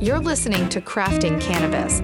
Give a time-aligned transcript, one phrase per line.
[0.00, 2.02] You're listening to Crafting Cannabis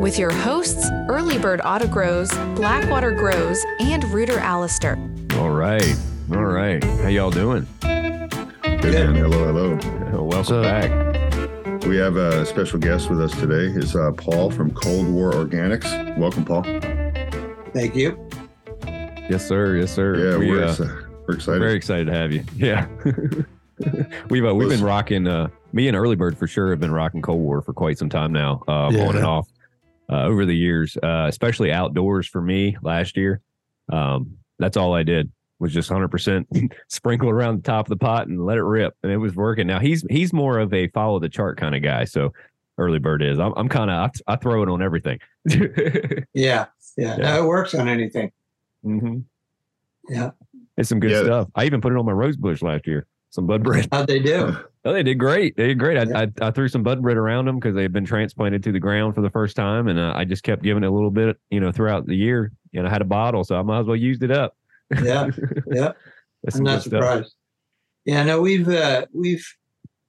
[0.00, 4.96] with your hosts, Early Bird Auto Grows, Blackwater Grows, and Ruderalister.
[5.38, 5.96] All right.
[6.32, 6.82] All right.
[6.82, 7.66] How y'all doing?
[7.80, 9.14] Good man.
[9.14, 10.22] Hello, hello.
[10.22, 11.84] Welcome back.
[11.84, 13.78] We have a special guest with us today.
[13.78, 16.16] It's uh, Paul from Cold War Organics.
[16.16, 16.62] Welcome, Paul.
[17.72, 18.29] Thank you.
[19.30, 19.76] Yes, sir.
[19.76, 20.32] Yes, sir.
[20.32, 21.60] Yeah, we, we're, uh, exci- we're excited.
[21.60, 22.44] very excited to have you.
[22.56, 22.88] Yeah.
[24.28, 25.28] we've uh, we've been rocking.
[25.28, 28.08] Uh, me and Early Bird for sure have been rocking Cold War for quite some
[28.08, 29.48] time now, uh, on and off
[30.10, 33.40] uh, over the years, uh, especially outdoors for me last year.
[33.88, 38.26] Um, that's all I did was just 100% sprinkle around the top of the pot
[38.26, 39.68] and let it rip, and it was working.
[39.68, 42.32] Now he's he's more of a follow the chart kind of guy, so
[42.78, 43.38] Early Bird is.
[43.38, 45.20] I'm I'm kind of I, I throw it on everything.
[46.34, 47.16] Yeah, yeah.
[47.16, 48.32] No, it works on anything.
[48.82, 49.18] Hmm
[50.08, 50.30] Yeah.
[50.76, 51.24] It's some good Yeah.
[51.24, 51.48] stuff.
[51.54, 53.06] I even put it on my rose bush last year.
[53.30, 53.88] Some bud bread.
[53.92, 54.56] How'd they do?
[54.82, 55.58] Oh, they did great.
[55.58, 55.98] They did great.
[55.98, 56.26] I, Yeah.
[56.40, 59.14] I, I threw some bud bread around them because they've been transplanted to the ground
[59.14, 61.60] for the first time, and uh, I just kept giving it a little bit, you
[61.60, 62.50] know, throughout the year.
[62.72, 64.56] And I had a bottle, so I might as well used it up.
[65.02, 65.28] Yeah,
[65.70, 65.92] yeah.
[66.42, 66.90] That's I'm not good stuff.
[67.02, 67.34] surprised.
[68.06, 69.46] Yeah, no, we've uh, we've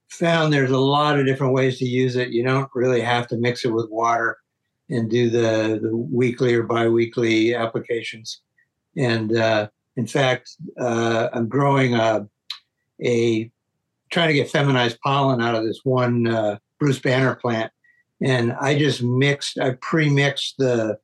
[0.08, 2.30] found there's a lot of different ways to use it.
[2.30, 4.38] You don't really have to mix it with water
[4.88, 8.40] and do the, the weekly or biweekly applications.
[8.96, 12.26] And uh, in fact, uh, I'm growing a,
[13.02, 13.50] a
[14.10, 17.72] trying to get feminized pollen out of this one uh, Bruce Banner plant,
[18.20, 20.98] and I just mixed, I pre-mixed the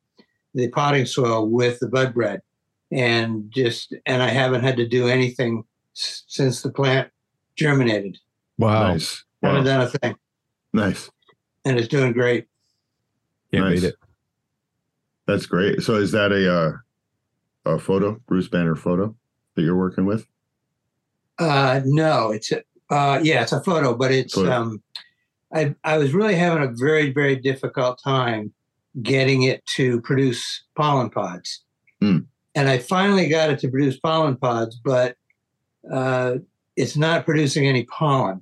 [0.55, 2.41] the potting soil with the bud bread,
[2.91, 5.63] and just and I haven't had to do anything
[5.95, 7.09] s- since the plant
[7.55, 8.17] germinated.
[8.57, 8.93] Wow.
[8.93, 9.23] Nice.
[9.41, 9.63] Haven't Wow.
[9.63, 10.15] done a thing,
[10.73, 11.09] Nice.
[11.65, 12.45] and it's doing great.
[13.53, 13.79] Can't nice.
[13.81, 13.95] beat it.
[15.27, 15.81] That's great.
[15.81, 16.71] So is that a uh,
[17.65, 19.15] a photo, Bruce Banner photo
[19.55, 20.27] that you're working with?
[21.37, 24.51] Uh, no, it's a, uh, yeah, it's a photo, but it's Photo.
[24.51, 24.83] um,
[25.53, 28.51] I I was really having a very very difficult time
[29.01, 31.63] getting it to produce pollen pods,
[32.01, 32.19] Hmm.
[32.55, 35.15] and I finally got it to produce pollen pods, but
[35.91, 36.35] uh,
[36.75, 38.41] it's not producing any pollen.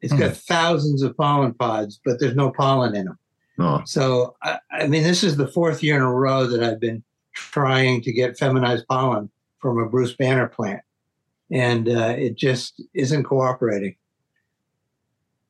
[0.00, 3.18] It's got thousands of pollen pods, but there's no pollen in them.
[3.60, 6.80] Oh, So, I, I mean, this is the fourth year in a row that I've
[6.80, 10.82] been trying to get feminized pollen from a Bruce Banner plant,
[11.50, 13.96] and uh, it just isn't cooperating.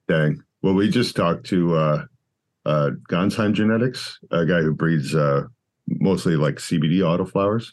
[0.09, 0.43] dang.
[0.62, 2.04] Well, we just talked to uh,
[2.65, 5.44] uh, Gonsheim Genetics, a guy who breeds uh,
[5.88, 7.72] mostly like CBD autoflowers.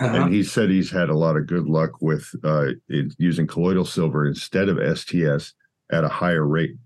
[0.00, 0.16] Uh-huh.
[0.16, 4.26] and he said he's had a lot of good luck with uh, using colloidal silver
[4.26, 5.52] instead of STS
[5.92, 6.76] at a higher rate,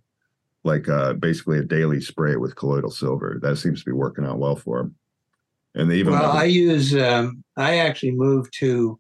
[0.64, 3.38] like uh, basically a daily spray with colloidal silver.
[3.40, 4.96] That seems to be working out well for him.
[5.74, 8.98] And they even well, I use, um, I actually moved to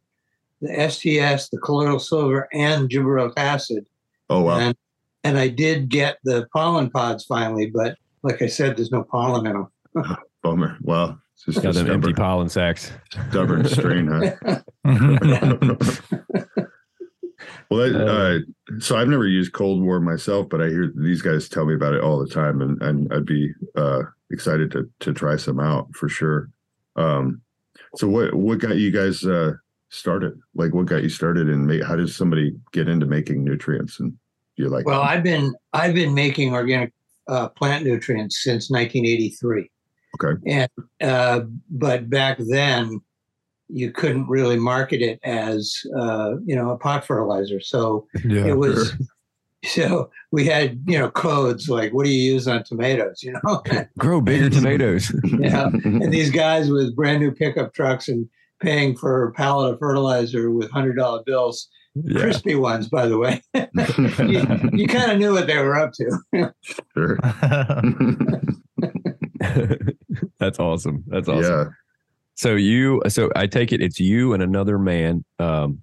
[0.60, 3.86] the STS, the colloidal silver, and gibberellic acid,
[4.30, 4.76] oh wow, and
[5.22, 9.46] and I did get the pollen pods finally, but like I said, there's no pollen
[9.46, 10.16] in them.
[10.42, 10.76] bummer.
[10.82, 12.92] Well, it's just Got them empty pollen sacks.
[13.30, 14.60] stubborn strain, huh?
[17.70, 18.38] well, that, uh,
[18.80, 21.94] so I've never used Cold War myself, but I hear these guys tell me about
[21.94, 25.88] it all the time, and, and I'd be uh, excited to to try some out
[25.94, 26.50] for sure.
[26.96, 27.42] Um,
[27.96, 29.52] so what what got you guys uh,
[29.90, 30.38] started?
[30.54, 34.00] Like, what got you started, and make, how does somebody get into making nutrients?
[34.00, 34.14] And
[34.56, 36.92] you're like, Well, I've been I've been making organic
[37.28, 39.70] uh, plant nutrients since 1983.
[40.16, 40.40] Okay.
[40.46, 41.40] And uh,
[41.70, 43.00] but back then,
[43.68, 47.60] you couldn't really market it as uh, you know a pot fertilizer.
[47.60, 48.46] So yeah.
[48.46, 48.92] it was.
[49.74, 53.22] So we had you know codes like what do you use on tomatoes?
[53.22, 53.62] You know,
[53.98, 55.10] Grow bigger tomatoes.
[55.38, 55.68] yeah.
[55.84, 58.28] And these guys with brand new pickup trucks and
[58.60, 62.20] paying for a pallet of fertilizer with hundred dollar bills, yeah.
[62.20, 63.42] crispy ones, by the way.
[63.54, 66.54] you you kind of knew what they were up to.
[66.92, 67.18] sure.
[70.38, 71.04] That's awesome.
[71.06, 71.42] That's awesome.
[71.42, 71.64] Yeah.
[72.34, 75.82] So you, so I take it it's you and another man um,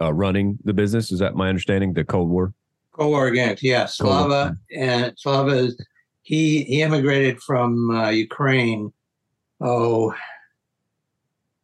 [0.00, 1.10] uh, running the business.
[1.10, 1.94] Is that my understanding?
[1.94, 2.52] The Cold War.
[2.96, 3.86] Co organics, yeah.
[3.86, 5.76] Slava and Slava is
[6.22, 8.92] he he immigrated from uh, Ukraine.
[9.60, 10.14] Oh,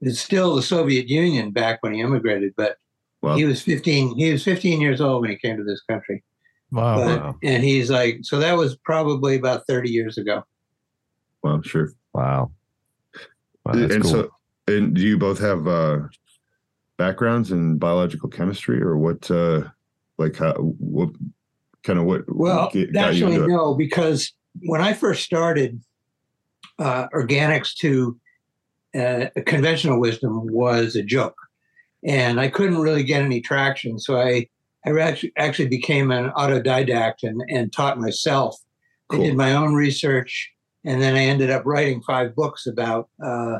[0.00, 2.76] it's still the Soviet Union back when he immigrated, but
[3.22, 4.16] Well, he was 15.
[4.16, 6.22] He was 15 years old when he came to this country.
[6.70, 6.96] wow.
[6.96, 7.36] But- wow.
[7.42, 10.42] And he's like, so that was probably about 30 years ago.
[11.42, 11.92] well, sure.
[12.12, 12.50] Wow.
[13.64, 14.12] Wow, that's and cool.
[14.12, 14.30] so,
[14.68, 16.00] and do you both have uh,
[16.98, 19.30] backgrounds in biological chemistry, or what?
[19.30, 19.62] Uh,
[20.18, 20.54] like, how?
[20.54, 21.10] What
[21.84, 22.22] kind of what?
[22.28, 25.80] Well, get- actually, no, because when I first started,
[26.78, 28.18] uh, organics to
[28.94, 31.36] uh, conventional wisdom was a joke.
[32.04, 33.98] and I couldn't really get any traction.
[33.98, 34.48] So I
[34.84, 38.56] I actually actually became an autodidact and and taught myself.
[39.10, 40.50] I did my own research,
[40.84, 43.58] and then I ended up writing five books about uh,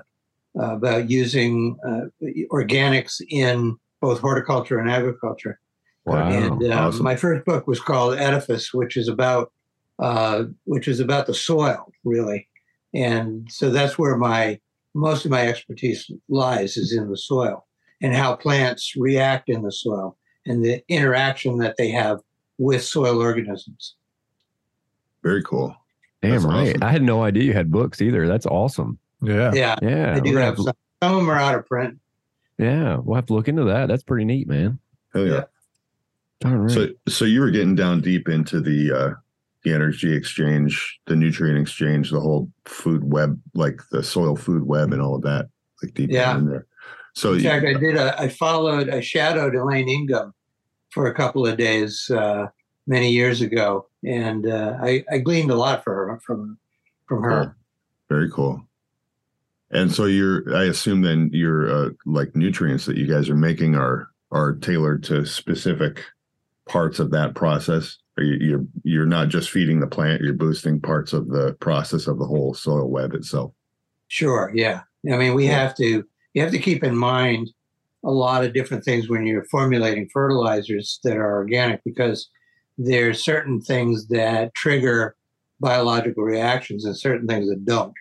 [0.58, 5.60] about using uh, organics in both horticulture and agriculture.
[6.04, 6.28] Wow.
[6.30, 7.04] and um, awesome.
[7.04, 9.52] my first book was called Edaphos, which is about
[9.98, 12.48] uh, which is about the soil, really.
[12.94, 14.58] And so that's where my
[14.94, 17.66] most of my expertise lies is in the soil
[18.02, 22.18] and how plants react in the soil and the interaction that they have
[22.58, 23.94] with soil organisms.
[25.22, 25.74] Very cool.
[26.20, 26.68] Damn That's right.
[26.70, 26.82] awesome.
[26.82, 28.26] I had no idea you had books either.
[28.26, 28.98] That's awesome.
[29.22, 29.52] Yeah.
[29.54, 30.14] Yeah, Yeah.
[30.16, 30.72] I do we're have some.
[31.02, 31.98] Some of them are out of print.
[32.58, 32.96] yeah.
[32.96, 33.86] We'll have to look into that.
[33.88, 34.78] That's pretty neat, man.
[35.12, 35.32] Hell yeah.
[35.32, 35.44] Yeah.
[36.44, 36.70] All right.
[36.70, 39.10] So so you were getting down deep into the uh
[39.64, 44.92] the energy exchange, the nutrient exchange, the whole food web, like the soil food web
[44.92, 45.48] and all of that,
[45.82, 46.32] like deep Yeah.
[46.32, 46.66] down in there.
[47.14, 50.34] So In you- fact, I did a, I followed, I shadowed Elaine Ingham
[50.90, 52.46] for a couple of days uh,
[52.88, 56.58] many years ago, and uh, I, I gleaned a lot for her, from
[57.06, 57.44] from her.
[57.44, 57.54] Cool.
[58.08, 58.66] Very cool.
[59.70, 63.74] And so you're, I assume then your uh, like nutrients that you guys are making
[63.76, 66.02] are are tailored to specific
[66.72, 67.98] parts of that process.
[68.18, 72.06] Are you, you're you're not just feeding the plant; you're boosting parts of the process
[72.06, 73.52] of the whole soil web itself.
[74.08, 74.80] Sure, yeah.
[75.10, 75.54] I mean, we Cool.
[75.54, 76.04] have to
[76.34, 77.50] you have to keep in mind
[78.04, 82.28] a lot of different things when you're formulating fertilizers that are organic because
[82.78, 85.14] there's certain things that trigger
[85.60, 87.94] biological reactions and certain things that don't.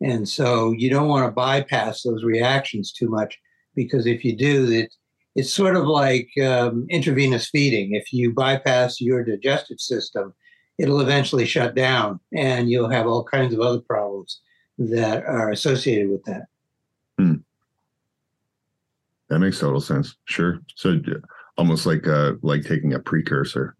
[0.00, 3.38] And so you don't want to bypass those reactions too much
[3.74, 4.94] because if you do, it
[5.34, 7.94] it's sort of like um, intravenous feeding.
[7.94, 10.34] If you bypass your digestive system,
[10.78, 14.40] it'll eventually shut down, and you'll have all kinds of other problems
[14.78, 16.46] that are associated with that.
[19.32, 20.14] That makes total sense.
[20.26, 20.60] Sure.
[20.76, 21.00] So
[21.56, 23.74] almost like uh like taking a precursor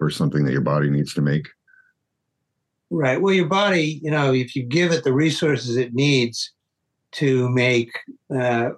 [0.00, 1.46] or something that your body needs to make.
[2.88, 3.20] Right.
[3.20, 6.52] Well, your body, you know, if you give it the resources it needs
[7.12, 7.90] to make
[8.34, 8.70] uh,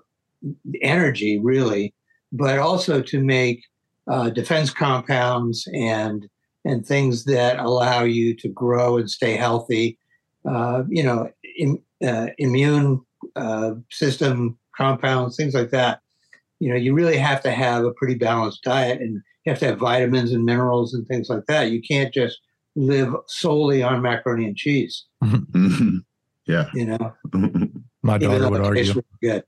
[0.82, 1.94] energy, really,
[2.32, 3.62] but also to make
[4.10, 6.28] uh, defense compounds and
[6.64, 9.98] and things that allow you to grow and stay healthy.
[10.48, 13.00] Uh, you know, im- uh, immune
[13.36, 16.00] uh, system compounds, things like that.
[16.58, 19.66] You know, you really have to have a pretty balanced diet, and you have to
[19.66, 21.70] have vitamins and minerals and things like that.
[21.70, 22.38] You can't just
[22.76, 25.04] live solely on macaroni and cheese.
[26.46, 26.68] yeah.
[26.74, 27.12] You know,
[28.02, 29.02] My daughter would it tastes argue.
[29.22, 29.44] really good.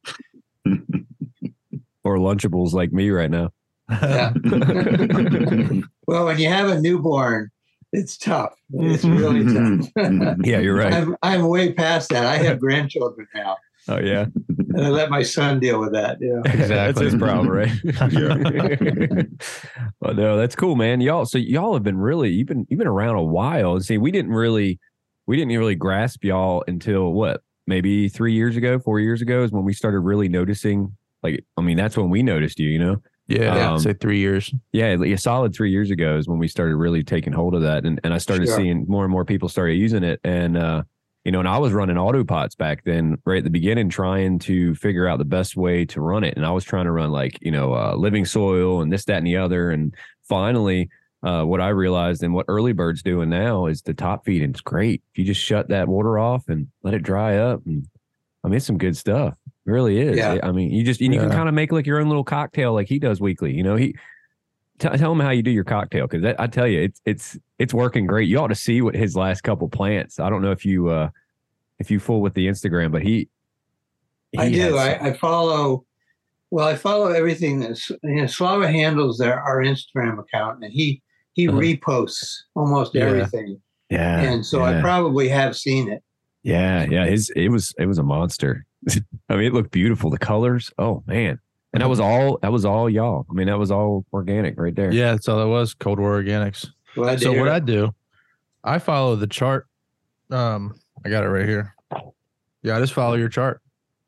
[2.05, 3.51] Or Lunchables like me right now.
[3.91, 4.33] Yeah.
[6.09, 7.51] Well, when you have a newborn,
[7.93, 8.53] it's tough.
[8.75, 9.89] It's really tough.
[9.97, 10.45] Mm-hmm.
[10.45, 10.93] Yeah, you're right.
[10.93, 12.27] I'm, I'm way past that.
[12.27, 13.57] I have grandchildren now,
[13.89, 14.27] Oh yeah.
[14.59, 16.19] and I let my son deal with that.
[16.21, 16.41] Yeah.
[16.45, 16.69] Exactly.
[16.69, 17.71] that's his problem, right?
[18.13, 19.23] Yeah.
[20.01, 21.01] well, no, that's cool, man.
[21.01, 23.75] Y'all, so y'all have been really you've been you've been around a while.
[23.75, 24.79] And see, we didn't really
[25.27, 29.53] we didn't really grasp y'all until what maybe three years ago, four years ago is
[29.53, 30.97] when we started really noticing.
[31.23, 32.69] Like, I mean, that's when we noticed you.
[32.69, 32.97] You know,
[33.29, 34.53] Yeah, Um, say three years.
[34.73, 37.85] yeah, a solid three years ago is when we started really taking hold of that,
[37.85, 38.57] and and I started Sure.
[38.57, 40.83] seeing more and more people started using it, and uh,
[41.25, 44.75] you know, and I was running autopots back then, right at the beginning, trying to
[44.75, 47.39] figure out the best way to run it, and I was trying to run like
[47.41, 49.95] you know, uh, living soil and this, that, and the other, and
[50.29, 50.89] finally.
[51.25, 54.51] Uh, what I realized and what early birds doing now is the top feeding.
[54.51, 55.05] It's great.
[55.13, 57.87] If you just shut that water off and let it dry up, and
[58.43, 59.37] I mean, it's some good stuff.
[59.67, 60.17] It really is.
[60.17, 60.39] Yeah.
[60.43, 62.73] I mean, you just and you can kind of make like your own little cocktail,
[62.73, 63.53] like he does weekly.
[63.55, 63.95] You know, he
[64.79, 67.73] T- tell him how you do your cocktail because I tell you, it's it's it's
[67.73, 68.29] working great.
[68.29, 70.19] You ought to see what his last couple plants.
[70.19, 71.11] I don't know if you uh
[71.79, 73.29] if you fool with the Instagram, but he.
[74.37, 74.77] I do.
[74.79, 75.85] I, I follow.
[76.51, 81.01] Well, I follow everything that you know, Slava handles their our Instagram account, and he
[81.35, 81.59] he Uh-huh.
[81.59, 83.05] reposts almost Yeah.
[83.05, 86.03] everything, yeah, and so I probably have seen it.
[86.43, 87.07] yeah, yeah.
[87.07, 88.67] His it was it was a monster.
[89.29, 90.11] I mean, it looked beautiful.
[90.11, 91.39] The colors, oh man,
[91.73, 93.27] and that was all that was all y'all.
[93.31, 94.93] I mean, that was all organic right there.
[94.93, 95.75] Yeah, that's all it was.
[95.75, 96.67] Cold War Organics.
[96.95, 97.53] Glad So what it.
[97.53, 97.95] I do,
[98.65, 99.67] I follow the chart.
[100.31, 100.75] Um,
[101.05, 101.75] I got it right here.
[102.63, 103.61] Yeah, I just follow your chart.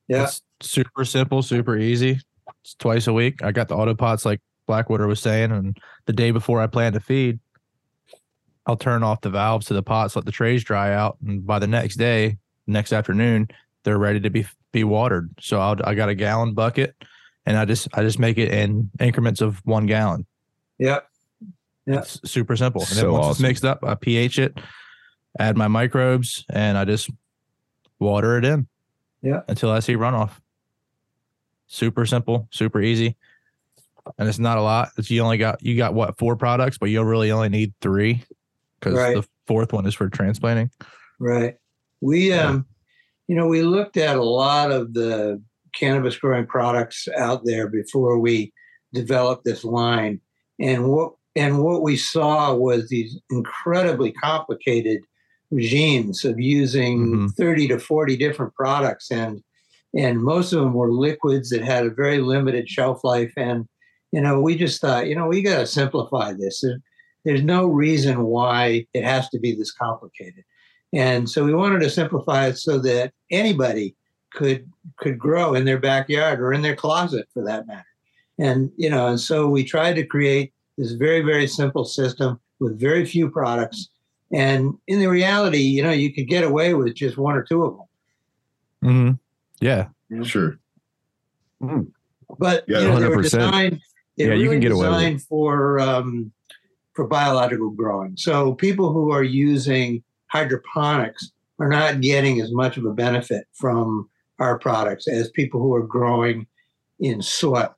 [0.09, 2.21] yeah, It's super simple, super easy.
[2.63, 3.43] It's twice a week.
[3.43, 5.77] I got the auto pots like Blackwater was saying, and
[6.07, 7.39] the day before I plan to feed,
[8.67, 11.59] I'll turn off the valves to the pots, let the trays dry out, and by
[11.59, 13.49] the next day, next afternoon,
[13.83, 15.31] they're ready to be be watered.
[15.41, 16.95] So I'll, I got a gallon bucket,
[17.47, 20.27] and I just I just make it in increments of one gallon.
[20.79, 21.01] yeah.
[21.87, 21.99] Yeah.
[21.99, 22.81] It's super simple.
[22.89, 23.31] And then once awesome.
[23.33, 24.57] it's mixed up, I pH it,
[25.39, 27.11] add my microbes, and I just
[27.99, 28.67] water it in.
[29.21, 29.43] Yeah.
[29.49, 30.31] Until I see runoff.
[31.67, 33.17] super simple, super easy,
[34.19, 34.91] and it's not a lot.
[34.97, 38.25] It's you only got you got what four products, but you'll really only need three
[38.81, 39.17] because Right.
[39.17, 40.71] the fourth one is for transplanting.
[41.19, 41.57] Right.
[42.01, 42.49] We, Yeah.
[42.49, 42.67] um,
[43.29, 45.43] you know, we looked at a lot of the
[45.75, 48.53] cannabis growing products out there before we
[48.93, 50.21] developed this line,
[50.61, 55.01] and what and what we saw was these incredibly complicated
[55.51, 57.35] regimes of using Mhm.
[57.35, 59.43] 30 to 40 different products and
[59.97, 63.33] and most of them were liquids that had a very limited shelf life.
[63.37, 63.67] And
[64.13, 66.65] you know we just thought you know we got to simplify this.
[67.25, 70.45] There's no reason why it has to be this complicated
[70.95, 73.95] and so we wanted to simplify it so that anybody
[74.33, 77.87] could could grow in their backyard or in their closet for that matter
[78.39, 82.79] and you know and so we tried to create this very very simple system with
[82.79, 83.89] very few products
[84.33, 87.65] and in the reality you know you could get away with just one or two
[87.65, 87.87] of them
[88.85, 89.13] Mm-hmm.
[89.61, 89.89] Yeah.
[90.25, 90.59] Sure.
[92.39, 93.23] but Yeah, you know, they were 100%.
[93.23, 93.81] designed.
[94.19, 95.21] They Yeah, were you can really get away with it.
[95.23, 96.33] for um,
[96.95, 98.17] for biological growing.
[98.17, 100.03] So people who are using
[100.35, 104.11] hydroponics are not getting as much of a benefit from
[104.41, 106.47] our products as people who are growing
[106.99, 107.75] in soil.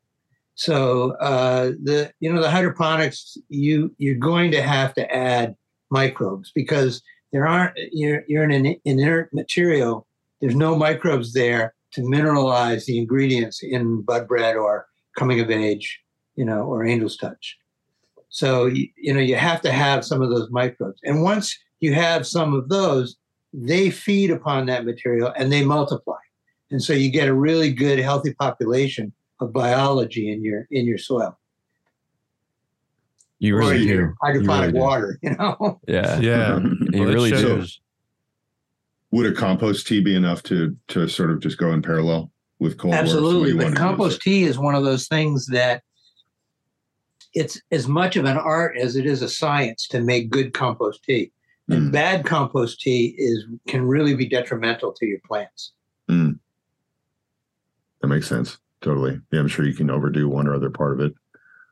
[0.54, 5.54] So uh, the you know the hydroponics you you're going to have to add
[5.90, 10.06] microbes because there aren't you're you're in an inert material.
[10.40, 14.86] There's no microbes there to mineralize the ingredients in bud bread or
[15.18, 16.00] coming of age,
[16.36, 17.58] you know, or angel's touch.
[18.30, 21.94] So you, you know you have to have some of those microbes, and once you
[21.94, 23.16] have some of those,
[23.52, 26.16] they feed upon that material and they multiply,
[26.70, 30.98] and so you get a really good, healthy population of biology in your in your
[30.98, 31.38] soil.
[33.38, 33.88] You Or really in do.
[33.88, 34.78] your You hydroponic really do.
[34.78, 35.80] water, you know.
[35.86, 36.18] Yeah.
[36.20, 36.58] Yeah.
[36.58, 37.36] You Well, it really do.
[37.40, 37.80] shows-
[39.10, 42.78] Would a compost tea be enough to to sort of just go in parallel with
[42.78, 43.02] Cold War?
[43.02, 43.50] Absolutely.
[43.50, 45.82] Somebody But compost tea is one of those things that
[47.34, 51.02] it's as much of an art as it is a science to make good compost
[51.04, 51.30] tea.
[51.68, 51.92] And Mm.
[51.92, 55.72] bad compost tea is can really be detrimental to your plants.
[56.08, 58.58] That makes sense.
[58.82, 59.20] Totally.
[59.32, 61.14] Yeah, I'm sure you can overdo one or other part of it.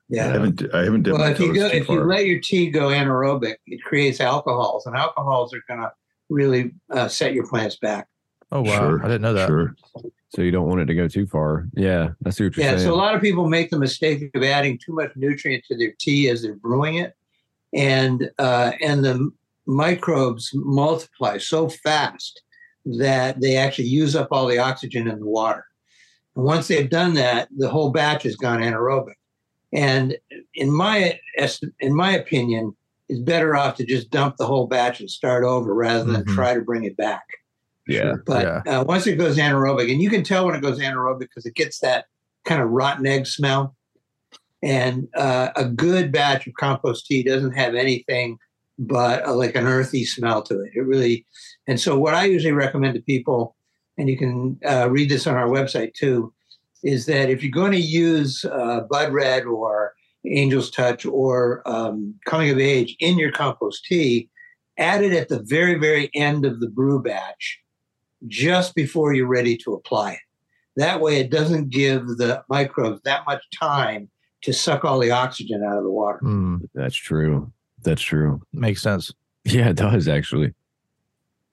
[0.08, 0.28] Yeah.
[0.28, 2.70] I haven't I haven't dipped Well, if you go, too if you let your tea
[2.70, 5.92] go anaerobic, it creates alcohols, and alcohols are going to
[6.28, 8.08] really uh, set your plants back.
[8.52, 9.46] Oh wow, Sure, I didn't know that.
[9.48, 9.74] Sure.
[10.30, 11.68] So you don't want it to go too far.
[11.74, 12.10] Yeah.
[12.26, 12.88] I see what you're Yeah, saying.
[12.88, 15.92] so a lot of people make the mistake of adding too much nutrient to their
[15.98, 17.14] tea as they're brewing it,
[17.72, 19.30] and uh, and the
[19.66, 22.42] microbes multiply so fast
[22.84, 25.64] that they actually use up all the oxygen in the water.
[26.36, 29.14] And once they've done that, the whole batch has gone anaerobic.
[29.72, 30.16] And
[30.54, 31.18] in my
[31.80, 32.76] in my opinion,
[33.08, 36.34] it's better off to just dump the whole batch and start over rather than Mhm.
[36.34, 37.24] try to bring it back.
[37.86, 38.14] yeah.
[38.24, 41.44] But uh, once it goes anaerobic, and you can tell when it goes anaerobic because
[41.46, 42.06] it gets that
[42.44, 43.76] kind of rotten egg smell.
[44.62, 48.38] And uh, a good batch of compost tea doesn't have anything
[48.78, 50.72] but uh, like an earthy smell to it.
[50.74, 51.26] It really,
[51.66, 53.56] and so what I usually recommend to people,
[53.98, 56.32] and you can uh, read this on our website too,
[56.82, 59.94] is that if you're going to use uh, Bud Bread or
[60.26, 64.28] Angel's Touch or um, Coming of Age in your compost tea,
[64.78, 67.60] add it at the very, very end of the brew batch
[68.26, 70.18] just before you're ready to apply it.
[70.76, 74.10] That way, it doesn't give the microbes that much time
[74.42, 76.18] to suck all the oxygen out of the water.
[76.18, 77.52] Hmm, That's true.
[77.84, 78.40] That's true.
[78.52, 79.12] makes sense.
[79.44, 80.54] Yeah, it does actually.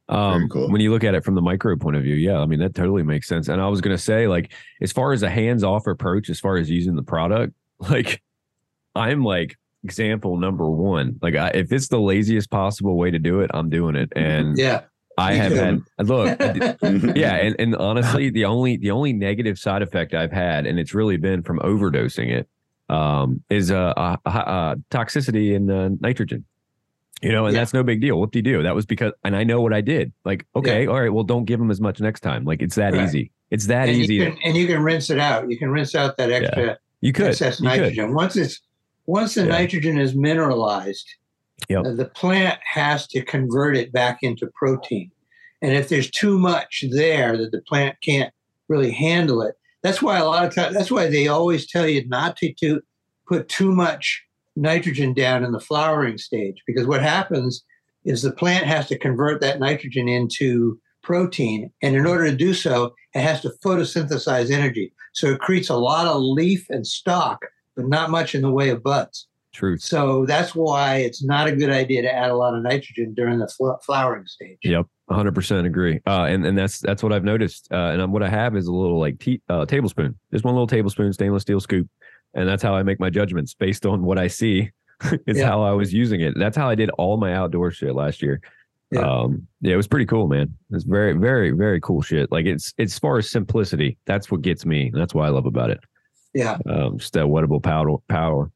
[0.09, 0.69] Um, cool.
[0.69, 2.75] When you look at it from the micro point of view, yeah, I mean that
[2.75, 3.47] totally makes sense.
[3.47, 6.69] And I was gonna say, like, as far as a hands-off approach, as far as
[6.69, 8.21] using the product, like,
[8.95, 11.17] I'm like example number one.
[11.21, 14.11] Like, I, if it's the laziest possible way to do it, I'm doing it.
[14.15, 14.81] And Yeah.
[15.17, 15.57] I have too.
[15.97, 16.39] had look,
[17.15, 20.93] yeah, and, and honestly, the only the only negative side effect I've had, and it's
[20.93, 22.47] really been from overdosing it,
[22.91, 26.45] um, is uh, uh, uh, toxicity in uh, nitrogen.
[27.21, 27.61] You know, and Yeah.
[27.61, 28.19] that's no big deal.
[28.19, 28.63] What do you do?
[28.63, 30.11] That was because, and I know what I did.
[30.25, 32.45] Like, okay, all right, well, don't give them as much next time.
[32.45, 33.03] Like, it's that Right.
[33.03, 33.31] easy.
[33.51, 34.15] It's that and easy.
[34.15, 35.49] You to- and you can rinse it out.
[35.49, 37.79] You can rinse out that extra you could, excess you could.
[37.79, 38.13] nitrogen.
[38.15, 38.59] Once it's
[39.07, 39.49] once the Yeah.
[39.49, 41.07] nitrogen is mineralized,
[41.69, 41.83] Yep.
[41.97, 45.11] the plant has to convert it back into protein.
[45.61, 48.33] And if there's too much there that the plant can't
[48.67, 52.07] really handle it, that's why a lot of times that's why they always tell you
[52.07, 52.81] not to, to
[53.27, 54.23] put too much
[54.55, 57.63] nitrogen down in the flowering stage because what happens
[58.03, 62.53] is the plant has to convert that nitrogen into protein and in order to do
[62.53, 64.93] so it has to photosynthesize energy.
[65.13, 67.45] So it creates a lot of leaf and stalk
[67.75, 69.81] but not much in the way of buds Truth.
[69.81, 73.37] so that's why it's not a good idea to add a lot of nitrogen during
[73.39, 74.85] the fl- flowering stage Yep.
[75.09, 75.99] hundred percent agree.
[76.07, 77.67] Uh, and and that's that's what I've noticed.
[77.71, 80.67] Uh, and what I have is a little like tea, uh, tablespoon, just one little
[80.67, 81.87] tablespoon, stainless steel scoop,
[82.33, 84.71] and that's how I make my judgments based on what I see.
[85.27, 85.47] is Yeah.
[85.47, 86.35] how I was using it.
[86.37, 88.39] That's how I did all my outdoor shit last year.
[88.91, 88.99] Yeah.
[89.01, 90.53] Um, yeah, it was pretty cool, man.
[90.69, 92.31] It's very, very, very cool shit.
[92.31, 94.91] Like it's it's as far as simplicity, that's what gets me.
[94.93, 95.79] That's why I love about it.
[96.33, 96.57] Yeah.
[96.69, 98.51] Um, just that wettable powder, power,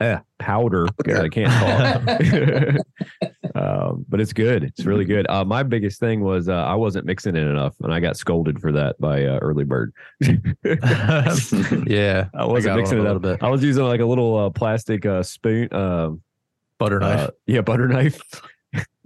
[0.00, 0.86] eh, powder.
[1.04, 2.80] God, I can't talk.
[3.54, 4.64] um, but it's good.
[4.64, 5.26] It's really good.
[5.28, 8.60] Uh, my biggest thing was uh, I wasn't mixing it enough, and I got scolded
[8.60, 9.92] for that by uh, early bird.
[10.20, 13.20] yeah, I wasn't got mixing one it a up.
[13.20, 13.42] little bit.
[13.42, 15.72] I was using like a little uh, plastic uh, spoon.
[15.72, 16.22] Um,
[16.78, 17.20] butter knife.
[17.20, 18.20] uh, yeah, butter knife.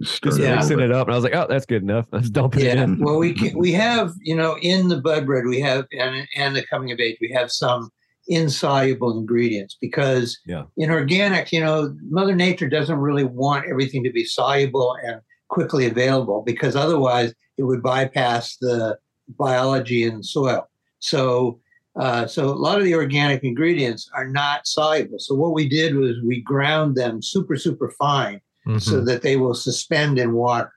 [0.01, 0.55] Just Just Yeah.
[0.55, 0.85] mixing over.
[0.85, 2.83] it up, and I was like, "Oh, that's good enough." I was dumping it Yeah.
[2.83, 2.99] in.
[2.99, 6.55] Well, we can, we have you know in the bud bread we have and and
[6.55, 7.91] the coming of age we have some
[8.29, 10.63] insoluble ingredients because Yeah.
[10.77, 15.19] in organic you know Mother Nature doesn't really want everything to be soluble and
[15.49, 18.97] quickly available because otherwise it would bypass the
[19.37, 20.67] biology in the soil.
[20.99, 21.59] So.
[21.99, 25.17] Uh, so a lot of the organic ingredients are not soluble.
[25.19, 28.39] So what we did was we ground them super super fine
[28.77, 29.05] so Mhm.
[29.07, 30.71] that they will suspend in water.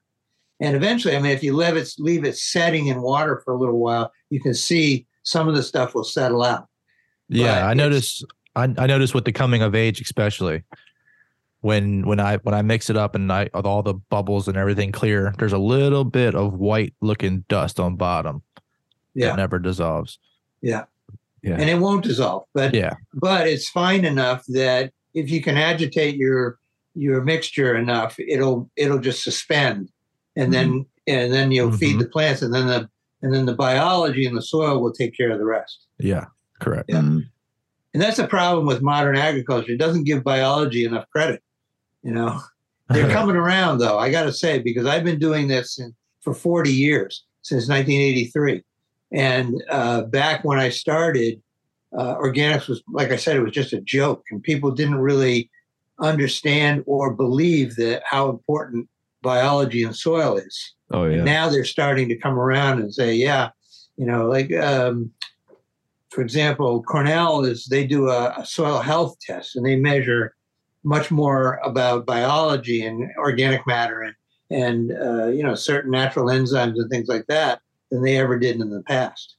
[0.58, 3.58] And eventually, I mean, if you leave it, leave it setting in water for a
[3.58, 6.66] little while, you can see some of the stuff will settle out.
[7.32, 8.24] Yeah, I noticed.
[8.54, 10.62] I, I noticed with the coming of age, especially
[11.60, 14.56] when when I when I mix it up and I with all the bubbles and
[14.56, 18.42] everything clear, there's a little bit of white looking dust on bottom
[19.14, 20.18] Yeah, that never dissolves.
[20.60, 20.84] Yeah.
[21.44, 25.56] Yeah, and it won't dissolve, but Yeah, but it's fine enough that if you can
[25.56, 26.58] agitate your
[26.94, 29.88] your mixture enough, it'll it'll just suspend,
[30.36, 31.98] and then and then you'll feed Mhm.
[32.00, 32.88] the plants, and then the
[33.22, 35.86] and then the biology in the soil will take care of the rest.
[35.98, 36.26] yeah,
[36.62, 36.86] correct.
[36.88, 37.00] Yeah.
[37.00, 37.22] Mm.
[37.94, 39.72] And that's a problem with modern agriculture.
[39.72, 41.42] It doesn't give biology enough credit.
[42.02, 42.40] You know,
[42.88, 43.98] they're coming around though.
[43.98, 48.62] I got to say because I've been doing this in, for 40 years since 1983,
[49.12, 51.42] and uh, back when I started,
[51.96, 55.50] uh, organics was like I said, it was just a joke, and people didn't really
[56.00, 58.88] understand or believe that how important
[59.20, 60.74] biology and soil is.
[60.90, 61.22] Oh yeah.
[61.22, 63.50] Now they're starting to come around and say, yeah,
[63.96, 65.10] you know, like um,
[66.12, 70.34] for example, Cornell is they do a, a soil health test and they measure
[70.84, 74.14] much more about biology and organic matter and
[74.50, 78.60] and uh, you know certain natural enzymes and things like that than they ever did
[78.60, 79.36] in the past.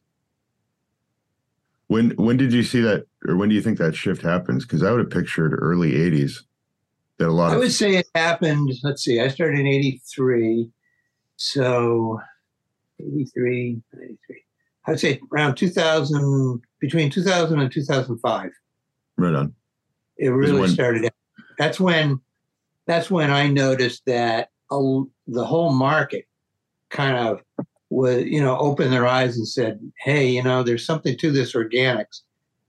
[1.88, 4.66] When when did you see that, or when do you think that shift happens?
[4.66, 6.40] Because I would have pictured early '80s
[7.20, 8.72] that a lot I of would say it happened.
[8.82, 10.72] Let's see, I started in '83,
[11.36, 12.20] so
[13.00, 14.44] 83, 93.
[14.86, 18.52] I would say around 2000, between 2000 and 2005.
[19.18, 19.54] right on.
[20.18, 21.10] it really when- started.
[21.58, 22.20] That's when,
[22.88, 26.26] that's when I noticed that a, the whole market
[26.90, 27.42] kind of
[27.90, 31.54] was, you know, opened their eyes and said, "Hey, you know, there's something to this
[31.54, 32.22] organics.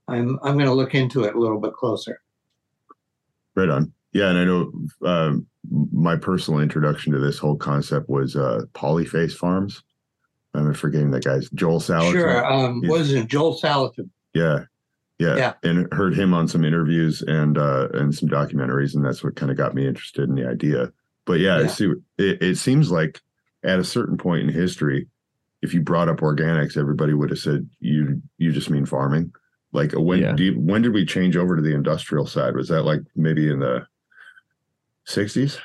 [0.07, 2.21] I'm I'm going to look into it a little bit closer."
[3.55, 3.91] Right on.
[4.13, 4.71] Yeah, and I know
[5.03, 5.47] um,
[5.91, 9.81] my personal introduction to this whole concept was uh, Polyface Farms.
[10.55, 12.11] I'm forgetting that guy's Joel Salatin.
[12.11, 12.45] Sure.
[12.45, 13.27] Um, He's- what is it?
[13.27, 14.09] Joel Salatin.
[14.33, 14.65] Yeah.
[15.19, 15.35] Yeah.
[15.37, 15.53] Yeah.
[15.63, 19.51] And heard him on some interviews and uh and some documentaries, and that's what kind
[19.51, 20.91] of got me interested in the idea.
[21.25, 21.67] But yeah, Yeah.
[21.67, 23.21] see it, it seems like
[23.63, 25.07] at a certain point in history,
[25.61, 29.31] if you brought up organics, everybody would have said you you just mean farming.
[29.71, 30.33] Like uh, when Yeah.
[30.33, 32.55] do you, when did we change over to the industrial side?
[32.55, 33.87] Was that like maybe in the
[35.07, 35.59] 60s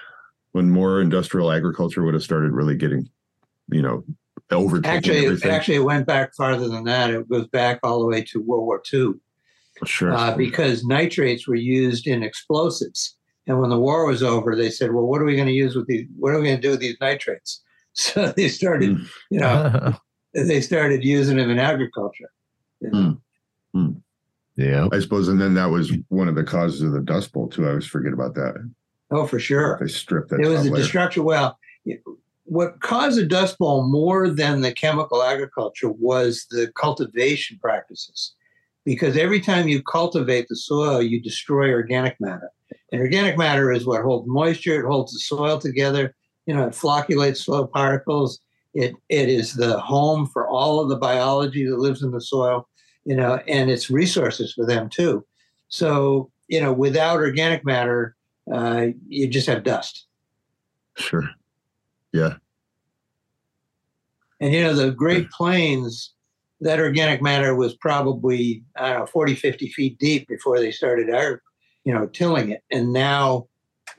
[0.53, 3.09] when more industrial agriculture would have started really getting,
[3.71, 4.05] you know,
[4.53, 5.51] overtaking Actually, everything?
[5.51, 7.11] actually, it went back farther than that.
[7.11, 9.15] It goes back all the way to World War II.
[9.85, 10.13] sure.
[10.13, 13.17] uh, because nitrates were used in explosives.
[13.47, 15.75] And when the war was over, they said, "Well, what are we going to use
[15.75, 16.07] with these?
[16.19, 19.09] What are we going to do with these nitrates?" So they started, Mm.
[19.31, 19.95] you know,
[20.35, 22.31] they started using them in agriculture.
[22.81, 23.21] you know.
[23.75, 24.01] Mm.
[24.57, 24.87] Yeah.
[24.93, 27.67] I suppose, and then that was one of the causes of the Dust Bowl too.
[27.67, 28.55] I always forget about that.
[29.11, 29.77] Oh, for sure.
[29.81, 30.39] They stripped that.
[30.41, 30.83] It was top the layer.
[30.83, 31.25] destruction.
[31.25, 32.03] Well, it-
[32.51, 38.35] what caused the Dust Bowl more than the chemical agriculture was the cultivation practices.
[38.85, 42.51] Because every time you cultivate the soil, you destroy organic matter.
[42.91, 46.13] And organic matter is what holds moisture, it holds the soil together,
[46.47, 48.41] you know, it flocculates soil particles.
[48.75, 52.69] It, it is the home for all of the biology that lives in the soil,
[53.05, 55.25] you know, and it's resources for them too.
[55.69, 58.17] So, you know, without organic matter,
[58.53, 60.09] uh, you just have dust.
[60.97, 61.31] Sure.
[62.13, 62.35] Yeah.
[64.41, 66.13] And you know, the Great Plains,
[66.61, 71.11] that organic matter was probably, I don't know, 40, 50 feet deep before they started
[71.11, 71.43] our,
[71.85, 72.63] you know, tilling it.
[72.71, 73.47] And now,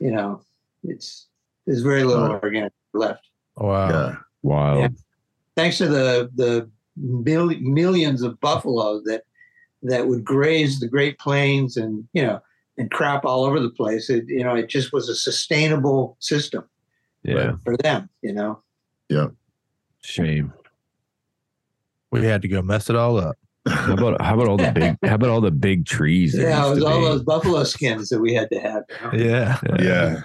[0.00, 0.42] you know,
[0.82, 1.26] it's
[1.66, 2.40] there's very little Wow.
[2.42, 3.28] organic left.
[3.56, 3.88] wow.
[3.88, 4.16] Yeah.
[4.42, 4.80] Wild.
[4.80, 4.88] Yeah.
[5.54, 9.22] thanks to the the mil- millions of buffalo that
[9.84, 12.40] that would graze the Great Plains and you know
[12.78, 14.10] and crap all over the place.
[14.10, 16.64] It you know it just was a sustainable system
[17.22, 17.52] Yeah.
[17.64, 18.08] for them.
[18.22, 18.62] You know.
[19.08, 19.28] Yeah.
[20.04, 20.52] Shame.
[22.10, 23.38] We had to go mess it all up.
[23.68, 26.36] How about how about all the big how about all the big trees?
[26.36, 27.04] Yeah, it was all be?
[27.04, 28.82] those buffalo skins that we had to have.
[29.12, 29.24] you know?
[29.24, 29.60] Yeah.
[29.78, 30.22] yeah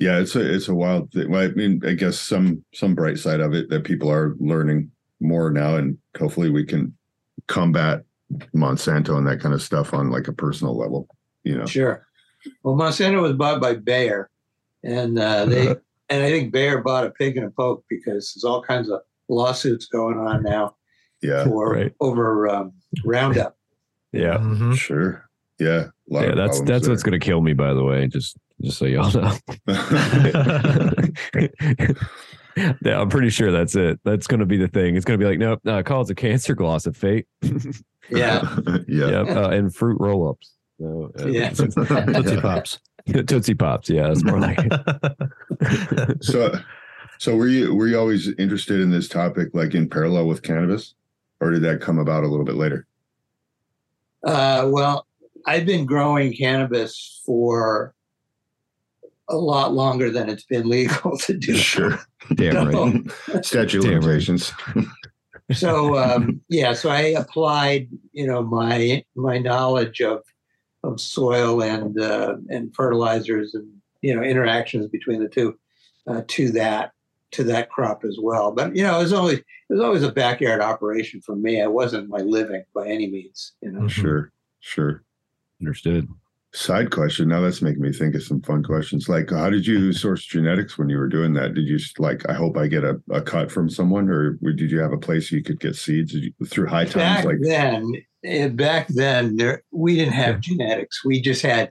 [0.00, 3.16] yeah it's a it's a wild thing well, i mean i guess some some bright
[3.16, 6.92] side of it that people are learning more now and hopefully we can
[7.46, 8.02] combat
[8.54, 11.08] monsanto and that kind of stuff on like a personal level
[11.44, 12.06] you know Sure.
[12.62, 14.28] Well, Monsanto was bought by Bayer,
[14.84, 15.68] and uh, they
[16.10, 19.00] and I think Bayer bought a pig and a poke because there's all kinds of
[19.28, 20.76] lawsuits going on now
[21.22, 21.92] yeah for right.
[22.00, 22.72] over um,
[23.04, 23.56] Roundup.
[24.12, 24.36] Yeah.
[24.38, 24.76] Mhm.
[24.76, 26.90] sure yeah a lot Yeah, of that's that's there.
[26.90, 28.06] what's gonna kill me, by the way.
[28.06, 29.36] Just just so y'all know.
[32.84, 33.98] yeah, I'm pretty sure that's it.
[34.04, 34.96] That's gonna be the thing.
[34.96, 37.24] It's gonna be like, nope, no, call it a cancer glyphosate.
[38.10, 38.56] Yeah.
[38.86, 40.52] yeah Yep, uh, and fruit roll-ups.
[40.78, 41.50] So, uh, Yeah.
[41.50, 42.78] Tootsie Pops.
[43.12, 43.88] Tootsie Pops.
[43.90, 46.16] Yeah, that's more like it.
[46.24, 46.52] so
[47.18, 50.94] so were you were you always interested in this topic like in parallel with cannabis
[51.40, 52.86] or did that come about a little bit later
[54.24, 55.06] Uh, well,
[55.46, 57.94] I've been growing cannabis for
[59.28, 61.54] a lot longer than it's been legal to do.
[61.56, 61.98] sure
[62.34, 63.44] Damn right.
[63.44, 64.02] statute of Damn right.
[64.02, 64.52] limitations
[65.52, 70.22] so um, yeah, so I applied, you know, my my knowledge of
[70.84, 73.68] of soil and uh, and fertilizers and
[74.02, 75.58] you know interactions between the two
[76.06, 76.92] uh, to that
[77.32, 78.52] to that crop as well.
[78.52, 81.60] But you know, it was always it was always a backyard operation for me.
[81.60, 83.52] It wasn't my living by any means.
[83.60, 83.80] You know.
[83.82, 83.90] Mhm.
[83.90, 85.02] Sure, sure.
[85.60, 86.08] Understood.
[86.52, 87.28] Side question.
[87.28, 89.08] Now that's making me think of some fun questions.
[89.08, 91.54] Like, how did you source genetics when you were doing that?
[91.54, 94.70] Did you just like, I hope I get a, a cut from someone, or did
[94.70, 96.94] you have a place you could get seeds you, through high times?
[96.94, 97.92] back Like, then
[98.24, 101.70] Eh, back then there we didn't have genetics we just had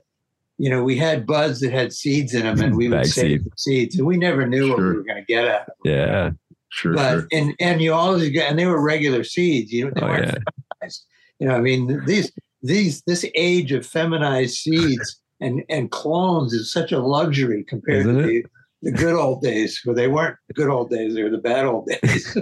[0.56, 3.44] you know we had buds that had seeds in them and we would save seed.
[3.44, 5.74] the seeds and we never knew what we were going to get at them.
[5.84, 6.30] Yeah.
[6.68, 7.26] sure, but sure.
[7.32, 10.26] and and you always get and they were regular seeds you know they Oh weren't
[10.26, 10.38] yeah.
[10.80, 11.04] feminized.
[11.40, 12.30] you know i mean these
[12.62, 18.16] these this age of feminized seeds and and clones is such a luxury compared Isn't
[18.18, 18.44] to the,
[18.82, 21.64] the good old days where they weren't the good old days they were the bad
[21.64, 22.36] old days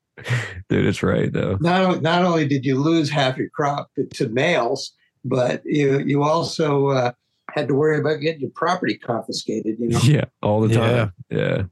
[0.68, 1.56] Dude, it's right though.
[1.60, 4.92] not, not only did you lose half your crop to, to males,
[5.24, 7.12] but you you also uh,
[7.54, 9.76] had to worry about getting your property confiscated.
[9.78, 11.12] You know, Yeah, all the time.
[11.30, 11.62] Yeah.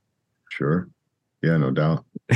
[0.50, 0.88] sure.
[1.42, 2.04] Yeah, no doubt.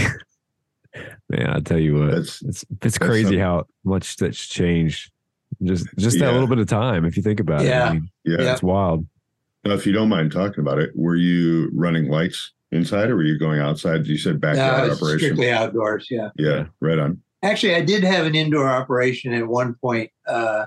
[1.29, 5.11] Man, I tell you what, That's it's it's crazy how much that's changed.
[5.63, 7.69] Just just that little bit of time, if you think about it.
[7.69, 7.89] Yeah.
[7.89, 8.37] I mean, yeah.
[8.41, 8.53] Yeah.
[8.53, 9.07] it's wild.
[9.65, 13.23] Now, if you don't mind talking about it, were you running lights inside, or were
[13.23, 14.07] you going outside?
[14.07, 15.19] You said backyard it's operation.
[15.21, 16.09] strictly outdoors.
[16.11, 17.21] Yeah, Yeah, right on.
[17.43, 20.67] actually, I did have an indoor operation at one point, uh,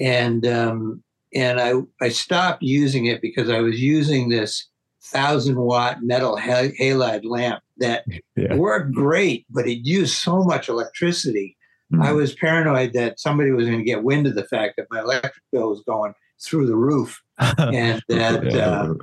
[0.00, 1.02] and um,
[1.34, 4.68] and I I stopped using it because I was using this
[5.04, 8.04] thousand watt metal ha- halide lamp that
[8.36, 8.54] Yeah.
[8.54, 11.56] worked great, but it used so much electricity.
[11.92, 12.02] Mm-hmm.
[12.02, 15.00] I was paranoid that somebody was going to get wind of the fact that my
[15.00, 17.20] electric bill was going through the roof,
[17.58, 18.68] and that Yeah.
[18.68, 18.94] uh,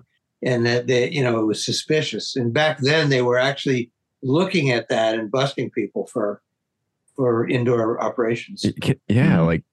[0.41, 2.35] and that they, you know it was suspicious.
[2.35, 6.41] And back then, they were actually looking at that and busting people for
[7.15, 8.63] for indoor operations.
[8.63, 9.45] It ca- Yeah, Mhm.
[9.45, 9.63] like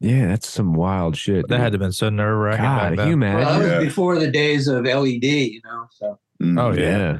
[0.00, 1.48] yeah, that's some wild shit.
[1.48, 2.64] that had to have been so nerve wracking.
[2.64, 3.20] God, back you then.
[3.20, 3.52] Well, imagine?
[3.52, 3.88] that was Yeah.
[3.88, 5.86] before the days of LED, you know.
[5.92, 6.60] So Mm.
[6.60, 6.98] Oh, yeah.
[6.98, 7.18] yeah.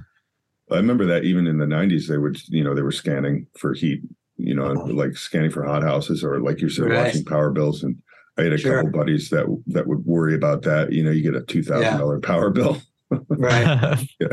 [0.72, 3.72] I remember that even in the '90s, they would, you know, they were scanning for
[3.74, 4.02] heat,
[4.36, 7.04] you know, like scanning for hot houses or like you said, Right.
[7.06, 7.82] watching power bills.
[7.84, 7.96] And
[8.38, 8.82] I had a Sure.
[8.82, 10.92] couple buddies that that would worry about that.
[10.92, 12.80] You know, you get a two thousand dollar power bill.
[13.28, 13.98] right.
[14.20, 14.28] yeah.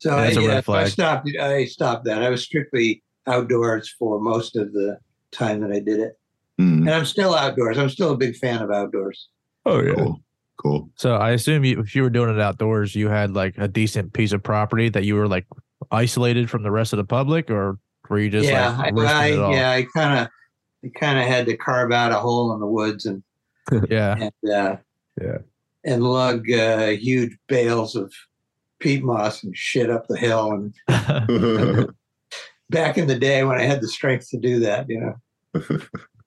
[0.00, 1.28] So I, That's a red yeah, I stopped.
[1.40, 2.22] I stopped that.
[2.22, 4.98] I was strictly outdoors for most of the
[5.30, 6.18] time that I did it,
[6.60, 7.78] Mm, and I'm still outdoors.
[7.78, 9.28] I'm still a big fan of outdoors.
[9.64, 9.94] Oh yeah.
[9.94, 10.20] cool,
[10.56, 10.90] cool.
[10.96, 14.12] so I assume you, if you were doing it outdoors, you had like a decent
[14.12, 15.46] piece of property that you were like
[15.92, 17.78] isolated from the rest of the public, or
[18.10, 19.52] were you just yeah, like I, I, it all?
[19.54, 20.28] yeah, I kind of,
[20.84, 23.22] I kind of had to carve out a hole in the woods and
[23.90, 24.16] Yeah.
[24.18, 24.76] and uh,
[25.20, 25.38] Yeah.
[25.84, 28.12] and lug uh, huge bales of
[28.80, 30.52] peat moss and shit up the hill.
[30.52, 30.74] And
[32.70, 35.14] back in the day when I had the strength to do that, you know.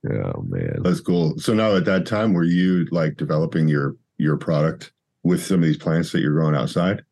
[0.07, 0.81] Oh man.
[0.83, 1.37] That's cool.
[1.39, 5.63] So now at that time, were you like developing your your product with some of
[5.63, 7.03] these plants that you're growing outside,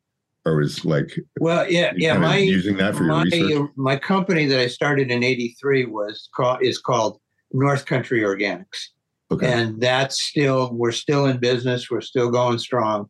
[0.45, 2.17] or was like Well, yeah, yeah.
[2.19, 3.69] My using that for your research?
[3.75, 7.19] my company that I started in '83 was called is called
[7.53, 8.87] North Country Organics,
[9.31, 9.51] Okay.
[9.51, 11.89] and that's still we're still in business.
[11.89, 13.09] We're still going strong,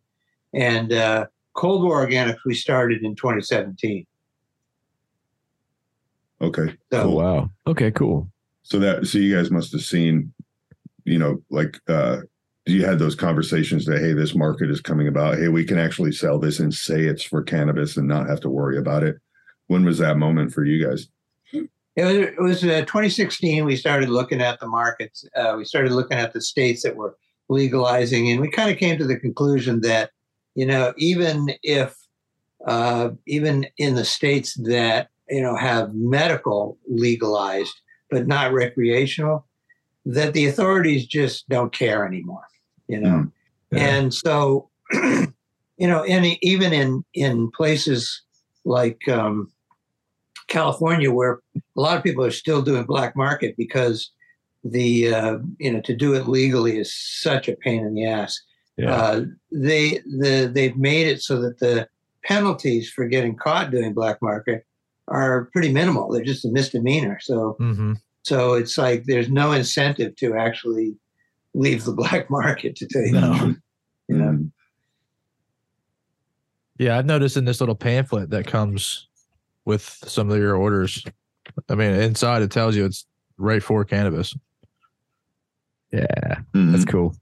[0.54, 1.26] and uh,
[1.56, 4.06] Cold War Organics we started in 2017.
[6.42, 6.76] Okay.
[6.92, 7.50] So Oh wow.
[7.68, 8.30] Okay, cool.
[8.64, 10.34] So that so you guys must have seen,
[11.06, 12.22] you know, like uh
[12.66, 15.38] you had those conversations that hey, this market is coming about.
[15.38, 18.50] Hey, we can actually sell this and say it's for cannabis and not have to
[18.50, 19.18] worry about it.
[19.68, 21.08] When was that moment for you guys?
[21.96, 23.66] It was, it was uh, 2016.
[23.66, 25.26] We started looking at the markets.
[25.36, 27.16] Uh, we started looking at the states that were
[27.50, 30.12] legalizing, and we kind of came to the conclusion that,
[30.56, 31.96] you know, even if,
[32.66, 37.74] uh, even in the states that you know have medical legalized
[38.10, 39.46] but not recreational,
[40.06, 42.46] that the authorities just don't care anymore.
[42.88, 43.32] You know, Mm,
[43.72, 43.80] yeah.
[43.80, 45.34] and so, you
[45.80, 48.22] know, and even in in places
[48.66, 49.52] like um,
[50.48, 51.40] California, where
[51.78, 54.12] a lot of people are still doing black market because
[54.64, 58.42] the uh, you know to do it legally is such a pain in the ass.
[58.78, 58.96] Yeah.
[58.96, 61.88] Uh, they the they've made it so that the
[62.24, 64.66] penalties for getting caught doing black market
[65.10, 66.10] are pretty minimal.
[66.12, 67.20] They're just a misdemeanor.
[67.22, 67.94] So Mm-hmm.
[68.24, 70.96] so it's like there's no incentive to actually
[71.54, 73.56] leave the black market to the No.
[74.08, 74.26] You know?
[74.32, 74.52] Mm,
[76.80, 79.08] Yeah, I've noticed in this little pamphlet that comes
[79.66, 81.04] with some of your orders.
[81.70, 83.06] I mean, inside it tells you it's
[83.38, 84.36] right for cannabis.
[85.92, 86.40] yeah.
[86.54, 86.72] mhm.
[86.72, 87.16] That's cool.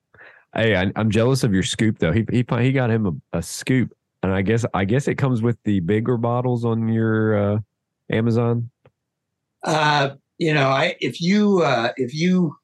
[0.55, 2.11] Hey, I, I'm jealous of your scoop though.
[2.11, 5.41] He he he got him a, a scoop, and I guess I guess it comes
[5.41, 7.59] with the bigger bottles on your uh,
[8.09, 8.69] Amazon.
[9.63, 12.55] Uh, you know, I if you uh, if you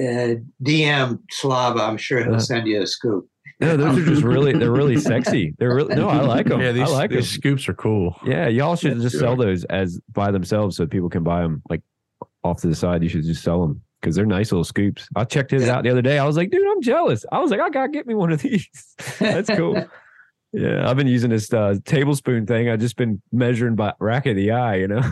[0.00, 3.28] uh, DM Slava, I'm sure he'll Uh, send you a scoop.
[3.60, 5.54] No, those are just really they're really sexy.
[5.58, 6.60] They're really no, I like them.
[6.60, 7.18] Yeah, these, I like them.
[7.20, 8.18] these scoops are cool.
[8.24, 9.20] Yeah, y'all should just Yeah.
[9.20, 11.82] sell those as by themselves so people can buy them like
[12.42, 13.02] off to the side.
[13.02, 15.08] You should just sell them because they're nice little scoops.
[15.16, 15.76] I checked his Yeah.
[15.76, 16.18] out the other day.
[16.18, 17.24] I was like, dude, I'm jealous.
[17.30, 18.68] I was like, I gotta get me one of these.
[19.18, 19.76] That's cool.
[20.52, 22.68] yeah, I've been using this uh, tablespoon thing.
[22.68, 24.76] I've just been measuring by rack of the eye.
[24.76, 25.02] You know,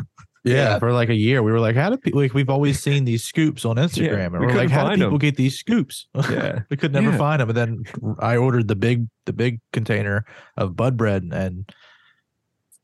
[0.44, 0.78] Yeah, Yeah.
[0.80, 3.22] for like a year, we were like, "How do people?" Like, we've always seen these
[3.24, 6.08] scoops on Instagram, and we we're like, "How do people people 'em." get these scoops?"
[6.30, 7.16] yeah, we could never Yeah.
[7.18, 7.84] find them, and then
[8.18, 10.24] I ordered the big, the big container
[10.56, 11.72] of Bud Bread, and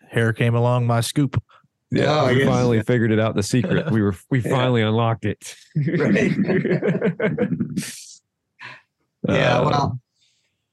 [0.08, 1.42] hair came along my scoop.
[1.90, 2.04] yeah.
[2.22, 2.48] Oh, we yes.
[2.48, 3.34] finally figured it out.
[3.34, 3.90] The secret.
[3.90, 4.50] We were we Yeah.
[4.50, 5.56] finally unlocked it.
[9.28, 10.00] Yeah, Uh, well,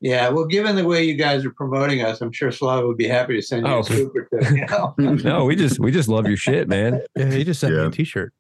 [0.05, 3.07] yeah, well, given the way you guys are promoting us, I'm sure Slava would be
[3.07, 3.79] happy to send you Oh.
[3.79, 4.27] a scoop or.
[4.53, 4.93] You know?
[4.99, 7.01] no, we just we just love your shit, man.
[7.15, 8.31] Yeah, he just sent me a T-shirt.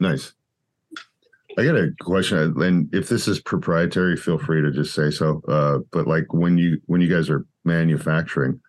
[0.00, 0.34] Nice.
[1.56, 5.40] I got a question, and if this is proprietary, feel free to just say so.
[5.48, 8.60] Uh, but like when you when you guys are manufacturing,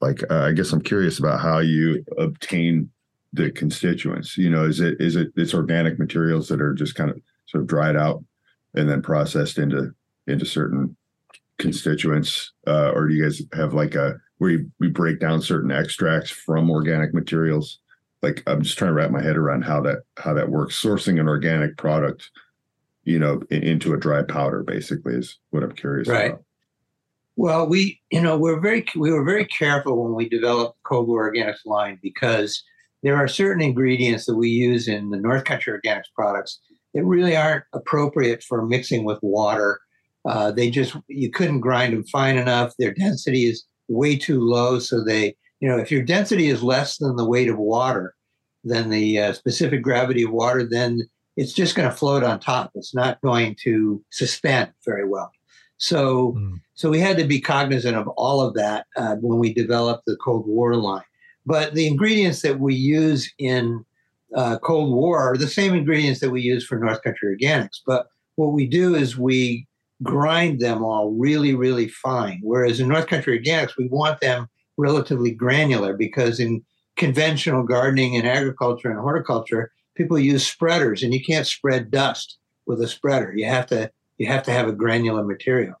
[0.00, 2.90] like uh, I guess I'm curious about how you obtain
[3.32, 4.36] the constituents.
[4.36, 7.62] You know, is it is it it's organic materials that are just kind of sort
[7.62, 8.24] of dried out
[8.74, 9.94] and then processed into
[10.26, 10.96] into certain
[11.58, 15.70] constituents, uh, or do you guys have like a where you, we break down certain
[15.70, 17.78] extracts from organic materials?
[18.22, 21.18] like i'm just trying to wrap my head around how that how that works sourcing
[21.18, 22.30] an organic product
[23.02, 26.26] you know i- into a dry powder basically is what i'm curious Right.
[26.30, 26.44] about
[27.34, 31.64] Well, we, you know, we're very, we were very careful when we developed War Organics
[31.66, 32.62] line because
[33.02, 36.60] there are certain ingredients that we use in the North Country Organics products
[36.94, 39.80] that really aren't appropriate for mixing with water.
[40.24, 42.74] Uh, they just, you couldn't grind them fine enough.
[42.78, 44.78] Their density is way too low.
[44.78, 48.14] So they, you know, if your density is less than the weight of water,
[48.64, 51.00] than the uh, specific gravity of water, then
[51.36, 52.70] it's just going to float on top.
[52.74, 55.30] It's not going to suspend very well.
[55.78, 56.60] So, Mm.
[56.74, 60.16] so we had to be cognizant of all of that uh, when we developed the
[60.16, 61.02] Cold War line.
[61.44, 63.84] But the ingredients that we use in
[64.36, 67.80] uh, Cold War are the same ingredients that we use for North Country Organics.
[67.84, 68.06] But
[68.36, 69.66] what we do is we
[70.02, 72.40] grind them all really, really fine.
[72.42, 76.62] Whereas in North Country Organics, we want them relatively granular because in
[76.96, 82.80] conventional gardening and agriculture and horticulture, people use spreaders, and you can't spread dust with
[82.80, 83.32] a spreader.
[83.34, 85.74] You have to you have to have a granular material.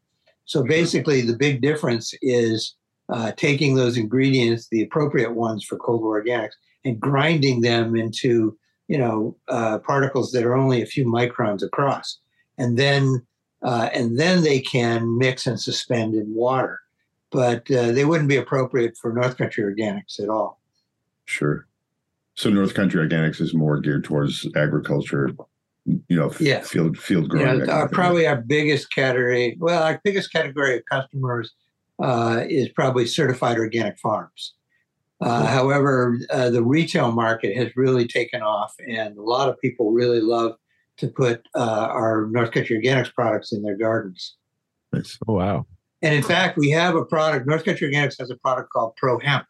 [0.46, 2.74] So basically, the big difference is
[3.08, 6.52] uh, taking those ingredients, the appropriate ones for cold organics,
[6.84, 8.56] and grinding them into
[8.88, 12.18] you know uh, particles that are only a few microns across,
[12.58, 13.24] and then
[13.64, 16.80] uh, and then they can mix and suspend in water.
[17.30, 20.60] But uh, they wouldn't be appropriate for North Country organics at all.
[21.24, 21.66] sure
[22.34, 25.30] so north country organics is more geared towards agriculture
[25.84, 26.60] you know f- Yeah.
[26.62, 31.52] field field growing kind our, probably our biggest category, well, our biggest category of customers
[32.02, 34.54] uh, is probably certified organic farms.
[35.20, 39.92] Uh, However, uh, the retail market has really taken off, and a lot of people
[39.92, 40.52] really love
[40.98, 44.36] to put uh, our North Country Organics products in their gardens.
[44.92, 45.18] Nice.
[45.26, 45.66] Oh wow.
[46.02, 47.46] And in fact, we have a product.
[47.46, 49.46] North Country Organics has a product called Pro Hemp,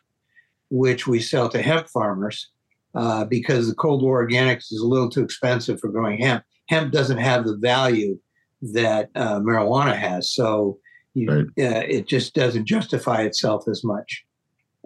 [0.71, 2.51] which we sell to hemp farmers
[2.95, 6.45] uh, because the Cold War organics is a little too expensive for growing hemp.
[6.69, 8.19] Hemp doesn't have the value
[8.61, 10.79] that uh, marijuana has, so
[11.15, 11.47] you, Right.
[11.67, 14.25] uh, it just doesn't justify itself as much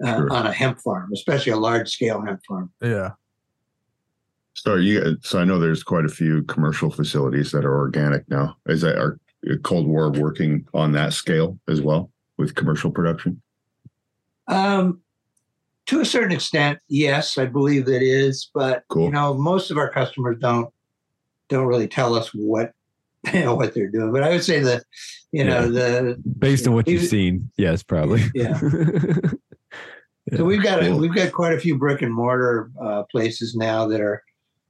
[0.02, 0.32] uh, Sure.
[0.32, 2.72] on a hemp farm, especially a large scale hemp farm.
[2.82, 3.10] Yeah.
[4.56, 8.56] So you, so I know there's quite a few commercial facilities that are organic now.
[8.66, 9.18] Is that our
[9.62, 13.40] Cold War working on that scale as well with commercial production?
[14.48, 15.00] Um,
[15.86, 18.50] to a certain extent, yes, I believe it is.
[18.54, 19.04] But Cool.
[19.04, 20.72] you know, most of our customers don't
[21.48, 22.72] don't really tell us what
[23.34, 24.10] you know what they're doing.
[24.10, 24.84] But I would say that
[25.32, 28.22] you know the Based on what you've You- seen, yes, probably.
[28.34, 28.58] yeah.
[30.36, 30.98] So we've got Cool.
[30.98, 34.24] we've got quite a few brick and mortar uh, places now that are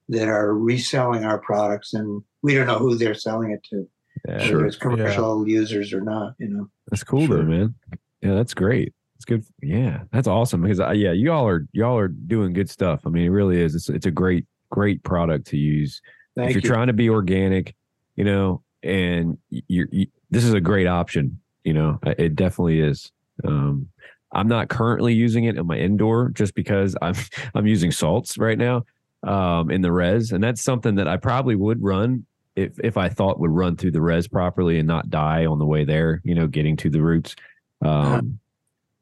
[0.09, 3.89] that are reselling our products, and we don't know who they're selling it to,
[4.29, 4.57] Yeah, Sure.
[4.57, 6.35] whether it's commercial users or not.
[6.39, 6.71] You know.
[6.91, 7.39] That's cool Sure.
[7.39, 7.75] though, man.
[8.23, 8.95] Yeah, that's great.
[9.17, 9.45] It's good.
[9.63, 13.01] Yeah, that's awesome because uh, yeah, y'all are y'all are doing good stuff.
[13.07, 13.75] I mean, it really is.
[13.75, 16.01] It's it's a great great product to use
[16.37, 16.69] Thank if you're you.
[16.69, 17.75] trying to be organic,
[18.17, 21.41] you know, and you're you, this is a great option.
[21.65, 23.11] You know, it definitely is.
[23.45, 23.89] Um,
[24.33, 27.15] I'm not currently using it in my indoor just because I'm
[27.55, 28.85] I'm using salts right now
[29.23, 33.09] um, in the res, and that's something that I probably would run if if I
[33.09, 36.21] thought would run through the res properly and not die on the way there.
[36.25, 37.37] You know, getting to the roots.
[37.83, 38.39] Um,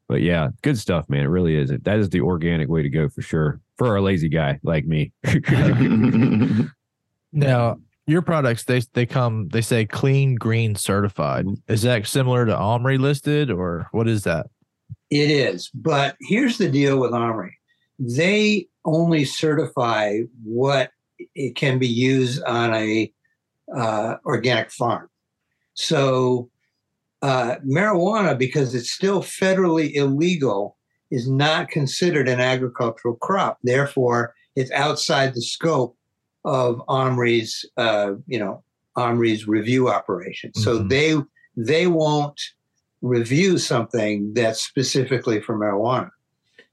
[0.07, 1.23] but yeah, good stuff, man.
[1.23, 1.71] It really is.
[1.83, 5.11] That is the organic way to go for sure for a lazy guy like me.
[7.35, 11.45] Now, your products they they come they say clean green certified.
[11.67, 14.47] Is that similar to Omri listed or what is that?
[15.09, 17.57] It is, but here's the deal with Omri:
[17.99, 20.91] they only certify what
[21.33, 23.11] it can be used on a
[23.75, 25.09] uh, organic farm.
[25.73, 26.49] So,
[27.21, 30.77] uh, marijuana, because it's still federally illegal,
[31.11, 33.57] is not considered an agricultural crop.
[33.63, 35.97] Therefore, it's outside the scope
[36.43, 38.63] of Omri's, uh, you know,
[38.97, 40.53] Omri's review operation.
[40.53, 40.89] So Mhm.
[40.89, 41.15] they
[41.57, 42.39] they won't
[43.01, 46.09] review something that's specifically for marijuana.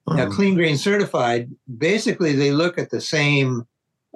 [0.08, 3.66] Now, Um, Clean Green Certified, basically, they look at the same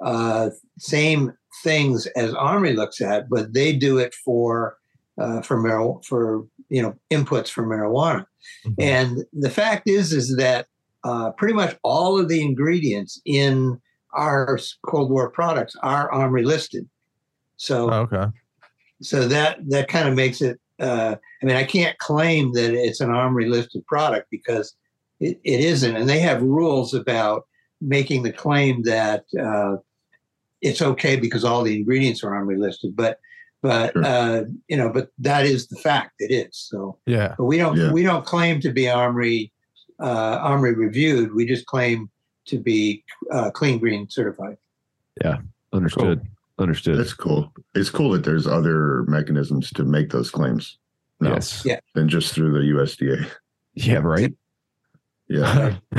[0.03, 4.77] uh, same things as Omri looks at, but they do it for
[5.17, 8.25] uh, for marijuana for you know inputs for marijuana.
[8.65, 8.81] Mm-hmm.
[8.81, 10.67] And the fact is, is that
[11.03, 13.79] uh, pretty much all of the ingredients in
[14.13, 16.87] our Cold War products are Omri listed.
[17.57, 18.27] So Oh, okay.
[19.01, 22.99] so that that kind of makes it uh, i mean i can't claim that it's
[22.99, 24.75] an Omri listed product because
[25.19, 27.47] it, it isn't and they have rules about
[27.81, 29.77] making the claim that uh,
[30.61, 33.19] it's okay because all the ingredients are Omri listed but
[33.61, 34.05] but Sure.
[34.05, 37.35] uh, you know but that is the fact it is so Yeah.
[37.37, 37.91] but we don't Yeah.
[37.91, 39.51] we don't claim to be Omri
[39.99, 42.09] uh, Omri reviewed we just claim
[42.45, 44.57] to be uh, clean green certified
[45.23, 45.37] Yeah,
[45.73, 46.21] Understood.
[46.59, 46.97] Understood.
[46.97, 47.51] That's cool.
[47.75, 50.77] It's cool that there's other mechanisms to make those claims.
[51.19, 51.63] now Yes.
[51.65, 51.79] Yeah.
[51.93, 53.29] Than just through the USDA.
[53.75, 53.97] Yeah.
[53.99, 54.33] Right.
[55.29, 55.75] Yeah.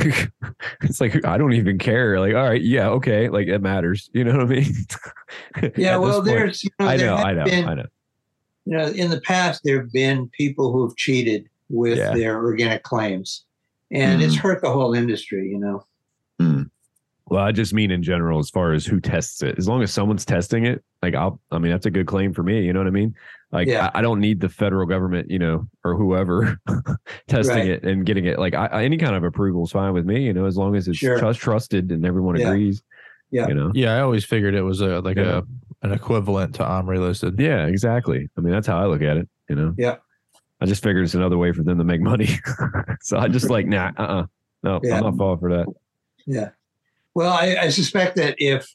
[0.82, 2.18] it's like I don't even care.
[2.18, 4.08] Like, all right, yeah, okay, like it matters.
[4.12, 4.72] You know what I mean?
[5.76, 6.26] yeah well point.
[6.26, 7.86] there's you know, I know, I know, been- I know.
[8.64, 12.14] you know, in the past, there have been people who have cheated with Yeah.
[12.14, 13.44] their organic claims,
[13.90, 14.40] and it's mm.
[14.40, 15.48] hurt the whole industry.
[15.48, 15.84] You know,
[16.40, 16.70] mm.
[17.26, 19.58] Well, I just mean in general, as far as who tests it.
[19.58, 22.42] As long as someone's testing it, like I'll, I mean, that's a good claim for
[22.42, 22.64] me.
[22.64, 23.14] You know what I mean?
[23.50, 23.90] Like Yeah.
[23.94, 26.58] I, I don't need the federal government, you know, or whoever
[27.28, 27.68] testing Right.
[27.68, 28.38] it and getting it.
[28.38, 30.24] Like I, I- any kind of approval is fine with me.
[30.24, 31.18] You know, as long as it's Sure.
[31.18, 32.48] trust, trusted and everyone Yeah.
[32.48, 32.82] agrees.
[33.30, 33.48] Yeah.
[33.48, 33.72] You know.
[33.74, 35.38] Yeah, I always figured it was a like Yeah.
[35.82, 37.38] a an equivalent to Omri listed.
[37.38, 38.28] Yeah, exactly.
[38.36, 39.28] I mean, that's how I look at it.
[39.48, 39.74] You know.
[39.78, 39.96] Yeah.
[40.60, 42.28] I just figured it's another way for them to make money.
[43.00, 44.26] so I just like, nah, uh, uh
[44.64, 44.96] no, Yeah.
[44.96, 45.66] I'm not falling for that.
[46.26, 46.50] yeah.
[47.14, 48.68] Well, I, I suspect that if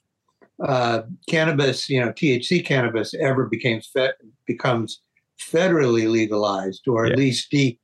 [0.63, 4.13] uh, cannabis, you know, THC cannabis, ever became fe-
[4.47, 5.01] becomes
[5.39, 7.11] federally legalized, or Yeah.
[7.13, 7.79] at least de-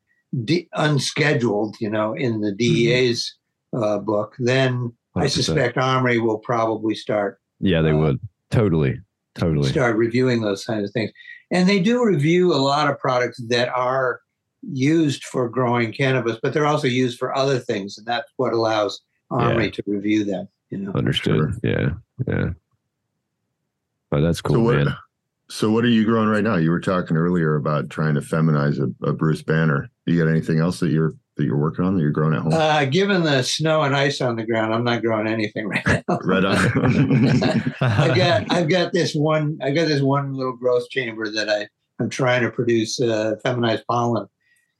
[0.45, 3.35] de- unscheduled, you know, in the DEA's
[3.73, 5.29] uh, book, then I 100%.
[5.29, 8.19] suspect Omri will probably start Yeah, they uh, would.
[8.49, 8.99] Totally.
[9.35, 9.69] Totally.
[9.69, 11.11] start reviewing those kinds of things.
[11.51, 14.21] And they do review a lot of products that are
[14.61, 19.01] used for growing cannabis, but they're also used for other things, and that's what allows
[19.31, 20.47] Omri to review them.
[20.71, 21.53] You know, Understood.
[21.63, 21.91] Yeah.
[22.27, 22.49] Yeah.
[24.11, 24.75] But that's cool, so what?
[24.75, 24.95] man.
[25.51, 26.57] So what are you growing right now?
[26.57, 29.89] You were talking earlier about trying to feminize a, a Bruce Banner.
[30.05, 32.53] You got anything else that you're that you're working on that you're growing at home?
[32.53, 36.19] uh, given the snow and ice on the ground, I'm not growing anything right now.
[36.23, 36.55] right on.
[37.81, 41.67] I've got I've got this one I've got this one little growth chamber that I
[41.99, 44.27] I'm trying to produce uh, feminized pollen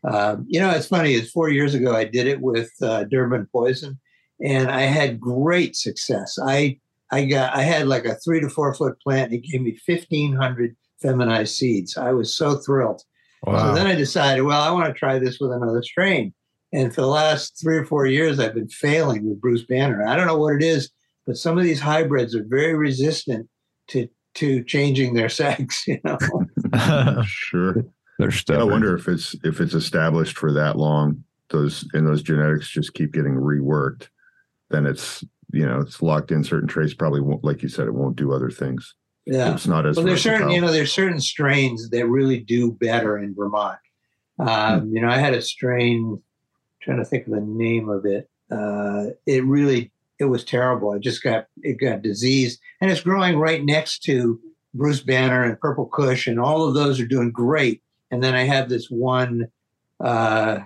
[0.04, 1.14] Um, you know, it's funny.
[1.14, 1.96] It's four years ago.
[1.96, 4.00] I did it with uh, Durban Poison,
[4.44, 6.38] and I had great success.
[6.46, 6.80] I
[7.12, 9.32] I got I had like a three to four foot plant.
[9.32, 11.98] And it gave me fifteen hundred feminized seeds.
[11.98, 13.02] I was so thrilled.
[13.46, 16.34] So then I decided, well, I want to try this with another strain.
[16.74, 20.06] And for the last three or four years, I've been failing with Bruce Banner.
[20.06, 20.92] I don't know what it is,
[21.26, 23.48] but some of these hybrids are very resistant
[23.88, 25.88] to to changing their sex.
[25.88, 26.18] You know.
[27.26, 27.86] sure.
[28.20, 28.70] They're stubborn.
[28.70, 31.24] I wonder if it's if it's established for that long.
[31.50, 34.10] Those and those genetics just keep getting reworked.
[34.70, 36.94] Then it's you know it's locked in certain traits.
[36.94, 37.88] Probably won't like you said.
[37.88, 38.96] It won't do other things.
[39.26, 39.54] Yeah.
[39.54, 43.20] It's not as Well, there's certain, you know, there's certain strains that really do better
[43.20, 43.78] in Vermont.
[44.40, 46.22] Um, You know, I had a strain,
[46.82, 48.28] trying to think of the name of it.
[48.50, 50.94] Uh, it really, it was terrible.
[50.94, 54.40] It just got, it got diseased, and it's growing right next to
[54.74, 57.84] Bruce Banner and Purple Kush, and all of those are doing great.
[58.10, 59.50] And then I have this one,
[60.04, 60.60] uh,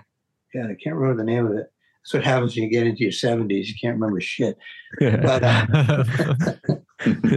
[0.54, 1.70] God, I can't remember the name of it.
[2.04, 3.66] That's what happens when you get into your 70s.
[3.66, 4.58] You can't remember shit.
[5.00, 5.66] But uh,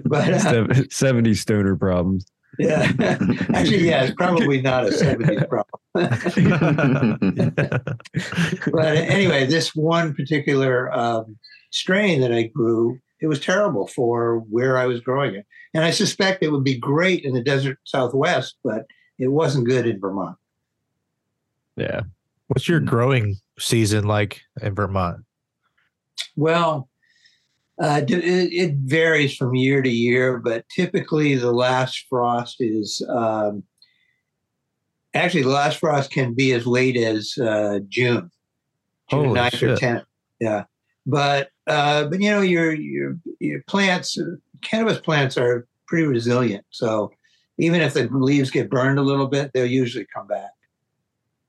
[0.06, 2.26] but uh, Sev- 70 stoner problems.
[2.60, 2.92] Yeah.
[3.54, 5.80] Actually, yeah, it's probably not a 70s problem.
[8.74, 11.38] but anyway, this one particular um,
[11.70, 15.46] strain that I grew, it was terrible for where I was growing it.
[15.74, 18.86] And I suspect it would be great in the desert southwest, but
[19.18, 20.36] it wasn't good in Vermont.
[21.78, 22.02] Yeah.
[22.48, 25.24] What's your growing season like in Vermont?
[26.36, 26.90] Well,
[27.82, 33.64] uh, it, it varies from year to year, but typically the last frost is um,
[35.14, 38.32] actually the last frost can be as late as uh, June,
[39.10, 39.76] June 9th or.
[39.76, 40.06] 10th.
[40.40, 40.66] Yeah,
[41.06, 46.66] but uh, but you know your your your plants, uh, cannabis plants are pretty resilient.
[46.70, 47.12] So
[47.58, 50.52] even if the leaves get burned a little bit, they'll usually come back.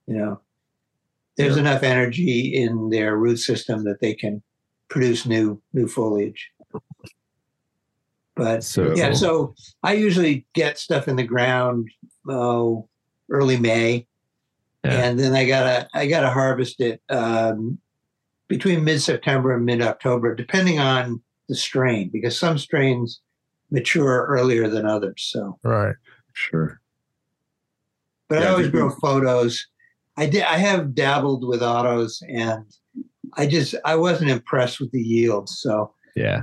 [0.06, 0.40] You know,
[1.38, 1.60] there's Yeah.
[1.60, 4.42] enough energy in their root system that they can
[4.88, 6.50] produce new new foliage.
[8.34, 11.88] But So yeah, so I usually get stuff in the ground
[12.28, 12.88] oh
[13.30, 14.06] early May,
[14.84, 15.04] Yeah.
[15.04, 17.78] and then I gotta I gotta harvest it um,
[18.48, 23.20] between mid September and mid October, depending on the strain, because some strains
[23.70, 25.28] mature earlier than others.
[25.32, 25.94] So, Right.
[26.32, 26.80] sure.
[28.28, 29.66] but I always grow photos.
[30.18, 30.42] I did.
[30.42, 32.64] I have dabbled with autos, and
[33.34, 35.48] I just I wasn't impressed with the yield.
[35.48, 36.42] So yeah.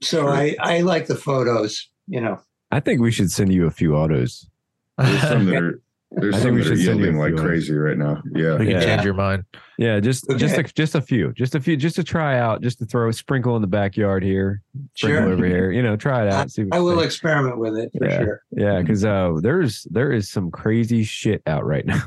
[0.00, 1.90] so I I like the photos.
[2.06, 2.40] You know.
[2.70, 4.48] I think we should send you a few autos.
[4.98, 5.80] There's some that are
[6.16, 8.22] there's I think we should send you yielding like few crazy right now.
[8.34, 8.52] Yeah.
[8.56, 8.80] we can Yeah.
[8.84, 9.44] change your mind.
[9.78, 12.78] Yeah, just just a, just a few, just a few, just to try out, just
[12.78, 14.62] to throw a sprinkle in the backyard here,
[14.94, 15.32] sprinkle Sure.
[15.32, 15.70] over here.
[15.70, 16.50] You know, try it out.
[16.50, 17.04] See I will think.
[17.06, 18.18] experiment with it for Yeah.
[18.24, 18.40] sure.
[18.52, 22.04] Yeah, because uh, there's there is some crazy shit out right now.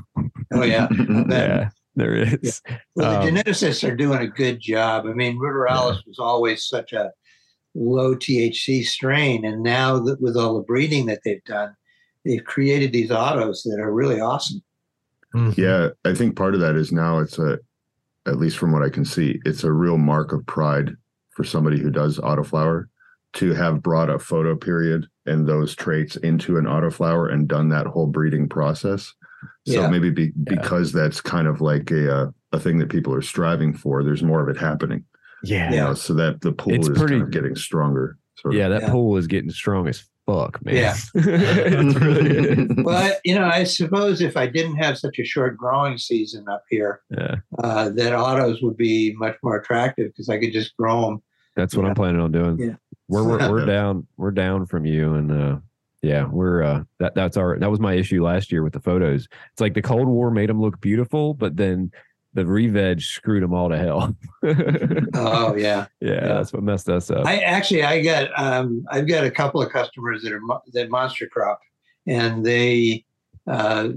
[0.54, 0.88] Oh yeah.
[0.92, 1.30] I bet.
[1.50, 2.62] yeah, there is.
[2.96, 5.06] Well, the Um, geneticists are doing a good job.
[5.06, 7.12] I mean, ruderalis was always such a
[7.76, 11.76] low THC strain, and now that with all the breeding that they've done,
[12.30, 14.62] they've created these autos that are really awesome.
[15.36, 15.58] Mhm.
[15.58, 17.58] Yeah, I think part of that is now it's a,
[18.28, 20.96] at least from what I can see, it's a real mark of pride
[21.32, 22.86] for somebody who does autoflower
[23.34, 27.86] to have brought a photo period and those traits into an autoflower and done that
[27.88, 29.14] whole breeding process.
[29.68, 29.90] So Yeah.
[29.90, 33.74] maybe be, because that's kind of like a uh, a thing that people are striving
[33.76, 34.04] for.
[34.04, 35.06] There's more of it happening,
[35.44, 35.84] Yeah, you Yeah.
[35.86, 38.18] know, so that the pool It's is pretty- kind of getting stronger.
[38.40, 38.70] Sort yeah.
[38.70, 38.92] That Yeah.
[38.92, 40.76] pool is getting strong as fuck, man.
[40.76, 40.96] Yeah.
[41.16, 42.70] it really is.
[42.84, 46.64] Well, you know, I suppose if I didn't have such a short growing season up
[46.70, 51.02] here, Yeah, uh, that autos would be much more attractive because I could just grow
[51.02, 51.22] them.
[51.56, 52.60] that's what I'm planning on doing.
[52.60, 52.76] Yeah.
[53.08, 55.58] We're we're, we're down we're down from you, and uh,
[56.02, 59.28] yeah, we're uh, that that's our that was my issue last year with the photos.
[59.52, 61.92] It's like the Cold War made them look beautiful, but then
[62.34, 64.16] the re-veg screwed them all to hell.
[65.16, 65.88] Oh yeah.
[66.00, 67.26] yeah, that's what messed us up.
[67.26, 70.42] I actually I got um, I've got a couple of customers that are
[70.74, 71.60] that monster crop,
[72.08, 73.06] and they
[73.48, 73.90] uh,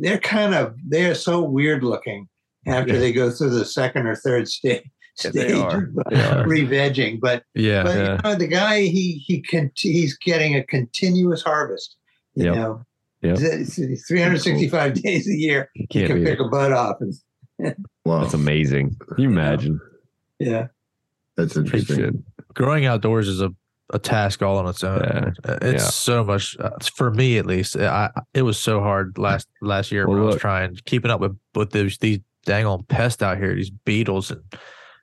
[0.00, 2.28] they're kind of they are so weird looking
[2.66, 2.98] after Yeah.
[2.98, 4.82] they go through the second or third stage
[5.24, 5.88] Yeah, stage they are.
[6.10, 6.46] They are.
[6.46, 7.20] re-vegging.
[7.20, 7.84] But Yeah.
[7.84, 8.16] but Yeah.
[8.16, 11.96] you know, the guy he he can he's getting a continuous harvest.
[12.34, 12.54] You Yep.
[12.54, 12.82] know,
[13.22, 13.38] Yep.
[13.38, 15.70] It's- it's 365 days a year.
[15.74, 16.44] You can pick it.
[16.44, 17.14] a bud off, and
[18.04, 18.96] wow, That's amazing.
[19.14, 19.80] Can you imagine?
[20.38, 20.68] yeah,
[21.36, 22.24] that's interesting.
[22.54, 23.50] Growing outdoors is a,
[23.92, 25.00] a task all on its own.
[25.44, 25.58] Yeah.
[25.62, 25.90] It's Yeah.
[25.90, 27.76] so much uh, for me at least.
[27.76, 31.10] I it was so hard last last year Well, when I was look- trying keeping
[31.10, 34.40] up with with these these dang old pests out here, these beetles and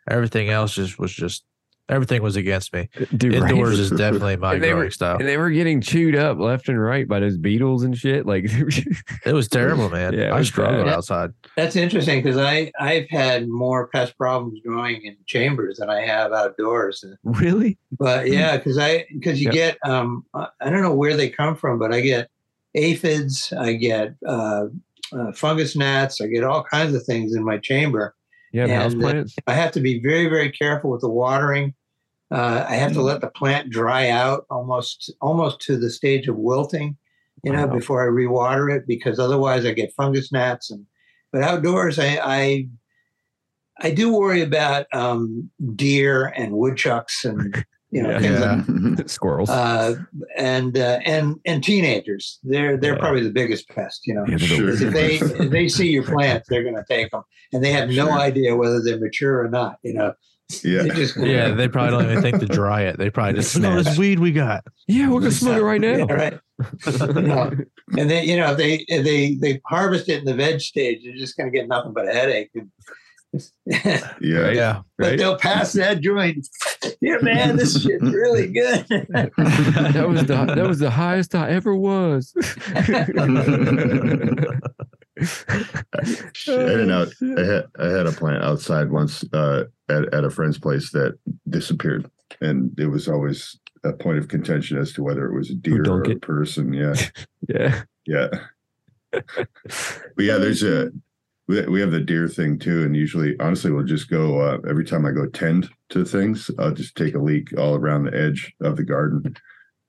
[0.10, 1.44] everything else just was just
[1.90, 2.88] Everything was against me.
[3.18, 3.50] Dude, right?
[3.52, 5.18] Indoors is definitely my And they growing were- style.
[5.18, 8.26] And they were getting chewed up left and right by those beetles and shit.
[8.26, 8.46] Like,
[9.26, 10.14] It was terrible, man.
[10.14, 10.94] Yeah, I was struggled bad.
[10.96, 11.32] outside.
[11.58, 16.32] That's interesting because I I've had more pest problems growing in chambers than I have
[16.32, 17.04] outdoors.
[17.24, 17.78] really?
[18.00, 19.54] But yeah, because I because you Yep.
[19.54, 22.30] get um I I don't know where they come from, but I get
[22.76, 24.66] aphids, I get uh,
[25.16, 28.16] uh, fungus gnats, I get all kinds of things in my chamber.
[28.54, 29.36] Have house uh, plants?
[29.48, 31.74] I have to be very very careful with the watering.
[32.32, 36.36] Uh, I have to let the plant dry out almost almost to the stage of
[36.36, 36.98] wilting,
[37.44, 37.74] you know, Wow.
[37.74, 40.86] before I rewater it because otherwise I get fungus gnats and.
[41.32, 42.68] But outdoors, I I,
[43.82, 48.20] I do worry about um, deer and woodchucks and you know Yeah.
[48.64, 49.50] things like Squirrels.
[49.50, 49.96] uh,
[50.38, 52.40] and uh, and and teenagers.
[52.44, 53.00] They're they're Yeah.
[53.00, 54.06] probably the biggest pest.
[54.08, 54.70] You know, Yeah, they're Sure.
[54.88, 55.16] If they
[55.46, 57.24] if they see your plants, they're going to take them,
[57.54, 58.12] and they have no Sure.
[58.30, 59.78] idea whether they're mature or not.
[59.84, 60.14] You know,
[60.64, 60.84] yeah.
[60.84, 62.98] they just Yeah, they probably don't even think to dry it.
[62.98, 64.66] They probably just smell at all this weed we got.
[64.88, 65.98] yeah, we're gonna smoke it right now.
[65.98, 66.40] Yeah, right.
[66.88, 67.52] You know,
[67.98, 71.02] and then you know if they if they they harvest it in the veg stage,
[71.04, 72.50] they're just going to get nothing but a headache.
[72.54, 72.64] but
[73.66, 74.00] yeah.
[74.22, 74.56] Right.
[74.56, 74.82] Yeah.
[74.98, 75.18] Right?
[75.18, 76.48] they'll pass that joint.
[77.02, 78.86] Yeah, man, this shit's really good.
[79.10, 82.34] that was the that was the highest I ever was.
[85.18, 87.14] I had an out.
[87.22, 91.18] I had I had a plant outside once uh, at at a friend's place that
[91.50, 92.10] disappeared,
[92.42, 95.86] and it was always a point of contention as to whether it was a deer
[95.88, 96.22] or a it?
[96.22, 96.74] person.
[96.74, 96.96] Yeah,
[97.48, 97.84] yeah.
[98.06, 98.28] yeah.
[99.12, 99.48] But
[100.18, 100.92] yeah, there's a
[101.48, 104.86] we, we have the deer thing too, and usually, honestly, we'll just go uh, every
[104.86, 108.54] time I go tend to things, I'll just take a leak all around the edge
[108.62, 109.36] of the garden.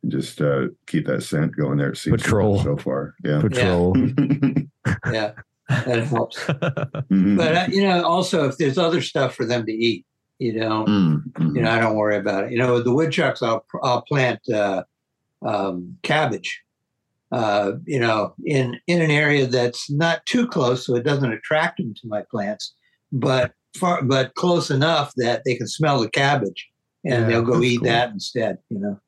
[0.03, 1.91] And just uh, keep that scent going there.
[1.91, 2.63] It seems to Patrol.
[2.63, 3.15] so far.
[3.25, 3.41] Yeah.
[3.41, 3.97] Patrol.
[5.11, 5.33] yeah,
[5.69, 6.39] that helps.
[7.11, 7.37] Mhm.
[7.37, 10.05] But uh, you know, also if there's other stuff for them to eat,
[10.39, 11.57] you know, Mm, mhm.
[11.57, 12.53] you know, I don't worry about it.
[12.53, 14.83] You know, the woodchucks, I'll I'll plant uh,
[15.43, 16.61] um, cabbage.
[17.35, 21.79] Uh, you know, in in an area that's not too close, so it doesn't attract
[21.79, 22.75] them to my plants,
[23.11, 26.69] but far but close enough that they can smell the cabbage,
[27.05, 27.87] and Yeah, they'll go eat cool.
[27.89, 28.59] that instead.
[28.71, 29.01] You know.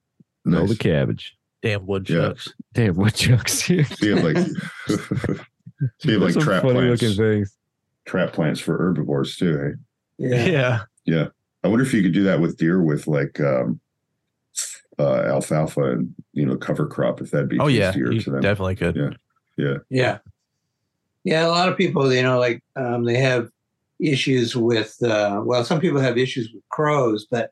[0.45, 0.71] No, Nice.
[0.71, 1.37] the cabbage.
[1.63, 2.53] Damn woodchucks.
[2.75, 3.69] Damn woodchucks.
[3.69, 3.75] So
[4.07, 4.39] you have like
[4.89, 7.57] so you like trap funny plants, looking things.
[8.07, 9.75] trap plants for herbivores too.
[10.19, 10.83] Hey, Yeah.
[11.05, 11.29] Yeah.
[11.65, 13.81] I wonder if you could do that with deer with like um,
[14.99, 17.87] uh, alfalfa and you know cover crop if that'd be Oh yeah.
[17.87, 18.41] tastier You to them.
[18.41, 18.97] definitely could.
[18.97, 19.11] Yeah.
[19.57, 19.77] Yeah.
[19.91, 20.19] Yeah.
[21.25, 23.49] yeah A lot of people, you know, like um, they have
[23.99, 27.51] issues with, uh, well, some people have issues with crows, but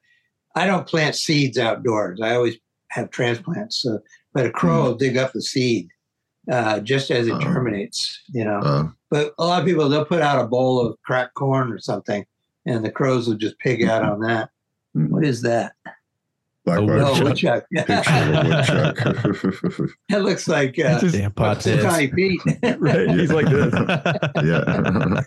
[0.55, 2.21] I don't plant seeds outdoors.
[2.21, 2.57] I always
[2.91, 3.79] have transplants.
[3.83, 3.99] So,
[4.35, 5.89] but a crow will dig up the seed
[6.51, 7.41] uh, just as it Oh.
[7.41, 8.59] germinates, you know.
[8.59, 11.79] Uh, but a lot of people, they'll put out a bowl of cracked corn or
[11.79, 12.25] something,
[12.67, 14.51] and the crows will just pig out on that.
[14.97, 15.09] Mhm.
[15.09, 15.73] What is that?
[16.65, 17.65] Black A bark Oh, woodchuck.
[17.71, 17.87] woodchuck.
[17.87, 19.91] picture of a woodchuck.
[20.11, 21.95] it looks like uh, Just- Damn pot little tits.
[21.95, 22.41] tiny Pete.
[22.79, 23.11] right.
[23.11, 23.73] He's like this.
[24.43, 25.21] yeah.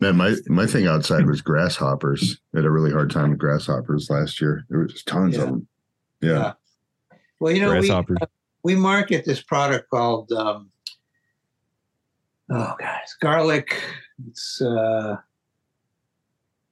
[0.00, 2.38] Man, my my thing outside was grasshoppers.
[2.54, 4.64] I had a really hard time with grasshoppers last year.
[4.68, 5.42] There was just tons Yeah.
[5.42, 5.66] of them.
[6.20, 6.30] Yeah.
[6.30, 6.52] Yeah.
[7.40, 8.18] Well, you know, we, Grasshoppers.
[8.62, 10.70] we market this product called um,
[12.50, 13.80] oh god, it's garlic.
[14.28, 15.16] It's uh,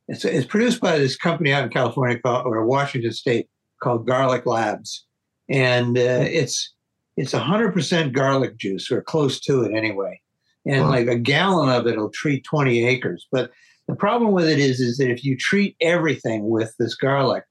[0.08, 3.48] it's it's produced by this company out in California called or Washington State
[3.82, 5.06] called Garlic Labs,
[5.48, 6.74] and uh, it's
[7.16, 10.20] it's hundred percent garlic juice or close to it anyway,
[10.66, 10.90] and Wow.
[10.90, 13.26] like a gallon of it will treat twenty acres.
[13.30, 13.50] But
[13.88, 17.44] the problem with it is is that if you treat everything with this garlic,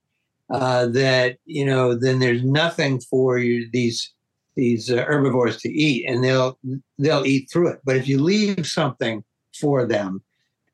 [0.50, 4.12] uh, that you know then there's nothing for you these
[4.56, 6.06] these uh, herbivores to eat.
[6.08, 6.58] And they'll
[6.98, 7.80] they'll eat through it.
[7.84, 9.24] But if you leave something
[9.58, 10.22] for them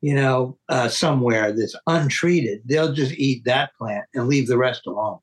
[0.01, 4.86] you know uh, somewhere that's untreated they'll just eat that plant and leave the rest
[4.86, 5.18] alone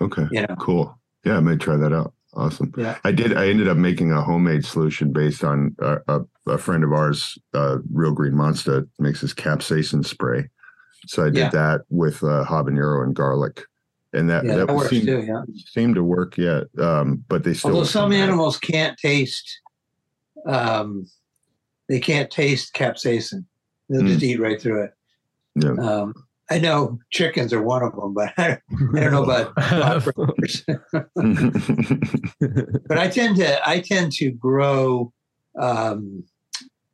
[0.00, 0.26] Okay.
[0.30, 0.98] you know Cool.
[1.24, 2.12] Yeah, I may try that out.
[2.34, 2.72] Awesome.
[2.76, 2.98] Yeah.
[3.02, 3.34] I did.
[3.36, 7.38] I ended up making a homemade solution based on uh, a, a friend of ours,
[7.54, 10.50] uh, Real Green Monster, makes this capsaicin spray.
[11.06, 11.48] So I did Yeah.
[11.48, 13.62] that with uh, habanero and garlic,
[14.12, 16.36] and that yeah that, that works seemed, too yeah seemed to work.
[16.36, 19.60] Yeah, um, but they still although some animals can't taste
[20.46, 21.06] um,
[21.88, 23.46] they can't taste capsaicin
[23.88, 24.90] they'll just eat right through it
[25.54, 25.72] Yeah.
[25.80, 26.14] um,
[26.50, 28.52] i know chickens are one of them but i,
[28.94, 29.54] I don't know about
[32.88, 35.12] but I tend to I tend to grow
[35.60, 36.24] um,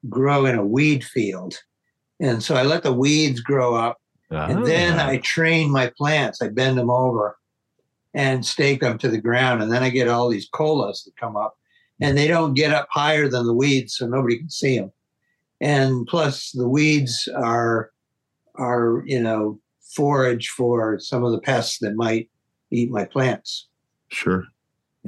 [0.08, 1.54] grow in a weed field,
[2.20, 3.98] and so I let the weeds grow up,
[4.30, 5.08] and then Ah.
[5.08, 6.40] I train my plants.
[6.42, 7.36] I bend them over
[8.14, 11.36] and stake them to the ground, and then I get all these colas that come
[11.36, 11.54] up,
[12.00, 14.92] and they don't get up higher than the weeds, so nobody can see them.
[15.62, 17.90] And plus, the weeds are
[18.56, 19.60] are you know
[19.96, 22.28] forage for some of the pests that might
[22.70, 23.68] eat my plants.
[24.08, 24.44] Sure.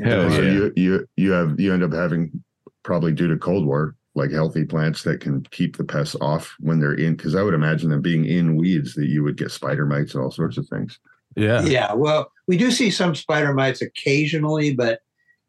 [0.02, 0.50] Hell so yeah.
[0.50, 2.42] you you you have you end up having
[2.84, 6.78] probably due to cold war like healthy plants that can keep the pests off when
[6.78, 9.86] they're in because I would imagine them being in weeds that you would get spider
[9.86, 11.00] mites and all sorts of things.
[11.36, 11.62] Yeah.
[11.62, 15.00] Yeah, well, we do see some spider mites occasionally, but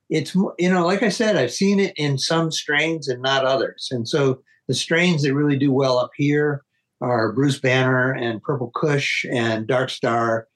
[0.10, 3.46] it's mo- you know, like I said, I've seen it in some strains and not
[3.46, 3.90] others.
[3.92, 6.64] And so the strains that really do well up here
[7.02, 10.48] are Bruce Banner and Purple Kush and Dark Star.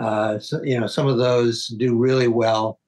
[0.00, 2.78] Uh, so, you know, some of those do really well.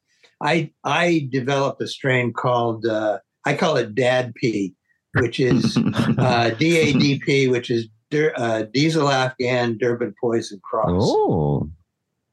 [0.41, 4.75] I I developed a strain called uh, I call it Dad P,
[5.15, 11.69] which is uh, DADP, which is Dur- uh, Diesel Afghan Durban Poison Cross Oh,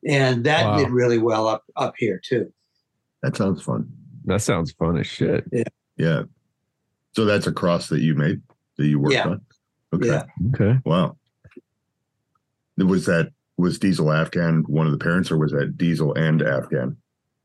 [0.08, 0.78] and that Wow.
[0.78, 2.52] did really well up up here too.
[3.24, 3.90] that sounds fun.
[4.26, 5.44] that sounds fun as shit.
[5.52, 5.64] Yeah.
[5.98, 6.24] Yeah.
[7.18, 8.44] So that's a cross that you made
[8.78, 9.28] that you worked Yeah.
[9.30, 9.42] on.
[9.92, 10.06] Okay.
[10.06, 10.26] Yeah.
[10.54, 10.78] Okay.
[10.86, 11.18] Wow.
[12.78, 16.96] Was that was Diesel Afghan one of the parents, or was that Diesel and Afghan?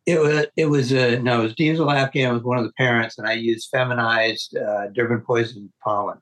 [0.04, 3.16] It was it was uh, no, it was Diesel Afghan was one of the parents,
[3.16, 6.18] and I used feminized uh, Durban poison pollen.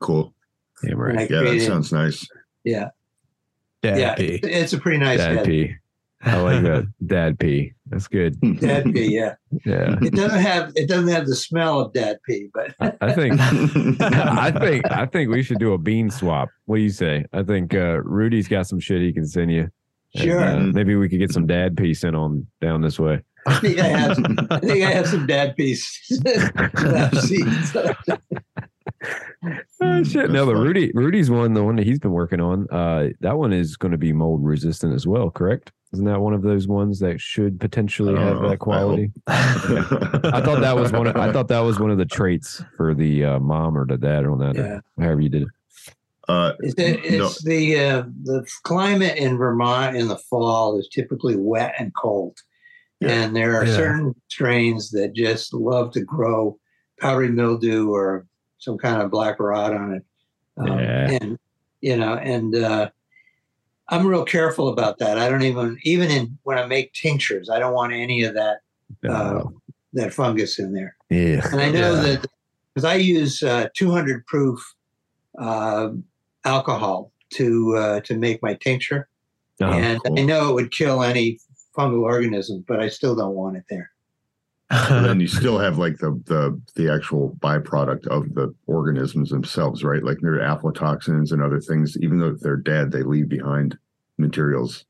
[0.00, 0.34] Cool.
[0.82, 1.30] Damn And I right.
[1.30, 2.26] Yeah, that sounds nice.
[2.64, 2.88] yeah,
[3.82, 4.14] Dad yeah.
[4.16, 4.40] pee.
[4.42, 5.44] It's, it's a pretty nice Dad head.
[5.46, 5.76] P.
[6.22, 6.92] I like that.
[7.06, 7.74] Dad P.
[7.92, 8.40] That's good.
[8.60, 9.34] Dad pea, yeah.
[9.66, 9.96] Yeah.
[10.00, 13.38] It doesn't have it doesn't have the smell of dad pea, but I, I think
[14.00, 16.48] I think I think we should do a bean swap.
[16.64, 17.26] What do you say?
[17.34, 19.68] I think uh, Rudy's got some shit he can send you.
[20.14, 20.42] And, Sure.
[20.42, 23.22] uh, maybe we could get some dad pee sent on down this way.
[23.46, 25.86] I think I have some, I think I have some dad peas
[26.24, 27.76] left seeds.
[29.80, 30.30] Oh, shit.
[30.30, 30.62] No, That's but.
[30.62, 32.68] Rudy Rudy's one, the one that he's been working on.
[32.70, 35.30] Uh, that one is going to be mold resistant as well.
[35.30, 35.72] Correct?
[35.92, 38.48] Isn't that one of those ones that should potentially have know.
[38.48, 39.12] That quality?
[39.26, 41.06] I thought that was one.
[41.06, 43.98] Of, I thought that was one of the traits for the uh, mom or the
[43.98, 44.54] dad on that.
[44.56, 44.80] Yeah.
[44.96, 45.48] Or however you did it.
[46.28, 47.28] uh, It's, the, No.
[47.44, 52.38] the uh, the climate in Vermont in the fall is typically wet and cold,
[53.00, 53.10] Yeah.
[53.10, 53.76] and there are Yeah.
[53.76, 56.58] certain strains that just love to grow
[57.00, 58.26] powdery mildew or
[58.58, 60.04] some kind of black rot on it.
[60.56, 61.18] Um, Yeah.
[61.20, 61.38] And
[61.82, 62.88] you know, and uh,
[63.92, 65.18] I'm real careful about that.
[65.18, 68.58] I don't even even in when I make tinctures, I don't want any of that
[69.08, 69.44] uh,
[69.92, 70.96] that fungus in there.
[71.10, 71.46] yeah.
[71.52, 72.00] And I know Yeah.
[72.02, 72.26] that
[72.74, 74.58] because I use uh, 200 proof
[75.38, 75.90] uh,
[76.44, 79.08] alcohol to uh, to make my tincture,
[79.60, 79.72] Uh-huh.
[79.74, 80.18] and cool.
[80.18, 81.38] I know it would kill any
[81.76, 83.90] fungal organism, but I still don't want it there.
[84.70, 89.84] and then you still have like the the the actual byproduct of the organisms themselves,
[89.84, 90.02] right?
[90.02, 91.96] Like there are aflatoxins and other things.
[92.00, 93.76] Even though they're dead, they leave behind
[94.18, 94.84] materials.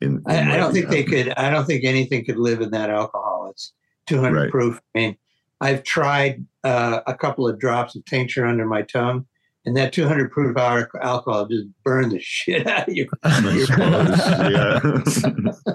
[0.00, 1.28] In, in I, I don't we think they could.
[1.36, 3.48] I don't think anything could live in that alcohol.
[3.50, 3.72] It's
[4.06, 4.50] 200 Right.
[4.50, 4.80] proof.
[4.94, 5.16] I mean,
[5.60, 9.26] I've tried uh, a couple of drops of tincture under my tongue,
[9.66, 13.08] and that 200 proof alcohol just burned the shit out of you.
[13.22, 14.80] I
[15.64, 15.74] yeah.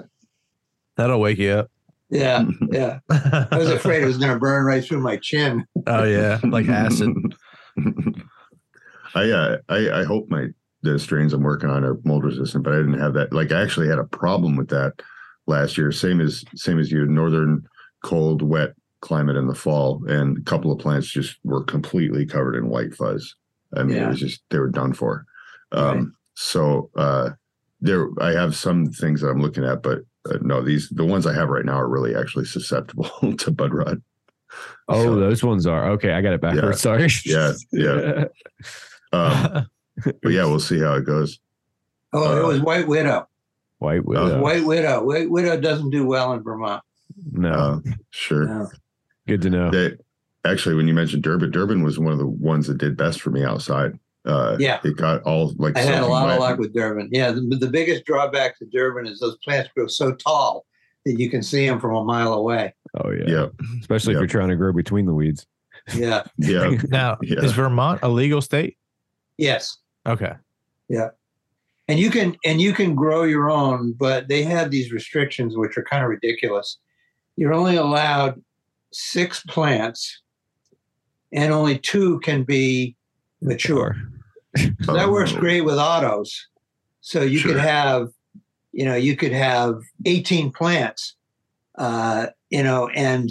[0.96, 1.70] That'll wake you up.
[2.10, 2.98] Yeah, yeah.
[3.08, 5.64] I was afraid it was going to burn right through my chin.
[5.86, 7.12] Oh yeah, like acid.
[9.14, 10.48] I, uh, I I hope my
[10.82, 13.32] the strains I'm working on are mold resistant, but I didn't have that.
[13.32, 14.94] Like I actually had a problem with that
[15.46, 15.92] last year.
[15.92, 17.64] Same as same as you, northern
[18.02, 18.70] cold, wet
[19.00, 22.94] climate in the fall, and a couple of plants just were completely covered in white
[22.94, 23.34] fuzz.
[23.76, 25.24] I mean, it was just they were done for.
[25.72, 26.06] Um, Right.
[26.34, 27.30] So uh,
[27.82, 29.98] there, I have some things that I'm looking at, but
[30.30, 33.74] uh, no, these the ones I have right now are really actually susceptible to bud
[33.74, 33.98] rot.
[34.88, 36.12] Oh, So- those ones are okay.
[36.12, 36.80] I got it backwards.
[36.80, 37.08] Sorry.
[37.26, 38.24] Yeah, yeah.
[39.12, 39.66] Um,
[40.22, 41.38] but yeah, we'll see how it goes.
[42.12, 43.26] Oh, it Uh, was White Widow.
[43.78, 44.40] White widow.
[44.42, 45.02] White Widow.
[45.04, 46.82] White Widow doesn't do well in Vermont.
[47.32, 47.80] No, Uh,
[48.10, 48.46] sure.
[48.46, 48.68] No.
[49.26, 49.70] good to know.
[49.70, 49.92] They
[50.44, 53.30] actually, when you mentioned Durban, Durban was one of the ones that did best for
[53.30, 53.98] me outside.
[54.26, 54.80] Uh, Yeah.
[54.84, 56.34] it got all like I had a lot wet.
[56.34, 57.08] of luck with Durban.
[57.10, 60.66] Yeah, the, the biggest drawback to Durban is those plants grow so tall
[61.06, 62.74] that you can see them from a mile away.
[63.02, 63.24] Oh yeah.
[63.26, 63.46] Yeah,
[63.80, 65.46] Especially if you're trying to grow between the weeds.
[65.94, 66.24] Yeah.
[66.36, 66.76] yeah.
[66.90, 67.40] now, Yeah.
[67.40, 68.76] is Vermont a legal state?
[69.38, 69.78] Yes.
[70.06, 70.32] Okay.
[70.88, 71.10] Yeah.
[71.88, 75.76] And you can and you can grow your own, but they have these restrictions which
[75.76, 76.78] are kind of ridiculous.
[77.36, 78.40] You're only allowed
[78.92, 80.22] six plants,
[81.32, 82.96] and only two can be
[83.40, 83.96] mature.
[84.82, 85.38] So that works Oh.
[85.38, 86.48] great with autos.
[87.02, 87.52] So you Sure.
[87.52, 88.08] could have,
[88.72, 89.76] you know, you could have
[90.06, 91.14] 18 plants,
[91.78, 93.30] uh, you know, and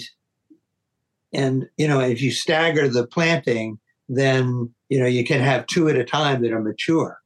[1.34, 5.88] and you know, if you stagger the planting, then you know you can have two
[5.90, 7.20] at a time that are mature.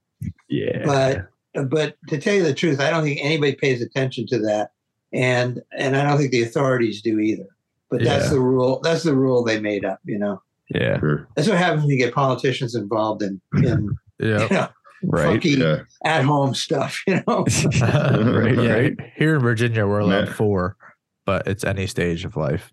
[0.49, 0.83] Yeah.
[0.85, 4.71] But but to tell you the truth, I don't think anybody pays attention to that,
[5.11, 7.47] and and I don't think the authorities do either.
[7.89, 8.31] But that's Yeah.
[8.31, 8.79] the rule.
[8.83, 9.99] That's the rule they made up.
[10.05, 10.41] You know,
[10.73, 10.99] yeah.
[11.35, 13.89] That's what happens when you get politicians involved in in
[14.19, 14.43] Yeah.
[14.43, 14.67] you know,
[15.05, 15.25] Right.
[15.25, 15.79] funky Yeah.
[16.05, 17.45] at home stuff, you know.
[17.81, 18.93] right, yeah, right.
[19.15, 20.33] here in Virginia, we're allowed Yeah.
[20.33, 20.77] four,
[21.25, 22.71] but it's any stage of life.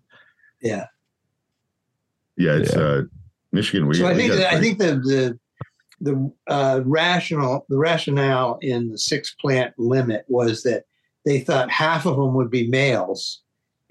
[0.61, 0.85] yeah.
[2.37, 2.53] Yeah.
[2.57, 2.81] It's Yeah.
[2.81, 3.01] uh
[3.51, 3.87] Michigan.
[3.87, 5.39] We, so I think that, I think the the
[5.99, 10.85] the uh, rational the rationale in the six plant limit was that
[11.25, 13.41] they thought half of them would be males,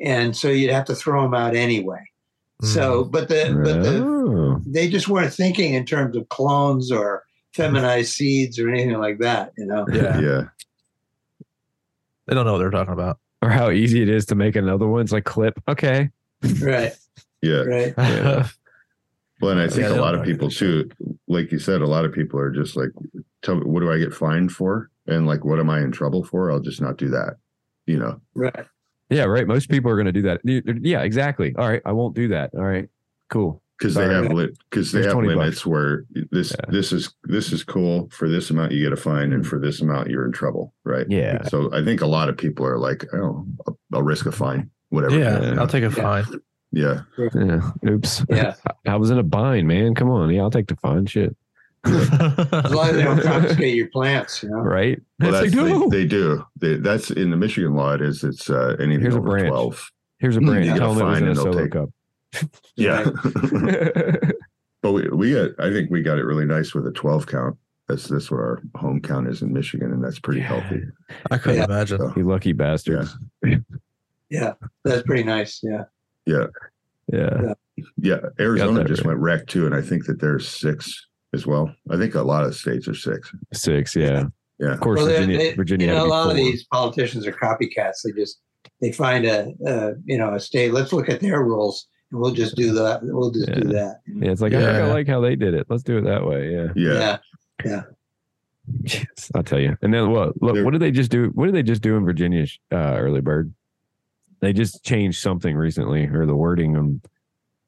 [0.00, 2.04] and so you'd have to throw them out anyway.
[2.62, 4.60] So, but the but the Oh.
[4.66, 9.52] they just weren't thinking in terms of clones or feminized seeds or anything like that.
[9.56, 9.86] You know.
[9.92, 10.42] yeah, yeah.
[12.26, 13.18] they don't know what they're talking about.
[13.42, 15.00] Or how easy it is to make another one.
[15.00, 15.58] It's like clip.
[15.68, 16.10] Okay.
[16.60, 16.92] Right.
[17.40, 17.62] Yeah.
[17.62, 17.94] Right.
[17.98, 18.48] Yeah.
[19.40, 20.88] Well, and I think Yeah, a lot of people too,
[21.28, 22.90] like you said, a lot of people are just like,
[23.42, 24.90] tell me, what do I get fined for?
[25.06, 26.50] And like, what am I in trouble for?
[26.50, 27.36] I'll just not do that.
[27.86, 28.20] You know?
[28.34, 28.66] Right.
[29.08, 29.46] Yeah, right.
[29.46, 30.40] Most people are going to do that.
[30.44, 31.54] Yeah, exactly.
[31.56, 32.50] All right, I won't do that.
[32.54, 32.88] All right,
[33.28, 33.62] cool.
[33.76, 35.36] Because they have lit because they have 20 bucks.
[35.38, 36.70] limits where this Yeah.
[36.70, 39.80] this is this is cool for this amount you get a fine and for this
[39.80, 41.06] amount you're in trouble, right?
[41.08, 41.42] Yeah.
[41.44, 44.70] So I think a lot of people are like, oh, I'll, I'll risk a fine,
[44.90, 45.18] whatever.
[45.18, 45.60] yeah, Yeah.
[45.60, 46.22] I'll take a Yeah.
[46.22, 46.40] fine.
[46.72, 47.02] Yeah,
[47.34, 47.70] Yeah.
[47.88, 48.24] Oops.
[48.28, 48.54] Yeah.
[48.86, 49.94] I was in a bind, man.
[49.94, 50.30] Come on.
[50.30, 51.36] Yeah, I'll take the fine shit.
[51.84, 54.58] As long as they don't confiscate your plants, you know.
[54.58, 55.00] Right.
[55.18, 55.88] well, It's that's like, no.
[55.88, 56.44] they, they do.
[56.56, 57.94] They, that's in the Michigan law.
[57.94, 58.22] It is.
[58.22, 59.48] It's uh, anything Here's a over branch.
[59.48, 59.90] twelve.
[60.18, 60.64] Here's a You brand.
[60.64, 61.90] get a Tell them it was fine and they'll take- cup.
[62.76, 63.10] Yeah,
[63.62, 64.16] yeah.
[64.82, 65.50] but we, we got.
[65.58, 67.56] I think we got it really nice with a twelve count.
[67.88, 70.82] That's that's what our home count is in Michigan, and that's pretty healthy.
[71.30, 71.64] I couldn't Yeah.
[71.64, 71.98] imagine.
[71.98, 73.16] So, You lucky bastards.
[74.28, 74.52] Yeah.
[74.84, 75.60] That's pretty nice.
[75.62, 75.84] Yeah.
[76.26, 76.46] Yeah,
[77.12, 77.54] Yeah.
[77.96, 78.18] yeah.
[78.38, 79.08] Arizona just right.
[79.08, 81.72] went wreck too, and I think that there's six as well.
[81.90, 83.32] I think a lot of states are six.
[83.52, 83.94] Six.
[83.96, 84.24] Yeah.
[84.58, 84.72] Yeah.
[84.74, 85.38] Of course, Well, Virginia.
[85.38, 85.86] they- Virginia.
[85.88, 88.02] you know, a be lot of these politicians are copycats.
[88.04, 88.40] They just
[88.80, 90.72] they find a, a you know a state.
[90.72, 93.00] Let's look at their rules, and we'll just do that.
[93.02, 94.00] We'll just do that.
[94.06, 95.66] Yeah, it's like I think I like how they did it.
[95.70, 96.52] Let's do it that way.
[96.52, 96.68] Yeah.
[96.76, 97.18] Yeah.
[97.64, 97.82] yeah.
[98.82, 99.76] Yes, I'll tell you.
[99.82, 100.40] And then what?
[100.42, 101.30] Look, what did they just do?
[101.34, 102.46] What did they just do in Virginia?
[102.70, 103.52] Uh, early bird.
[104.40, 106.76] They just changed something recently, or the wording.
[106.76, 107.00] Um,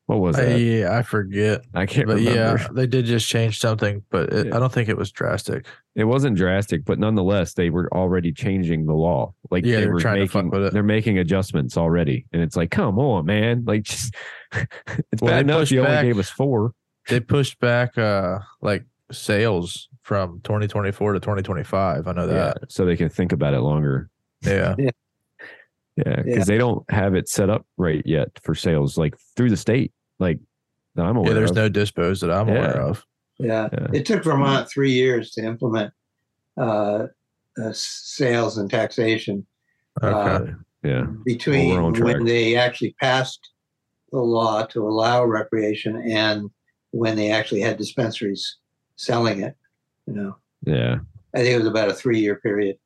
[0.07, 0.59] what was it?
[0.61, 1.63] yeah, I forget.
[1.75, 2.61] I can't But remember.
[2.61, 4.57] yeah, they did just change something, but it, Yeah.
[4.57, 5.67] I don't think it was drastic.
[5.95, 9.33] It wasn't drastic, but nonetheless, they were already changing the law.
[9.51, 10.73] Like Yeah, they they were were trying to making, fuck with it.
[10.73, 13.65] they're making adjustments already, and it's like, come on, man!
[13.65, 14.15] Like, just
[14.53, 16.73] it's Well, bad they enough pushed you only gave us four.
[17.09, 22.07] They pushed back uh like sales from 2024 to 2025.
[22.09, 22.73] I know Yeah, that.
[22.73, 24.11] so they can think about it longer.
[24.43, 24.75] Yeah.
[24.79, 24.91] Yeah,
[25.97, 26.45] because Yeah.
[26.45, 29.93] they don't have it set up right yet for sales, like through the state.
[30.19, 30.39] Like
[30.95, 31.57] that I'm aware Yeah, there's of.
[31.57, 33.05] no dispos that I'm aware of.
[33.39, 33.69] Yeah.
[33.73, 33.89] Yeah.
[33.93, 35.93] It took Vermont three years to implement
[36.57, 37.07] uh,
[37.63, 39.47] uh, sales and taxation.
[40.03, 40.45] Okay.
[40.45, 42.17] Uh, yeah, between Well, we're on track.
[42.17, 43.51] when they actually passed
[44.11, 46.51] the law to allow recreation and
[46.91, 48.57] when they actually had dispensaries
[48.97, 49.57] selling it.
[50.07, 50.99] You know, yeah,
[51.35, 52.79] I think it was about a three-year period.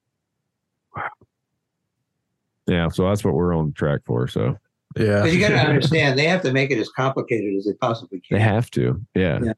[2.66, 2.88] Yeah.
[2.88, 4.28] So that's what we're on track for.
[4.28, 4.56] So
[4.96, 5.22] yeah.
[5.22, 8.20] Because you got to understand, they have to make it as complicated as they possibly
[8.20, 8.38] can.
[8.38, 9.00] they have to.
[9.14, 9.40] Yeah.
[9.42, 9.52] Yeah.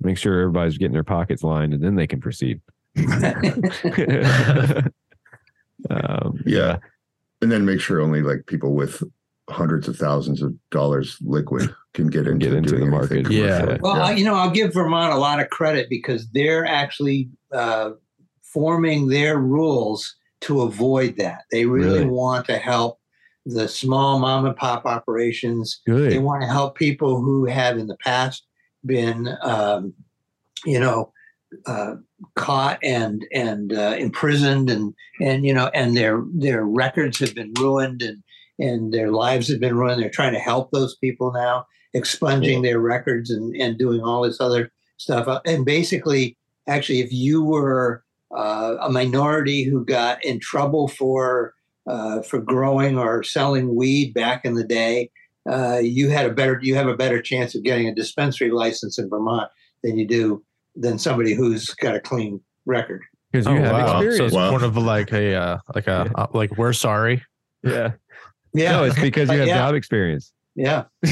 [0.00, 2.60] Make sure everybody's getting their pockets lined, and then they can proceed.
[5.90, 6.78] um, Yeah.
[7.40, 9.02] And then make sure only like people with
[9.50, 13.30] hundreds of thousands of dollars liquid can get into, Get into doing the market.
[13.30, 13.60] Yeah.
[13.60, 13.82] commercial.
[13.82, 17.90] Well, I, you know, I'll give Vermont a lot of credit because they're actually uh,
[18.42, 21.44] forming their rules to avoid that.
[21.50, 22.10] They really, Really?
[22.10, 22.98] want to help
[23.46, 25.80] the small mom and pop operations.
[26.10, 28.44] They want to help people who have in the past
[28.84, 29.94] been, um,
[30.64, 31.12] you know,
[31.66, 31.94] uh,
[32.34, 37.52] caught and and uh, imprisoned and and you know and their their records have been
[37.58, 38.22] ruined and
[38.58, 40.02] and their lives have been ruined.
[40.02, 44.40] They're trying to help those people now, expunging their records and and doing all this
[44.42, 45.26] other stuff.
[45.26, 46.36] Uh, And basically,
[46.66, 48.04] actually, if you were
[48.36, 51.54] uh, a minority who got in trouble for
[51.86, 55.10] uh, for growing or selling weed back in the day,
[55.50, 58.98] uh, you had a better you have a better chance of getting a dispensary license
[58.98, 59.50] in Vermont
[59.82, 60.44] than you do
[60.76, 63.02] than somebody who's got a clean record.
[63.32, 63.86] Because Oh, you have wow.
[63.86, 64.20] So experience.
[64.20, 64.52] it's Wow.
[64.52, 67.22] one of like a uh, like a uh, like we're sorry.
[67.62, 67.92] yeah.
[68.54, 69.56] Yeah, No, it's because you have Yeah.
[69.58, 70.32] job experience.
[70.54, 70.84] yeah,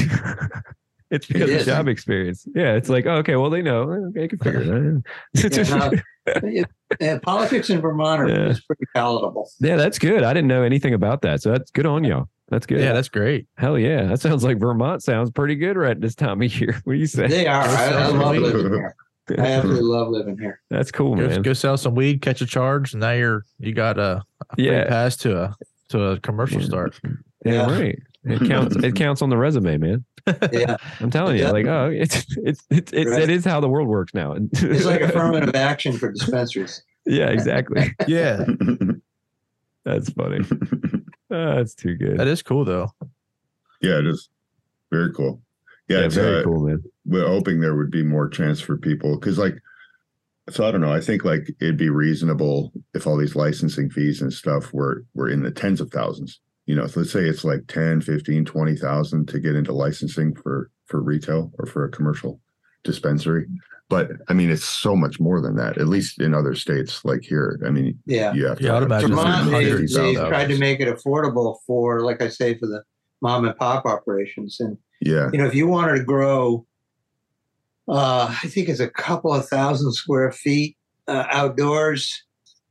[1.11, 2.47] it's because It of job experience.
[2.55, 3.83] Yeah, it's like oh, okay, well they know.
[4.09, 5.03] Okay, I can figure it out.
[5.51, 5.91] Yeah, no,
[6.27, 6.65] it-
[7.01, 8.49] uh, politics in Vermont are Yeah.
[8.49, 9.49] is pretty palatable.
[9.59, 10.23] yeah, that's good.
[10.23, 12.29] I didn't know anything about that, so that's good on y'all.
[12.49, 12.79] That's good.
[12.79, 13.45] Yeah, that's great.
[13.57, 16.79] Hell yeah, that sounds like Vermont sounds pretty good right this time of year.
[16.85, 17.27] What do you say?
[17.27, 17.63] They are.
[17.63, 18.95] I, I love living here.
[19.37, 20.61] I absolutely love living here.
[20.69, 21.41] That's cool, Go, man.
[21.41, 24.67] go sell some weed, catch a charge, and now you're you got a, a free
[24.67, 24.87] Yeah.
[24.87, 25.55] pass to a
[25.89, 26.67] to a commercial Yeah.
[26.67, 26.99] start.
[27.43, 27.71] Yeah, Yeah.
[27.79, 27.99] right.
[28.29, 28.75] It counts.
[28.75, 30.05] it counts on the resume, man.
[30.51, 31.51] Yeah, I'm telling you, Yeah.
[31.51, 33.23] like, oh, it's it's it's, it's Right.
[33.23, 34.33] it is how the world works now.
[34.53, 36.83] It's like affirmative action for dispensaries.
[37.05, 37.93] yeah, exactly.
[38.07, 38.43] Yeah,
[39.85, 40.39] That's funny.
[41.31, 42.17] Ah, that's too good.
[42.19, 42.89] that is cool though.
[43.81, 44.29] yeah, it is
[44.91, 45.41] very cool.
[45.89, 46.83] Yeah, yeah, very uh, cool, man.
[47.05, 49.55] we're hoping there would be more chance for people because like
[50.49, 54.21] so i don't know i think like it'd be reasonable if all these licensing fees
[54.21, 57.43] and stuff were were in the tens of thousands you know so let's say it's
[57.43, 62.39] like 10 15 20,000 to get into licensing for for retail or for a commercial
[62.83, 63.47] dispensary
[63.89, 67.23] but i mean it's so much more than that at least in other states like
[67.23, 68.33] here i mean Yeah.
[68.33, 70.79] you have to Yeah, I'd have imagine Vermont, they, hundreds they of tried to make
[70.79, 72.83] it affordable for, like I say, for the
[73.21, 74.59] mom and pop operations.
[74.59, 76.65] And yeah you know, if you wanted to grow,
[77.87, 82.23] uh, I think it's a couple of thousand square feet uh, outdoors,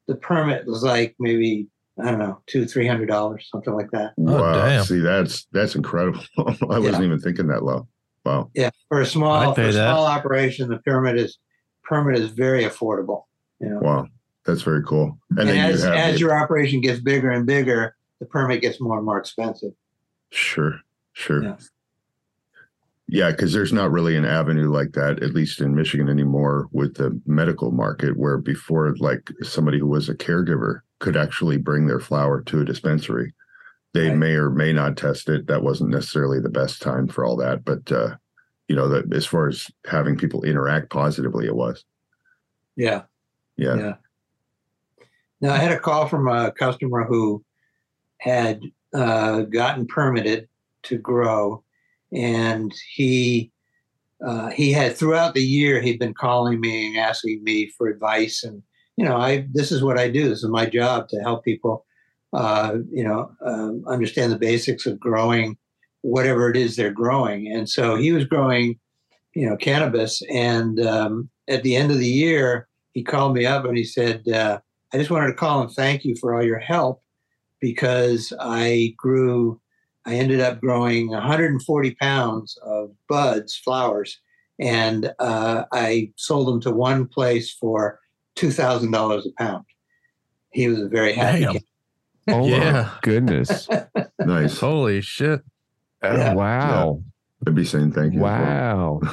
[0.07, 1.66] the permit was like maybe
[1.99, 4.12] I don't know two, three hundred dollars, something like that.
[4.16, 4.84] wow damn.
[4.84, 6.22] see that's that's incredible
[6.70, 7.88] i wasn't even thinking that low
[8.24, 11.38] wow Yeah, for a small for a small operation, the permit is
[11.84, 13.24] permit is very affordable.
[13.61, 14.07] You know, wow
[14.44, 17.30] that's very cool and, and, then as you have as the- your operation gets bigger
[17.30, 19.72] and bigger, the permit gets more and more expensive.
[20.30, 20.80] Sure,
[21.12, 21.42] sure.
[21.42, 21.57] Yeah.
[23.09, 26.97] Yeah, because there's not really an avenue like that, at least in Michigan anymore, with
[26.97, 32.01] the medical market, where before, like somebody who was a caregiver could actually bring their
[32.01, 33.34] flower to a dispensary.
[33.94, 34.18] They Right.
[34.18, 35.47] may or may not test it.
[35.47, 38.16] That wasn't necessarily the best time for all that, but uh,
[38.68, 41.84] you know, that as far as having people interact positively, it was.
[42.76, 43.03] Yeah.
[43.57, 43.76] Yeah.
[43.76, 43.94] Yeah.
[45.40, 47.44] Now I had a call from a customer who
[48.18, 48.61] had
[48.94, 50.49] uh, gotten permitted
[50.84, 51.62] to grow,
[52.12, 53.53] and he
[54.26, 58.44] uh, he had throughout the year he'd been calling me and asking me for advice,
[58.44, 58.62] and
[58.97, 60.28] you know I this is what I do.
[60.28, 61.84] This is my job to help people,
[62.32, 65.57] uh, you know, um, understand the basics of growing
[66.03, 67.53] whatever it is they're growing.
[67.53, 68.78] And so he was growing,
[69.34, 73.66] you know, cannabis, and um, at the end of the year he called me up
[73.66, 74.59] and he said, uh,
[74.94, 77.03] I just wanted to call and thank you for all your help
[77.61, 79.61] because I grew,
[80.07, 84.18] I ended up growing 140 pounds of buds, flowers,
[84.59, 88.01] and uh, I sold them to one place for
[88.37, 89.64] $2,000 a pound.
[90.53, 91.41] He was a very happy.
[91.41, 91.53] Damn.
[91.55, 91.64] kid.
[92.28, 92.82] Oh Yeah.
[92.82, 93.68] my goodness!
[94.18, 94.59] Nice.
[94.59, 95.43] Holy shit!
[96.03, 96.34] Yeah.
[96.34, 97.03] Wow!
[97.47, 98.20] I'd be saying thank you.
[98.20, 99.01] Wow!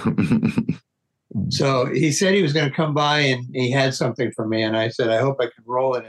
[1.50, 4.62] So he said he was going to come by and he had something for me,
[4.62, 6.06] and I said I hope I can roll it,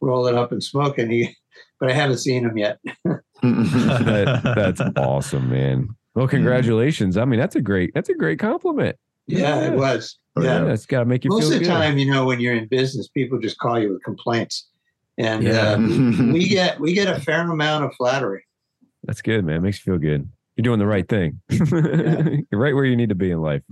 [0.00, 1.02] roll it up and smoke it.
[1.02, 1.36] And he,
[1.78, 2.78] but I haven't seen him yet.
[3.04, 5.88] that, that's awesome, man.
[6.14, 6.30] Well, mm.
[6.30, 7.18] congratulations.
[7.18, 8.96] I mean, that's a great that's a great compliment.
[9.26, 9.72] Yeah, Yeah.
[9.72, 10.18] it was.
[10.36, 10.58] Oh, yeah.
[10.60, 10.64] yeah.
[10.64, 11.70] That's got to make you Most feel of the good.
[11.70, 14.66] time, you know, when you're in business, people just call you with complaints,
[15.18, 15.72] and Yeah.
[15.72, 15.78] uh,
[16.32, 18.44] we get we get a fair amount of flattery.
[19.04, 19.56] That's good, man.
[19.56, 20.28] It Makes you feel good.
[20.56, 21.40] You're doing the right thing.
[21.50, 23.62] You're right where you need to be in life.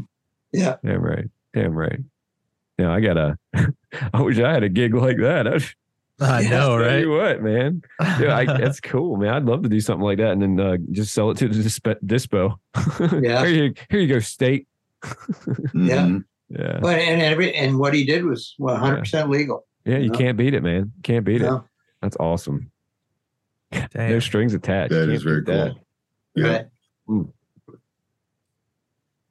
[0.52, 0.76] Yeah.
[0.84, 1.26] Damn right.
[1.54, 1.98] Damn right.
[2.78, 3.38] Yeah, I got a.
[4.12, 5.46] I wish I had a gig like that.
[5.46, 5.64] I'd,
[6.20, 7.00] I Yeah, know, tell right?
[7.00, 7.82] you what, man.
[8.00, 9.32] Yeah, I, that's cool, man.
[9.34, 11.62] I'd love to do something like that and then uh, just sell it to the
[11.62, 12.56] disp- dispo.
[13.22, 13.44] Yeah.
[13.46, 14.68] here you, here you go, state.
[15.74, 16.18] Yeah.
[16.48, 16.78] Yeah.
[16.80, 19.66] But and every and what he did was 100 percent legal.
[19.84, 20.18] Yeah, you No.
[20.18, 20.92] can't beat it, man.
[21.02, 21.52] Can't beat it.
[22.02, 22.70] That's awesome.
[23.96, 24.92] No strings attached.
[24.92, 25.72] You That can't is very beat that.
[25.72, 25.80] cool.
[26.36, 26.48] Yeah.
[26.52, 26.66] right?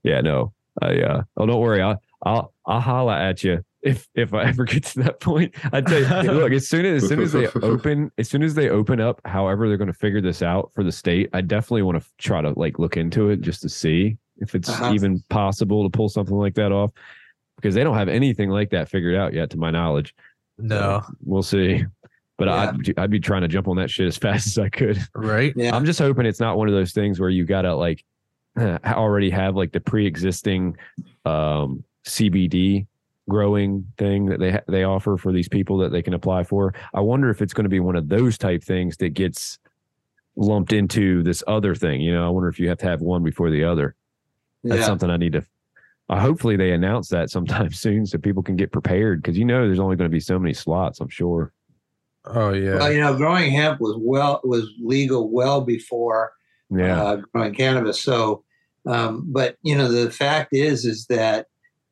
[0.04, 0.54] Yeah, no.
[0.82, 4.64] I uh oh don't worry, I'll I'll I'll holla at you if if I ever
[4.66, 5.54] get to that point.
[5.72, 8.56] I tell you, look, as soon as as soon as they open as soon as
[8.56, 12.02] they open up, however they're gonna figure this out for the state, I definitely want
[12.02, 14.94] to try to like look into it just to see if it's Uh-huh.
[14.94, 16.92] even possible to pull something like that off.
[17.58, 20.14] Because they don't have anything like that figured out yet, to my knowledge.
[20.58, 21.86] No, So, we'll see.
[22.38, 24.98] But I'd I'd be trying to jump on that shit as fast as I could.
[25.16, 25.54] right?
[25.56, 25.76] Yeah.
[25.76, 28.04] I'm just hoping it's not one of those things where you gotta like
[28.58, 30.76] already have like the pre-existing
[31.26, 32.88] um, CBD
[33.30, 36.74] growing thing that they ha- they offer for these people that they can apply for.
[36.94, 39.60] I wonder if it's going to be one of those type things that gets
[40.36, 42.02] lumped into this other thing.
[42.02, 43.96] You know, I wonder if you have to have one before the other.
[44.64, 44.86] That's Yeah.
[44.86, 45.46] something I need to.
[46.10, 49.66] Uh, hopefully, they announce that sometime soon so people can get prepared because you know
[49.66, 51.00] there's only going to be so many slots.
[51.00, 51.54] I'm sure.
[52.26, 52.76] Oh yeah.
[52.76, 56.34] Well, you know, growing hemp was well was legal well before
[56.70, 57.02] Yeah.
[57.02, 58.02] uh, growing cannabis.
[58.02, 58.44] So,
[58.86, 61.48] um, but you know, the fact is, is that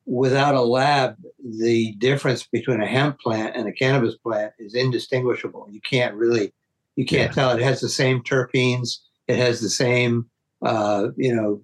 [0.05, 1.15] without a lab,
[1.59, 5.67] the difference between a hemp plant and a cannabis plant is indistinguishable.
[5.69, 6.53] You can't really,
[6.95, 7.35] you can't Yeah.
[7.35, 7.49] tell.
[7.57, 8.97] It has the same terpenes.
[9.27, 10.29] It has the same,
[10.65, 11.61] uh, you know,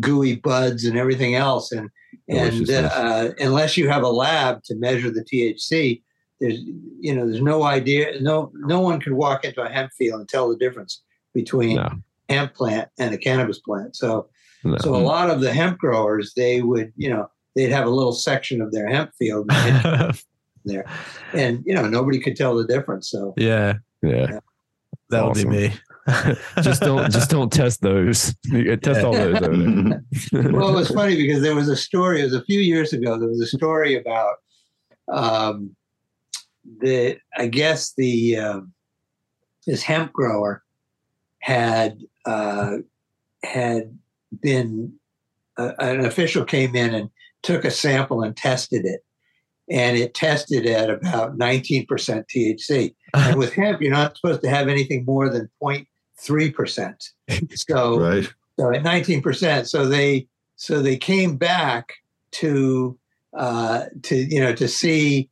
[0.00, 1.72] gooey buds and everything else.
[1.72, 1.90] And
[2.28, 6.02] and uh, unless you have a lab to measure the THC,
[6.40, 6.60] there's
[7.00, 8.20] you know there's no idea.
[8.20, 11.02] No no one could walk into a hemp field and tell the difference
[11.34, 11.90] between No.
[12.28, 13.96] hemp plant and a cannabis plant.
[13.96, 14.28] So
[14.64, 14.76] No.
[14.78, 18.12] so a lot of the hemp growers, they would, you know, they'd have a little
[18.12, 19.48] section of their hemp field
[20.64, 20.84] there,
[21.34, 23.10] and you know, nobody could tell the difference.
[23.10, 24.38] So yeah, yeah.
[25.10, 25.50] that would Awesome.
[25.50, 25.74] be me.
[26.62, 28.34] Just don't just don't test those.
[28.82, 29.40] Test all those
[30.32, 32.20] well, it was funny because there was a story.
[32.20, 33.18] It was a few years ago.
[33.18, 34.36] There was a story about
[35.08, 35.76] um,
[36.80, 37.18] the.
[37.36, 38.72] I guess the um
[39.66, 40.62] this hemp grower
[41.40, 42.78] had uh,
[43.42, 43.98] had
[44.40, 44.92] been
[45.58, 47.10] uh, an official came in and
[47.42, 49.04] took a sample and tested it,
[49.70, 52.94] and it tested at about nineteen percent THC.
[53.12, 57.10] And with hemp, you're not supposed to have anything more than 0.3 percent.
[57.56, 58.32] So right.
[58.56, 59.66] so at 19%.
[59.66, 61.94] So they so they came back
[62.32, 62.98] to
[63.36, 65.28] uh, to you know to see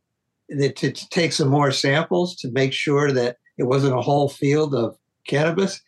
[0.48, 4.28] that to, to take some more samples to make sure that it wasn't a whole
[4.28, 5.80] field of cannabis.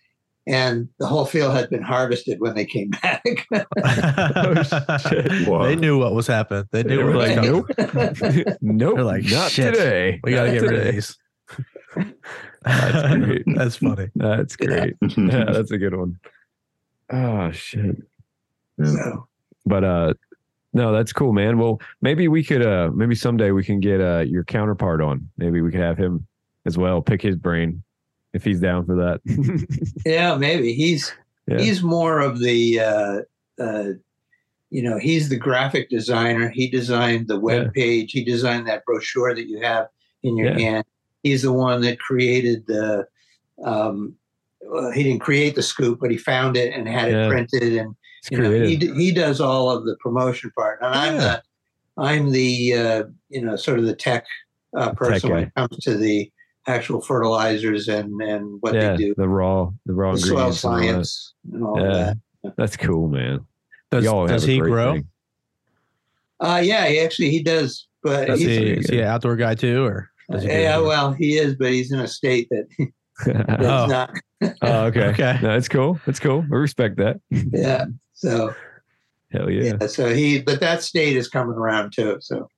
[0.47, 3.23] And the whole field had been harvested when they came back.
[5.47, 5.65] Wow.
[5.65, 6.65] They knew what was happening.
[6.73, 7.51] They They knew were like, coming.
[7.53, 7.67] nope,
[8.61, 10.21] nope, They're like, not "Shit, today.
[10.25, 11.19] We gotta Not get rid of these.
[12.65, 13.43] That's great.
[13.55, 14.09] That's funny.
[14.17, 14.95] That's great.
[15.17, 16.19] Yeah, that's a good one.
[17.11, 17.97] Oh shit.
[18.83, 19.29] so,
[19.67, 20.15] But uh
[20.73, 21.59] no, that's cool, man.
[21.59, 25.29] Well, maybe we could uh maybe someday we can get uh your counterpart on.
[25.37, 26.27] Maybe we could have him
[26.67, 27.83] as well, pick his brain
[28.33, 29.21] if he's down for that.
[30.07, 31.13] yeah, maybe he's
[31.47, 31.59] Yeah.
[31.59, 33.21] he's more of the uh,
[33.63, 33.89] uh,
[34.71, 36.49] you know he's the graphic designer.
[36.49, 37.71] He designed the web Yeah.
[37.83, 38.13] page.
[38.13, 39.89] He designed that brochure that you have
[40.23, 40.59] in your Yeah.
[40.59, 40.85] hand.
[41.23, 43.07] He's the one that created the.
[43.65, 44.15] Um,
[44.63, 47.27] well, he didn't create the scoop, but he found it and had Yeah.
[47.27, 50.79] it printed, and It's you know he he does all of the promotion part.
[50.83, 51.43] And I'm the
[51.97, 54.25] I'm the uh, you know sort of the tech
[54.77, 56.31] uh, person when it comes to the
[56.67, 60.65] actual fertilizers and and what yeah, they do the raw the raw the soil ingredients.
[60.65, 60.93] and all that.
[60.93, 62.15] science and all Yeah.
[62.43, 62.57] that.
[62.57, 63.41] That's cool, man.
[63.91, 64.95] Does, does he grow?
[64.95, 65.07] thing.
[66.39, 69.55] Uh, yeah, he actually he does, but Does he's, he, is he an outdoor guy
[69.55, 70.49] too, or does he?
[70.49, 70.87] do yeah, anything?
[70.87, 72.67] well, he is, but he's in a state that
[73.27, 73.87] that's Oh.
[73.87, 74.11] not.
[74.63, 75.09] oh, okay.
[75.11, 75.39] Okay.
[75.43, 76.01] No, that's cool.
[76.07, 76.41] That's cool.
[76.49, 77.21] We respect that.
[77.31, 78.55] Yeah, so
[79.33, 79.75] Hell yeah.
[79.81, 79.87] yeah.
[79.87, 82.17] so he, but that state is coming around too.
[82.21, 82.49] So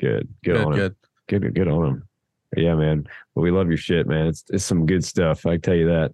[0.00, 0.28] Good.
[0.42, 0.78] Good, Good, on him.
[0.78, 0.96] good.
[1.28, 2.08] Good, good on him.
[2.56, 3.06] Yeah, man.
[3.34, 4.26] Well, we love your shit, man.
[4.26, 5.46] It's it's some good stuff.
[5.46, 6.12] I tell you that.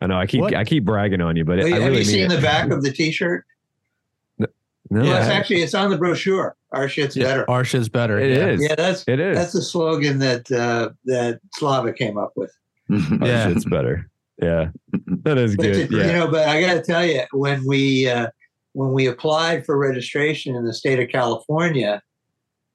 [0.00, 0.54] I know I keep What?
[0.54, 2.36] I keep bragging on you, but have I you really mean seen it.
[2.36, 3.44] the back of the T-shirt?
[4.90, 5.30] No, yeah, it's haven't.
[5.32, 6.56] actually it's on the brochure.
[6.72, 7.50] Our shit's Yeah, better.
[7.50, 8.18] our shit's better.
[8.18, 8.46] It yeah.
[8.46, 8.62] is.
[8.62, 9.36] Yeah, that's It is.
[9.36, 12.50] that's the slogan that uh, that Slava came up with.
[12.90, 13.48] Our Yeah.
[13.48, 14.08] shit's better.
[14.40, 14.70] Yeah,
[15.24, 15.90] that is But good.
[15.90, 18.28] to- you know, but I got to tell you, when we uh,
[18.72, 22.00] when we applied for registration in the state of California,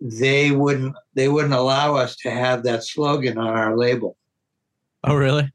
[0.03, 4.17] they wouldn't they wouldn't allow us to have that slogan on our label.
[5.05, 5.51] Oh, really?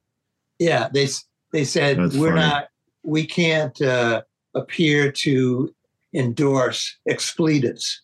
[0.59, 1.09] Yeah, they
[1.53, 2.41] they said That's we're funny.
[2.41, 2.69] not
[3.03, 4.23] we can't uh,
[4.55, 5.75] appear to
[6.15, 8.01] endorse expletives.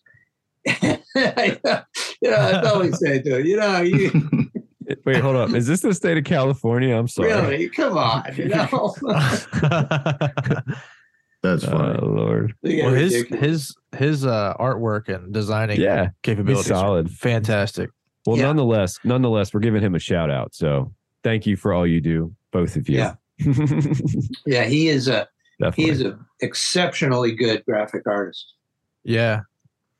[0.65, 1.81] you know,
[2.21, 3.47] that's all we say to it.
[3.47, 4.11] You know, you
[5.05, 5.49] Wait, hold up.
[5.55, 6.95] Is this the state of California?
[6.95, 7.29] I'm sorry.
[7.33, 8.23] really come on.
[8.35, 8.93] You know,
[11.45, 11.99] That's funny.
[12.01, 12.53] Oh Lord.
[12.63, 13.41] Well, his ridiculous.
[13.45, 16.09] his his uh, artwork and designing Yeah.
[16.23, 17.11] capabilities are solid.
[17.11, 17.89] fantastic.
[18.25, 18.43] Well, Yeah.
[18.45, 20.55] nonetheless, nonetheless, we're giving him a shout out.
[20.55, 20.93] So
[21.23, 22.97] thank you for all you do, both of you.
[22.97, 23.15] Yeah.
[24.45, 25.27] yeah, he is a
[25.59, 25.91] Definitely.
[25.93, 28.53] is an exceptionally good graphic artist.
[29.03, 29.41] Yeah,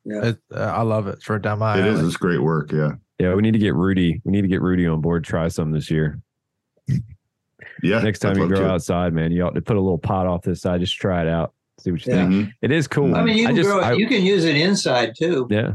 [0.04, 0.30] Yeah.
[0.30, 1.22] It, uh, I love it.
[1.22, 2.00] For down my It is.
[2.00, 2.08] alley.
[2.08, 2.72] It's great work.
[2.72, 2.94] Yeah.
[3.20, 4.22] yeah, we need to get Rudy.
[4.26, 5.24] We need to get Rudy on board.
[5.24, 6.20] Try some this year.
[7.84, 8.02] Yeah.
[8.02, 8.70] Next time I'd you love grow to.
[8.72, 10.80] outside, man, you ought to put a little pot off this side.
[10.80, 11.54] Just try it out.
[11.80, 12.28] See what you Yeah.
[12.30, 12.48] think.
[12.48, 12.52] Mhm.
[12.62, 13.16] It is cool.
[13.16, 13.84] I mean, you can just, grow it.
[13.84, 15.74] I- you can use it inside too, yeah,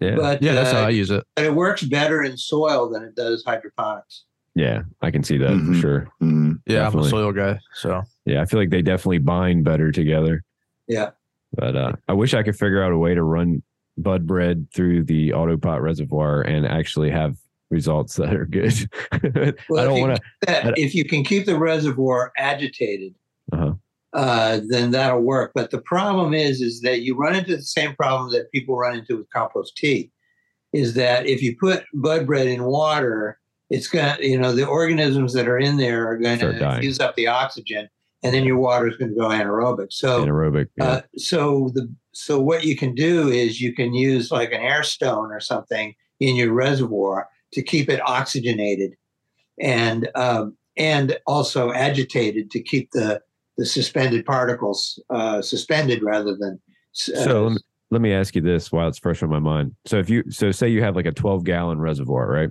[0.00, 1.24] yeah, but Yeah, that's uh, how I use it.
[1.36, 4.24] but it works better in soil than it does hydroponics.
[4.54, 4.82] yeah.
[5.02, 5.66] I can see that Mhm.
[5.68, 6.08] for sure.
[6.22, 6.58] Mhm.
[6.66, 7.00] Yeah, definitely.
[7.00, 7.58] I'm a soil guy.
[7.74, 10.42] So Yeah, I feel like they definitely bind better together.
[10.86, 11.10] Yeah.
[11.54, 13.62] But uh, I wish I could figure out a way to run
[13.96, 17.36] bud bread through the autopot reservoir and actually have
[17.70, 18.72] results that are good.
[19.68, 20.72] Well, I don't want to.
[20.76, 23.14] If you can keep the reservoir agitated,
[23.52, 23.74] Uh-huh.
[24.12, 25.52] uh, then that'll work.
[25.54, 28.98] But the problem is, is that you run into the same problem that people run
[28.98, 30.10] into with compost tea,
[30.72, 33.38] is that if you put bud bread in water,
[33.70, 37.00] it's going to, you know, the organisms that are in there are going to use
[37.00, 37.88] up the oxygen,
[38.22, 39.92] and then your water is going to go anaerobic.
[39.92, 40.68] So Anaerobic.
[40.76, 40.84] Yeah.
[40.84, 44.82] Uh, so the so what you can do is you can use like an air
[44.82, 48.94] stone or something in your reservoir to keep it oxygenated,
[49.60, 53.20] and um, and also agitated to keep the
[53.56, 56.60] the suspended particles uh, suspended rather than.
[57.14, 57.58] uh, so let me,
[57.90, 59.74] let me ask you this while it's fresh on my mind.
[59.86, 62.50] So if you so say you have like a 12 gallon reservoir, right?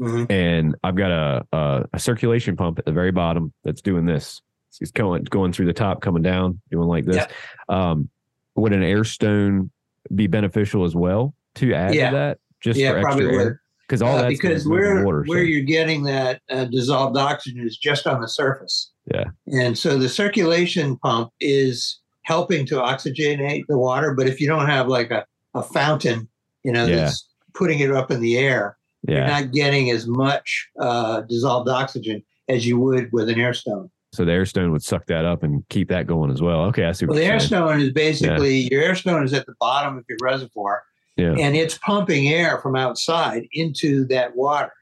[0.00, 0.30] Mhm.
[0.30, 4.40] and I've got a, a a circulation pump at the very bottom that's doing this.
[4.80, 7.26] It's going going through the top, coming down, doing like this.
[7.68, 8.08] Um,
[8.54, 9.70] would an air stone
[10.14, 12.10] be beneficial as well to add Yeah.
[12.10, 13.58] to that, just Yeah, for probably extra would.
[13.88, 13.96] Air?
[13.96, 17.66] Because all Uh, that's because where water, where so- you're getting that uh, dissolved oxygen
[17.66, 18.90] is just on the surface.
[19.12, 19.24] Yeah.
[19.46, 24.66] And so the circulation pump is helping to oxygenate the water, but if you don't
[24.66, 25.24] have like a,
[25.54, 26.28] a fountain,
[26.62, 26.96] you know, Yeah.
[26.96, 28.76] that's putting it up in the air,
[29.06, 33.90] you're not getting as much uh, dissolved oxygen as you would with an air stone.
[34.12, 36.62] So the air stone would suck that up and keep that going as well.
[36.66, 37.48] Okay, I see what Well, the air saying.
[37.48, 40.82] stone is basically your air stone is at the bottom of your reservoir,
[41.18, 41.34] Yeah.
[41.38, 44.72] and it's pumping air from outside into that water.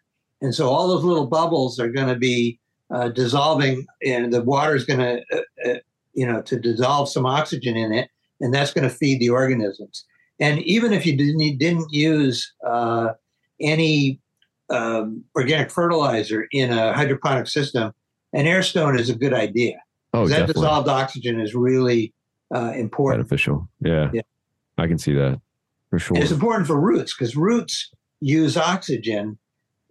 [0.42, 2.60] And so all those little bubbles are going to be
[2.94, 5.78] uh, dissolving, and the water is going to, uh, uh,
[6.12, 8.10] you know, to dissolve some oxygen in it,
[8.40, 10.04] and that's going to feed the organisms.
[10.38, 13.14] And even if you didn't didn't use uh,
[13.60, 14.20] any
[14.68, 17.92] um, organic fertilizer in a hydroponic system,
[18.34, 19.76] an air stone is a good idea.
[20.12, 22.12] Oh, that dissolved oxygen is really
[22.54, 23.22] uh, important.
[23.22, 23.68] beneficial.
[23.80, 24.10] Yeah.
[24.12, 24.22] Yeah.
[24.78, 25.40] I can see that
[25.98, 26.16] for sure.
[26.16, 27.90] And it's important for roots because roots
[28.20, 29.38] use oxygen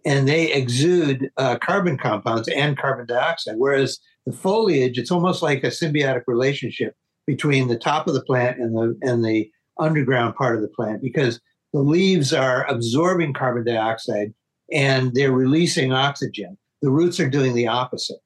[0.04, 3.56] and they exude uh, carbon compounds and carbon dioxide.
[3.58, 6.94] Whereas the foliage, it's almost like a symbiotic relationship
[7.26, 11.02] between the top of the plant and the and the underground part of the plant
[11.02, 11.40] because
[11.72, 14.32] the leaves are absorbing carbon dioxide
[14.72, 16.56] and they're releasing oxygen.
[16.82, 18.20] The roots are doing the opposite.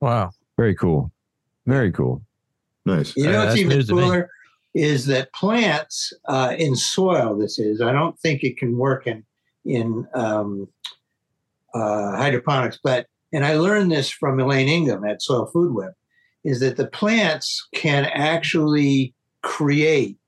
[0.00, 0.30] Wow.
[0.56, 1.10] Very cool.
[1.66, 2.22] Very cool.
[2.84, 3.16] Nice.
[3.16, 4.02] You Uh, know what's even news to me.
[4.02, 4.30] cooler
[4.74, 7.36] is that plants uh, in soil.
[7.38, 7.80] This is.
[7.80, 9.24] I don't think it can work in
[9.64, 10.68] in um,
[11.74, 15.92] uh, hydroponics, but and I learned this from Elaine Ingham at Soil Food Web,
[16.44, 20.18] is that the plants can actually create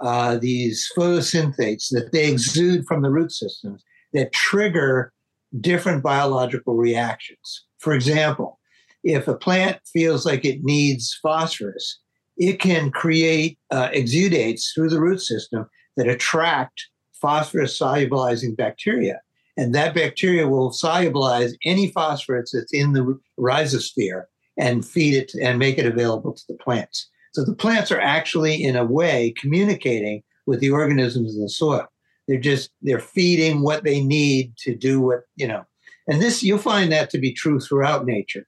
[0.00, 5.12] uh, these photosynthates that they exude from the root systems that trigger
[5.60, 7.64] different biological reactions.
[7.78, 8.58] For example,
[9.04, 11.99] if a plant feels like it needs phosphorus,
[12.40, 15.68] it can create uh, exudates through the root system
[15.98, 19.20] that attract phosphorus solubilizing bacteria.
[19.58, 24.24] And that bacteria will solubilize any phosphorus that's in the rhizosphere
[24.56, 27.10] and feed it and make it available to the plants.
[27.32, 31.86] So the plants are actually, in a way, communicating with the organisms in the soil.
[32.26, 35.66] They're just they're feeding what they need to do what you know.
[36.08, 38.46] And this you'll find that to be true throughout nature.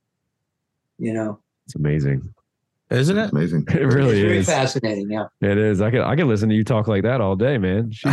[0.98, 2.32] You know, It's amazing.
[2.92, 3.20] Isn't it?
[3.22, 3.66] That's amazing.
[3.68, 4.46] It really it's very is.
[4.46, 5.10] fascinating.
[5.10, 5.26] Yeah.
[5.40, 5.80] It is.
[5.80, 7.92] I could I could listen to you talk like that all day, man.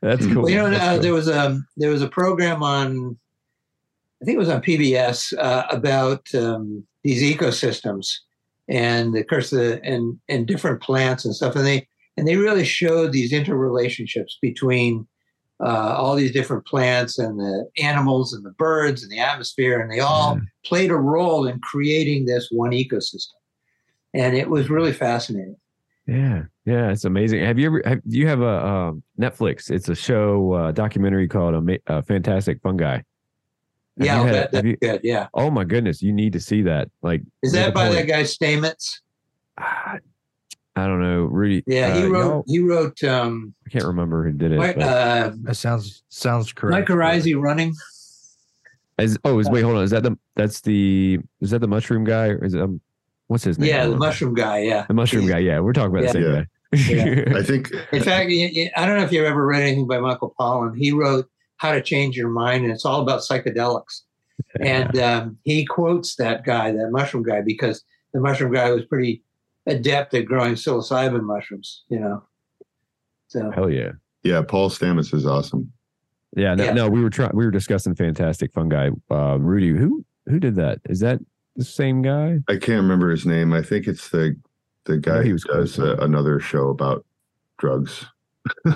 [0.00, 0.42] That's cool.
[0.42, 1.02] Well, you know, That's uh, cool.
[1.02, 3.18] there was a there was a program on,
[4.22, 8.12] I think it was on PBS uh, about um, these ecosystems
[8.68, 12.28] and the curse of course the and and different plants and stuff, and they and
[12.28, 15.06] they really showed these interrelationships between
[15.64, 19.90] uh, all these different plants and the animals and the birds and the atmosphere, and
[19.90, 23.32] they all played a role in creating this one ecosystem,
[24.12, 25.56] and it was really fascinating.
[26.06, 27.42] Yeah, yeah, it's amazing.
[27.42, 27.82] Have you ever?
[27.84, 29.70] Have, you have a um, Netflix?
[29.70, 33.04] It's a show uh, documentary called Ama- uh, "Fantastic Fungi." Have
[33.98, 35.00] yeah, had- that, that's you- good.
[35.02, 36.90] Yeah, Oh my goodness, you need to see that.
[37.02, 39.00] Like, is that by that guy Stamets?
[39.58, 39.96] Ah,
[40.76, 41.64] I don't know, Rudy.
[41.66, 42.44] Yeah, he uh, wrote.
[42.46, 43.02] He wrote.
[43.02, 44.58] Um, I can't remember who did it.
[44.58, 46.72] Mike, uh, That sounds sounds correct.
[46.90, 47.72] Mike Arisi running.
[48.98, 49.84] is, oh, is wait, hold on.
[49.84, 50.18] Is that the?
[50.34, 51.18] That's the.
[51.40, 52.28] Is that the mushroom guy?
[52.28, 52.60] Or is it?
[52.60, 52.80] Um,
[53.28, 53.68] what's his name?
[53.70, 54.06] Yeah, the don't know.
[54.06, 54.58] mushroom guy.
[54.58, 54.84] Yeah.
[54.86, 55.38] The mushroom He's- guy.
[55.40, 56.24] Yeah, we're talking about the Yeah.
[56.34, 57.38] same guy.
[57.38, 58.30] I think In fact,
[58.76, 60.76] I don't know if you've ever read anything by Michael Pollan.
[60.76, 64.02] He wrote How to Change Your Mind, and it's all about psychedelics.
[64.60, 67.82] And um, he quotes that guy, that mushroom guy, because
[68.12, 69.22] the mushroom guy was pretty
[69.66, 71.84] adept at growing psilocybin mushrooms.
[71.88, 72.22] You know.
[73.28, 73.92] So Hell yeah.
[74.22, 75.72] yeah, Paul Stamets is awesome.
[76.36, 76.72] Yeah, no, Yeah.
[76.74, 77.32] no, we were trying.
[77.34, 78.90] We were discussing fantastic fungi.
[79.10, 80.80] Uh, Rudy, who who did that?
[80.88, 81.20] Is that
[81.56, 82.38] the same guy?
[82.48, 83.52] I can't remember his name.
[83.52, 84.36] I think it's the
[84.84, 87.04] the guy he who was does close, uh, another show about
[87.58, 88.04] drugs.
[88.66, 88.70] I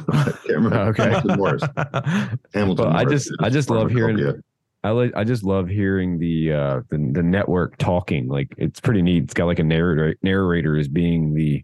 [0.47, 0.77] can't remember.
[0.91, 1.05] Okay.
[1.11, 1.62] Hamilton Morris.
[2.55, 2.87] Hamilton.
[2.87, 4.43] Well, I just- I just love hearing- pharmacopoeia.
[4.82, 5.12] I like.
[5.15, 8.28] I just love hearing the uh the, the network talking.
[8.28, 9.24] Like it's pretty neat.
[9.24, 10.16] It's got like a narrator.
[10.23, 11.62] Narrator as being the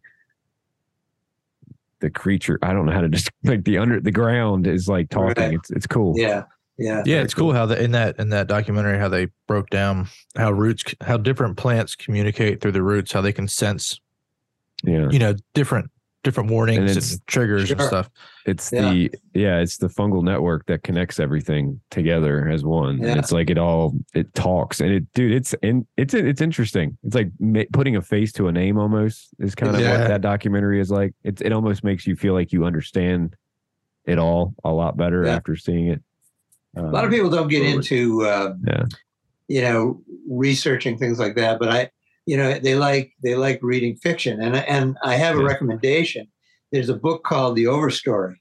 [2.01, 2.59] the creature.
[2.63, 5.45] I don't know how to just like the under the ground is like talking.
[5.45, 5.55] Right.
[5.55, 6.15] It's it's cool.
[6.17, 6.45] yeah,
[6.79, 10.09] yeah, Yeah, it's cool how the in that in that documentary how they broke down
[10.37, 13.99] how roots how different plants communicate through the roots, how they can sense
[14.85, 15.09] yeah.
[15.11, 15.91] you know different
[16.27, 18.11] different warnings and, it's- triggers and stuff.
[18.47, 18.91] It's Yeah.
[18.91, 22.99] the yeah, it's the fungal network that connects everything together as one.
[22.99, 23.11] Yeah.
[23.11, 26.99] And it's like it all it talks and it dude, it's and it's it's interesting.
[27.05, 30.01] It's like ma- putting a face to a name almost is kind of Yeah.
[30.01, 31.15] what that documentary is like.
[31.23, 33.37] It it almost makes you feel like you understand
[34.05, 35.37] it all a lot better Yeah.
[35.37, 36.03] after seeing it.
[36.77, 37.75] a lot of Um, people don't get totally.
[37.77, 38.85] into uh, Yeah.
[39.49, 41.89] you know researching things like that but i
[42.27, 44.41] you know they like they like reading fiction.
[44.43, 45.47] And and i have a Yeah.
[45.47, 46.27] recommendation.
[46.73, 48.37] There's a book called the overstory.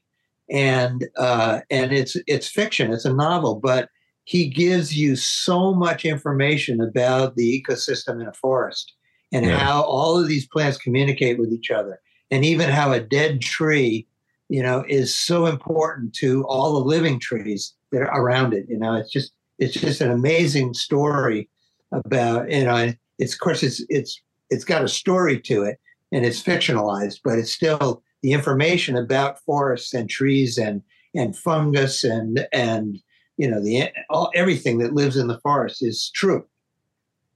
[0.50, 2.92] And uh and it's it's fiction.
[2.92, 3.54] It's a novel.
[3.56, 3.88] But
[4.24, 8.92] he gives you so much information about the ecosystem in a forest
[9.32, 9.58] and Yeah.
[9.58, 12.00] how all of these plants communicate with each other
[12.32, 14.06] and even how a dead tree
[14.48, 18.66] you know is so important to all the living trees that are around it.
[18.68, 21.48] You know it's just it's just an amazing story
[21.92, 24.20] about you know it's of course it's it's
[24.50, 25.78] it's got a story to it
[26.12, 30.82] and it's fictionalized but it's still the information about forests and trees and
[31.14, 32.98] and fungus and and
[33.36, 36.44] you know the all everything that lives in the forest is true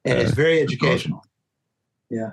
[0.04, 1.22] and it's very educational
[2.10, 2.30] Yeah.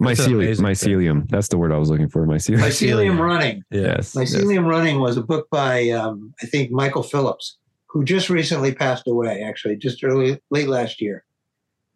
[0.00, 1.28] mycelium, amazing mycelium.
[1.28, 2.24] That's the word I was looking for.
[2.26, 2.58] Mycelium.
[2.60, 4.14] mycelium running yes.
[4.14, 4.14] yes.
[4.14, 9.06] mycelium running was a book by um, i think michael phillips who just recently passed
[9.08, 11.24] away actually just early late last year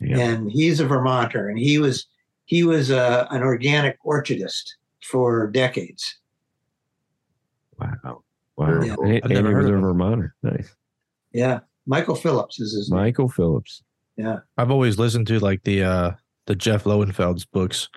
[0.01, 0.19] Yeah.
[0.19, 2.07] and he's a Vermonter, and he was
[2.47, 4.65] he was uh, an organic orchardist
[5.03, 6.19] for decades.
[7.79, 8.23] Wow.
[8.57, 8.67] Wow.
[8.67, 9.81] Very And he- I've and never he heard was of a.
[9.81, 10.35] Vermonter.
[10.43, 10.75] Nice.
[11.33, 13.01] Yeah, Michael Phillips is his name.
[13.01, 13.83] Michael Phillips.
[14.17, 14.39] Yeah.
[14.59, 16.11] I've always listened to like the uh
[16.47, 17.89] the Jeff Lowenfels' books.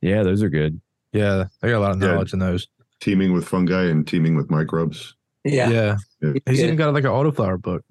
[0.00, 0.80] Yeah, those are good.
[1.12, 2.08] Yeah, I got a lot of Yeah.
[2.12, 2.66] knowledge in those.
[3.00, 5.14] Teaming with fungi and teaming with microbes.
[5.44, 5.96] Yeah, Yeah.
[6.20, 7.84] He's He's even got like an autoflower book.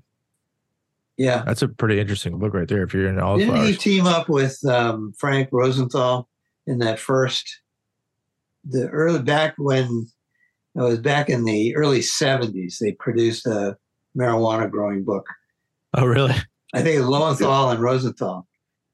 [1.17, 1.43] Yeah.
[1.45, 4.63] That's a pretty interesting book right there if you're into Didn't he team up with
[4.65, 6.29] um, Frank Rosenthal
[6.67, 7.61] in that first
[8.67, 10.07] the early back when
[10.75, 12.79] it was back in the early seventies?
[12.81, 13.77] They produced a
[14.17, 15.25] marijuana growing book.
[15.93, 16.35] Oh, really?
[16.73, 18.47] I think it was Lowenthal and Rosenthal.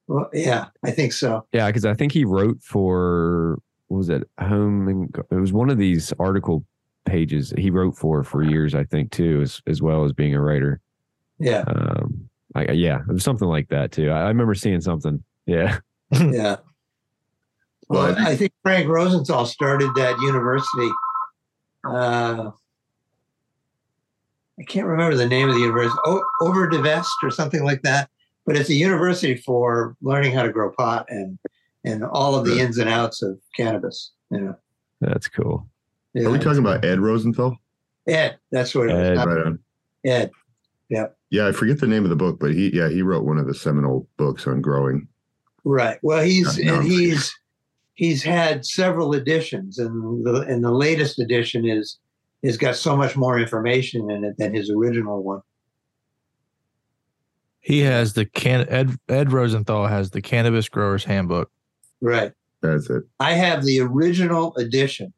[0.08, 1.46] Well, yeah, I think so.
[1.54, 5.70] Yeah, because I think he wrote for what was it home and it was one
[5.70, 6.66] of these article
[7.06, 10.42] pages he wrote for for years I think too as as well as being a
[10.42, 10.82] writer.
[11.42, 14.10] Yeah, Um, I, yeah, it was something like that too.
[14.12, 15.24] I, I remember seeing something.
[15.46, 15.80] Yeah,
[16.12, 16.58] yeah.
[17.90, 20.90] Well, Well, I think Frank Rosenthal started that university.
[21.84, 22.52] Uh,
[24.60, 28.10] I can't remember the name of the university, o- Overdevest or something like that.
[28.46, 31.38] But it's a university for learning how to grow pot and
[31.84, 34.12] and all of the ins and outs of cannabis.
[34.30, 34.56] You know,
[35.00, 35.68] that's cool.
[36.14, 36.28] yeah.
[36.28, 37.58] Are we talking about Ed Rosenthal?
[38.08, 38.38] Ed?
[38.52, 39.18] That's what it Ed.
[39.18, 39.26] was.
[39.26, 39.60] Right on.
[40.06, 40.32] Ed.
[41.32, 43.48] Yeah, I forget the name of the book, but he yeah he wrote one of
[43.48, 45.08] the seminal books on growing.
[45.64, 45.98] Right.
[46.04, 47.34] Well, he's No, no, and I'm he's
[47.96, 51.98] he's had several editions, and the and the latest edition is
[52.44, 55.42] has got so much more information in it than his original one.
[57.62, 61.50] He has the can Ed Ed Rosenthal has the Cannabis Growers Handbook.
[62.02, 62.34] Right.
[62.62, 63.04] That's it.
[63.20, 65.14] I have the original edition.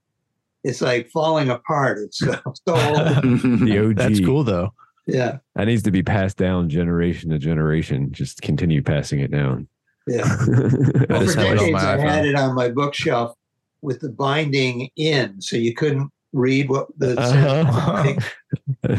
[0.64, 2.00] It's like falling apart.
[2.00, 2.36] It's so,
[2.68, 3.42] so old.
[3.66, 3.96] The OG.
[3.96, 4.74] That's cool though.
[5.06, 5.38] Yeah.
[5.56, 8.12] That needs to be passed down generation to generation.
[8.12, 9.68] Just continue passing it down.
[10.08, 10.24] Yeah.
[10.26, 13.36] I Well, for have it on decades, I had it on my bookshelf
[13.82, 17.20] with the binding in, so you couldn't read what the.
[17.20, 18.14] Uh-huh.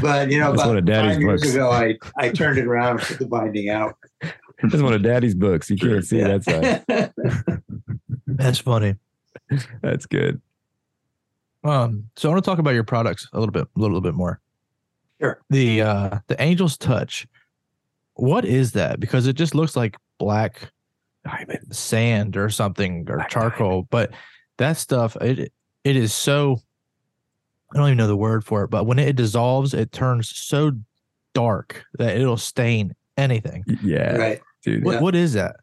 [0.00, 1.54] But you know, That's one about of Daddy's five years books.
[1.54, 3.96] ago, I I turned it around and put the binding out.
[4.62, 5.68] That's one of Daddy's books.
[5.70, 6.38] You can't see Yeah.
[6.38, 6.44] that
[6.84, 7.12] side.
[8.26, 8.96] That's funny.
[9.82, 10.40] That's good.
[11.64, 14.14] Um, so I want to talk about your products a little bit, a little bit
[14.14, 14.40] more.
[15.20, 15.40] Sure.
[15.50, 17.26] The uh the Angel's Touch.
[18.14, 19.00] What is that?
[19.00, 20.70] Because it just looks like black
[21.24, 21.74] Diamond.
[21.74, 24.12] sand or something or Black charcoal, but
[24.58, 25.52] that stuff it
[25.84, 26.58] it is so
[27.72, 30.72] I don't even know the word for it, but when it dissolves, it turns so
[31.34, 33.64] dark that it'll stain anything.
[33.82, 34.40] Yeah, right.
[34.62, 34.84] dude.
[34.84, 35.00] What Yeah.
[35.00, 35.56] what is that?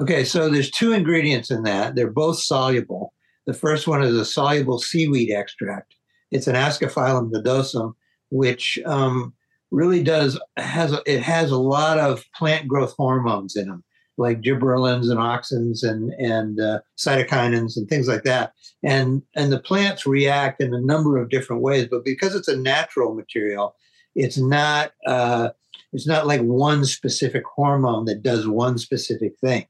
[0.00, 1.94] Okay, so there's two ingredients in that.
[1.94, 3.12] They're both soluble.
[3.46, 5.94] The first one is a soluble seaweed extract.
[6.30, 7.92] It's an Ascophyllum nodosum,
[8.32, 9.34] which um,
[9.70, 13.84] really does has a, it has a lot of plant growth hormones in them,
[14.16, 18.52] like gibberellins and auxins and and uh, cytokinins and things like that.
[18.82, 22.56] And and the plants react in a number of different ways, but because it's a
[22.56, 23.76] natural material,
[24.14, 25.50] it's not uh,
[25.92, 29.66] it's not like one specific hormone that does one specific thing.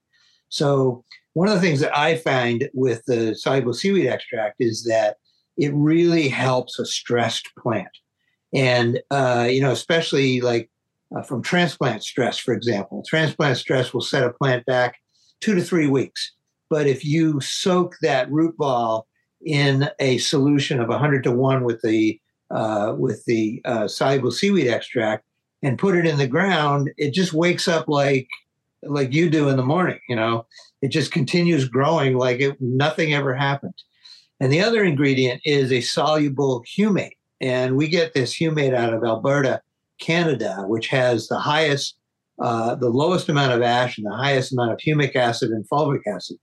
[0.48, 5.16] So one of the things that I find with the soluble seaweed extract is that
[5.56, 7.88] it really helps a stressed plant,
[8.54, 10.70] and uh, you know, especially like
[11.14, 13.02] uh, from transplant stress, for example.
[13.06, 14.96] Transplant stress will set a plant back
[15.40, 16.32] two to three weeks,
[16.70, 19.06] but if you soak that root ball
[19.44, 22.18] in a solution of 100 to one with the
[22.50, 25.24] uh, with the uh, soluble seaweed extract
[25.62, 28.28] and put it in the ground, it just wakes up like
[28.82, 29.98] like you do in the morning.
[30.08, 30.46] You know,
[30.82, 33.74] it just continues growing like it nothing ever happened.
[34.40, 37.12] And the other ingredient is a soluble humate.
[37.42, 39.60] And we get this humate out of Alberta,
[40.00, 41.96] Canada, which has the highest,
[42.40, 46.00] uh, the lowest amount of ash and the highest amount of humic acid and fulvic
[46.06, 46.38] acid.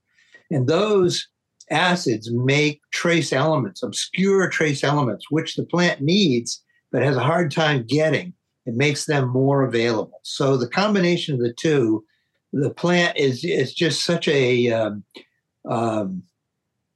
[0.50, 1.26] And those
[1.70, 6.62] acids make trace elements, obscure trace elements, which the plant needs
[6.92, 8.32] but has a hard time getting.
[8.66, 10.20] It makes them more available.
[10.22, 12.04] So the combination of the two,
[12.52, 15.04] the plant is is just such a um,
[15.68, 16.24] um,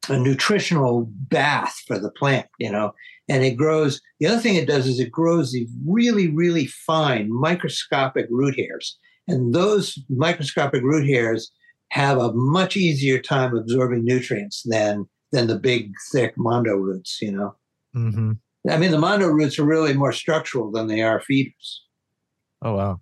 [0.09, 2.93] a nutritional bath for the plant, you know.
[3.29, 4.01] And it grows.
[4.21, 8.99] The other thing it does is it grows these really, really fine microscopic root hairs,
[9.27, 11.51] and those microscopic root hairs
[11.91, 17.19] have a much easier time absorbing nutrients than than the big, thick mondo roots.
[17.23, 17.57] You know.
[17.97, 18.33] Mm-hmm.
[18.71, 21.83] I mean, the mondo roots are really more structural than they are feeders.
[22.63, 23.01] Oh wow.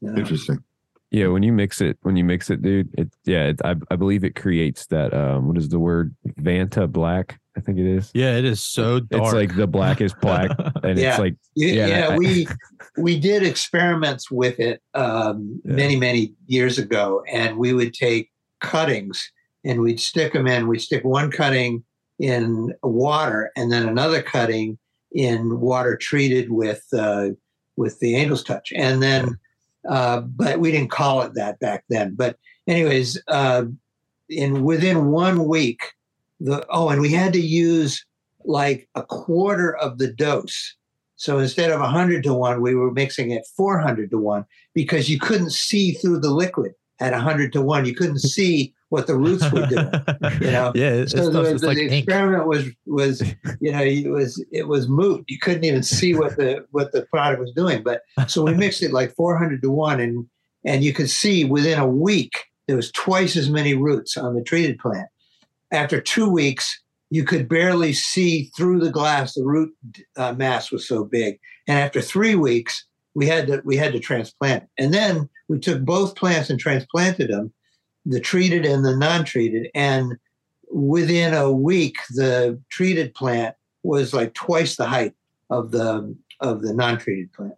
[0.00, 0.18] you know.
[0.18, 0.62] Interesting.
[1.10, 3.96] Yeah, when you mix it, when you mix it, dude, it yeah, it, I I
[3.96, 7.38] believe it creates that um what is the word Vanta black?
[7.56, 8.10] I think it is.
[8.14, 9.24] Yeah, it is so dark.
[9.24, 10.50] It's like the blackest black,
[10.82, 11.10] and Yeah.
[11.10, 12.46] it's like Yeah, Yeah, yeah, we
[12.96, 15.74] we did experiments with it um, Yeah.
[15.74, 18.30] many many years ago, and we would take
[18.60, 19.30] cuttings
[19.64, 20.66] and we'd stick them in.
[20.66, 21.84] We'd stick one cutting
[22.18, 24.78] in water, and then another cutting
[25.12, 27.28] in water treated with uh,
[27.76, 29.38] with the Angel's Touch, and then.
[29.88, 32.14] Uh, but we didn't call it that back then.
[32.14, 32.36] But
[32.68, 33.64] anyways, uh,
[34.28, 35.80] in within one week,
[36.42, 38.04] the oh, and we had to use
[38.44, 40.74] like a quarter of the dose.
[41.16, 44.44] So instead of 100 to 1, we were mixing it 400 to 1
[44.74, 47.84] because you couldn't see through the liquid at 100 to 1.
[47.84, 49.90] You couldn't see what the roots were doing.
[50.40, 50.72] you know?
[50.74, 51.92] yeah, it's, So the, the like ink.
[51.92, 53.22] experiment was was
[53.60, 55.24] you know it was it was moot.
[55.28, 57.82] You couldn't even see what the what the product was doing.
[57.82, 60.26] But so we mixed it like 400 to one, and
[60.64, 62.32] and you could see within a week
[62.66, 65.08] there was twice as many roots on the treated plant.
[65.72, 66.80] After two weeks,
[67.10, 69.34] you could barely see through the glass.
[69.34, 69.74] The root
[70.16, 72.84] uh, mass was so big, and after three weeks,
[73.14, 74.64] we had to we had to transplant.
[74.78, 77.52] And then we took both plants and transplanted them
[78.06, 80.16] the treated and the non-treated and
[80.72, 85.14] within a week the treated plant was like twice the height
[85.50, 87.54] of the of the non-treated plant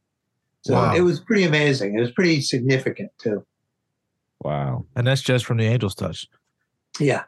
[0.62, 0.94] so Wow.
[0.94, 3.44] it was pretty amazing it was pretty significant too
[4.42, 4.84] wow.
[4.94, 6.26] and that's just from the Angel's Touch.
[7.00, 7.22] yeah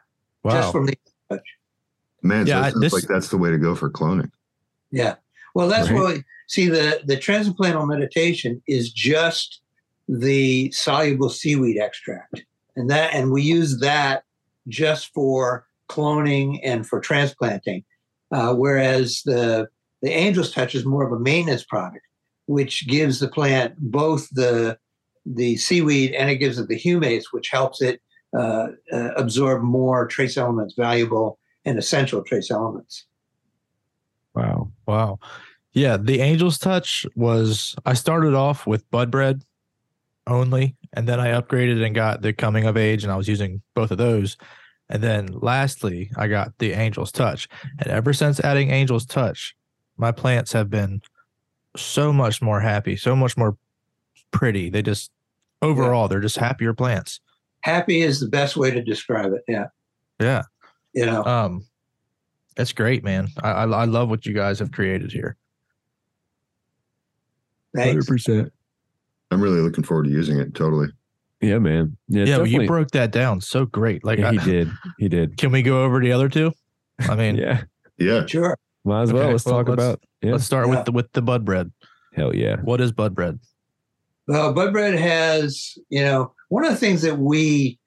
[0.47, 0.53] Wow.
[0.61, 0.97] just from the
[2.23, 4.31] Man, so Yeah, it I- sounds this- like that's the way to go for cloning.
[4.91, 5.15] yeah
[5.53, 5.99] well that's Right.
[6.01, 9.61] what see the the transplantal meditation is just
[10.07, 12.41] the soluble seaweed extract
[12.77, 14.23] and that and we use that
[14.69, 17.83] just for cloning and for transplanting
[18.31, 19.67] uh, whereas the
[20.01, 22.05] the angel's touch is more of a maintenance product
[22.45, 24.77] which gives the plant both the
[25.25, 28.01] the seaweed and it gives it the humates which helps it
[28.35, 33.05] uh, uh, absorb more trace elements valuable and essential trace elements
[34.37, 34.71] Wow.
[34.85, 35.19] Wow.
[35.73, 39.41] Yeah, the Angel's Touch was I started off with Bud Bread
[40.27, 43.63] only, and then I upgraded and got the Coming of Age, and I was using
[43.73, 44.37] both of those.
[44.89, 47.49] And then lastly, I got the Angel's Touch.
[47.79, 49.55] And ever since adding Angel's Touch,
[49.97, 51.01] my plants have been
[51.75, 53.57] so much more happy, so much more
[54.29, 54.69] pretty.
[54.69, 55.11] They just
[55.63, 57.21] overall, they're just happier plants.
[57.61, 59.65] Happy is the best way to describe it yeah
[60.19, 60.43] Yeah.
[60.93, 61.65] you know Um,
[62.55, 63.27] that's great, man.
[63.43, 65.37] I, I I love what you guys have created here.
[67.75, 68.05] thanks.
[68.07, 68.51] percent.
[69.31, 70.55] I'm really looking forward to using it.
[70.55, 70.87] Totally.
[71.41, 71.97] Yeah, man.
[72.07, 74.03] Yeah, Yeah, well, you broke that down so great.
[74.03, 74.71] Like, Yeah, he I- did.
[74.97, 75.37] He did.
[75.37, 76.51] Can we go over the other two?
[76.99, 77.63] I mean, Yeah.
[77.99, 78.25] Yeah.
[78.25, 79.23] sure Might as well.
[79.23, 80.03] Okay, Let's well, talk let's- about.
[80.23, 80.31] Yeah.
[80.31, 80.75] let's start Yeah.
[80.77, 81.71] with the with the bud bread.
[82.15, 82.55] Hell yeah.
[82.61, 83.39] What is bud bread?
[84.27, 87.79] Well, Bud Bread has, you know, one of the things that we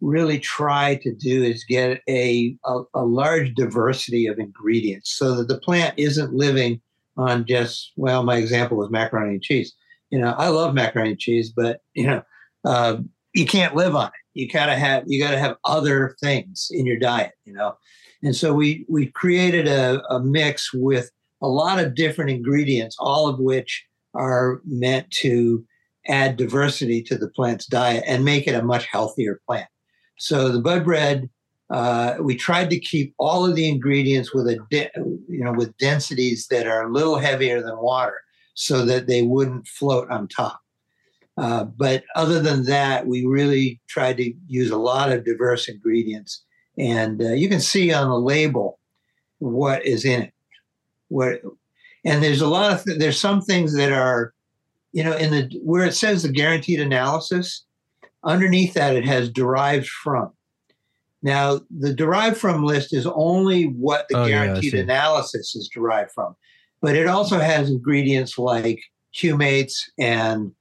[0.00, 5.48] really try to do is get a, a, a large diversity of ingredients so that
[5.48, 6.80] the plant isn't living
[7.16, 9.74] on just, well, my example was macaroni and cheese.
[10.10, 12.22] You know, I love macaroni and cheese, but, you know,
[12.64, 12.98] uh,
[13.34, 14.12] you can't live on it.
[14.34, 17.76] You gotta have you gotta have other things in your diet, you know.
[18.22, 21.10] And so we we created a, a mix with
[21.42, 23.84] a lot of different ingredients, all of which
[24.14, 25.64] are meant to
[26.06, 29.68] add diversity to the plant's diet and make it a much healthier plant.
[30.18, 31.28] So the bud bread,
[31.70, 34.90] uh, we tried to keep all of the ingredients with a de-
[35.28, 38.20] you know with densities that are a little heavier than water,
[38.54, 40.60] so that they wouldn't float on top.
[41.36, 46.44] Uh, but other than that, we really tried to use a lot of diverse ingredients,
[46.76, 48.78] and uh, you can see on the label
[49.38, 50.34] what is in it.
[51.08, 51.40] What
[52.04, 54.34] and there's a lot of th- there's some things that are
[54.92, 57.64] you know in the where it says the guaranteed analysis
[58.24, 60.32] underneath that it has derived from
[61.22, 64.78] Now, the derived from list is only what the Oh, guaranteed see.
[64.78, 66.34] analysis is derived from,
[66.80, 68.80] but it also has ingredients like
[69.14, 70.52] humates and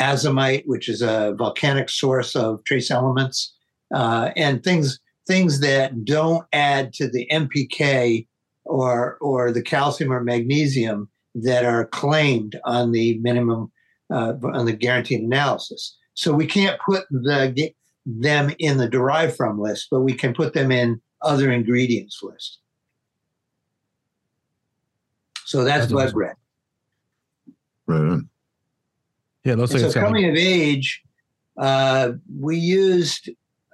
[0.00, 3.54] azomite, which is a volcanic source of trace elements,
[3.94, 8.26] uh, and things things that don't add to the NPK
[8.64, 13.70] or or the calcium or magnesium that are claimed on the minimum
[14.14, 15.96] uh, on the guaranteed analysis.
[16.14, 17.72] So we can't put the
[18.06, 22.58] them in the derived from list, but we can put them in other ingredients list.
[25.46, 26.18] So that's, That's blood awesome.
[26.18, 26.36] bread.
[27.86, 28.28] Right on.
[29.44, 31.02] Yeah, it looks like it's so got coming like, of age,
[31.58, 33.30] uh, we used,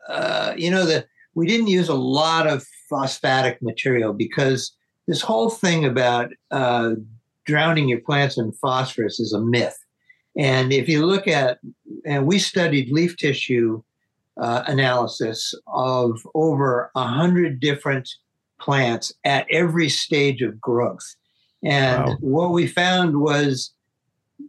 [0.09, 4.75] uh, you know, the we didn't use a lot of phosphatic material because
[5.07, 6.95] this whole thing about uh,
[7.47, 9.79] drowning your plants in phosphorus is a myth.
[10.37, 11.59] And if you look at,
[12.07, 13.83] and we studied leaf tissue
[14.41, 18.09] uh, analysis of over a hundred different
[18.61, 21.17] plants at every stage of growth,
[21.65, 22.17] and Wow.
[22.21, 23.73] what we found was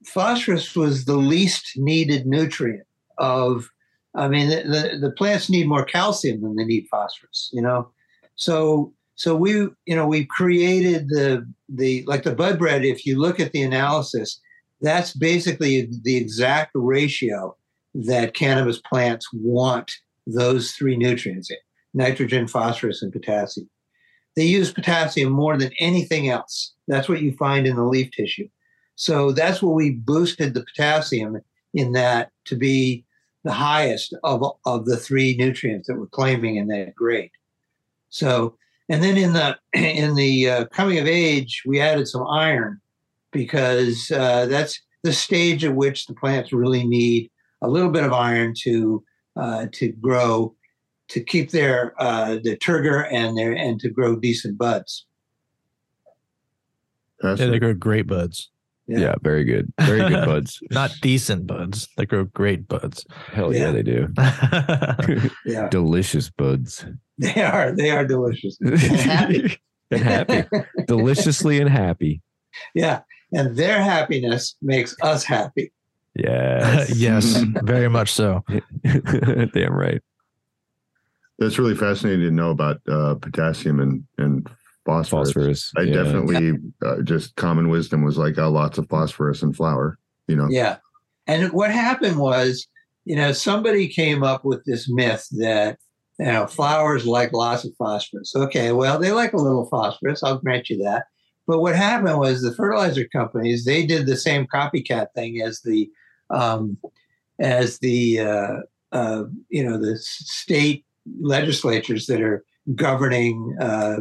[0.06, 2.88] phosphorus was the least needed nutrient
[3.18, 3.70] of
[4.16, 7.90] i mean the, the, the plants need more calcium than they need phosphorus you know
[8.36, 13.20] so so we you know we created the the like the bud bread if you
[13.20, 14.40] look at the analysis
[14.82, 17.56] that's basically the exact ratio
[17.94, 19.92] that cannabis plants want
[20.26, 21.58] those three nutrients in
[21.94, 23.70] nitrogen phosphorus and potassium.
[24.36, 26.74] They use potassium more than anything else.
[26.88, 28.48] That's what you find in the leaf tissue.
[28.96, 31.42] So that's what we boosted the potassium
[31.74, 33.06] in that to be
[33.44, 37.32] the highest of, of the three nutrients that we're claiming in that grade.
[38.10, 38.56] So,
[38.90, 42.80] and then in the in the uh, coming of age, we added some iron
[43.32, 47.30] because uh, that's the stage at which the plants really need
[47.62, 49.04] a little bit of iron to
[49.36, 50.56] uh, to grow,
[51.10, 55.06] to keep their uh, their turgor and their and to grow decent buds.
[57.24, 58.50] yeah, they grow great buds.
[58.88, 59.72] Yeah, very good.
[59.80, 60.60] Very good buds.
[60.70, 61.88] Not decent buds.
[61.96, 63.06] They grow great buds.
[63.32, 63.72] Hell yeah, Yeah.
[63.72, 64.08] they do.
[65.46, 66.86] Yeah, Delicious buds.
[67.18, 68.58] they are they are delicious.
[69.06, 69.58] happy.
[69.92, 70.44] and happy.
[70.88, 72.22] Deliciously and happy.
[72.74, 73.02] Yeah.
[73.34, 75.72] And their happiness makes us happy.
[76.16, 76.86] Yeah.
[76.94, 78.44] yes, very much so.
[78.84, 80.02] Damn right.
[81.40, 84.50] that's really fascinating to know about uh, potassium and and
[84.86, 85.30] phosphorus.
[85.30, 85.72] Phosphorus.
[85.78, 86.04] I yeah.
[86.04, 86.54] definitely
[86.86, 89.98] uh, just common wisdom was like, oh, lots of phosphorus in flour.
[90.28, 90.78] You know, Yeah.
[91.28, 92.68] And what happened was,
[93.06, 95.78] you know, somebody came up with this myth that,
[96.20, 98.34] you know, flowers like lots of phosphorus.
[98.36, 100.24] Okay, well, they like a little phosphorus.
[100.24, 101.06] I'll grant you that.
[101.48, 105.90] But what happened was the fertilizer companies, they did the same copycat thing as the,
[106.30, 106.78] um,
[107.40, 108.54] as the, uh,
[108.92, 110.86] uh, you know, the state
[111.20, 112.44] legislatures that are
[112.76, 113.98] governing uh,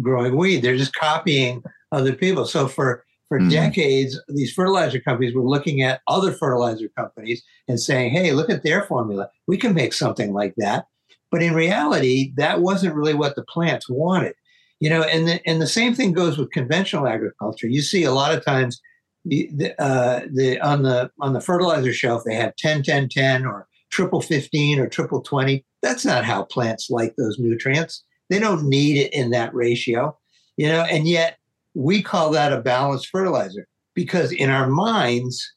[0.00, 0.62] growing weed.
[0.62, 1.62] They're just copying
[1.92, 2.44] other people.
[2.46, 3.50] So for for Mhm.
[3.50, 8.62] decades, these fertilizer companies were looking at other fertilizer companies and saying, "Hey, look at
[8.62, 9.28] their formula.
[9.46, 10.86] We can make something like that."
[11.30, 14.32] But in reality, that wasn't really what the plants wanted.
[14.80, 17.66] You know, and the, and the same thing goes with conventional agriculture.
[17.66, 18.80] You see a lot of times
[19.24, 23.46] the, the, uh, the on the on the fertilizer shelf they have 10 10 10
[23.46, 28.04] or triple 15 or triple 20 that's not how plants like those nutrients.
[28.30, 30.16] They don't need it in that ratio
[30.56, 31.38] you know and yet
[31.74, 35.52] we call that a balanced fertilizer because in our minds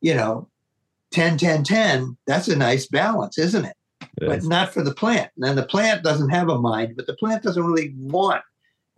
[0.00, 0.48] you know
[1.12, 3.74] 10 10 10 that's a nice balance isn't it?
[4.20, 5.30] But not for the plant.
[5.36, 8.42] And then the plant doesn't have a mind but the plant doesn't really want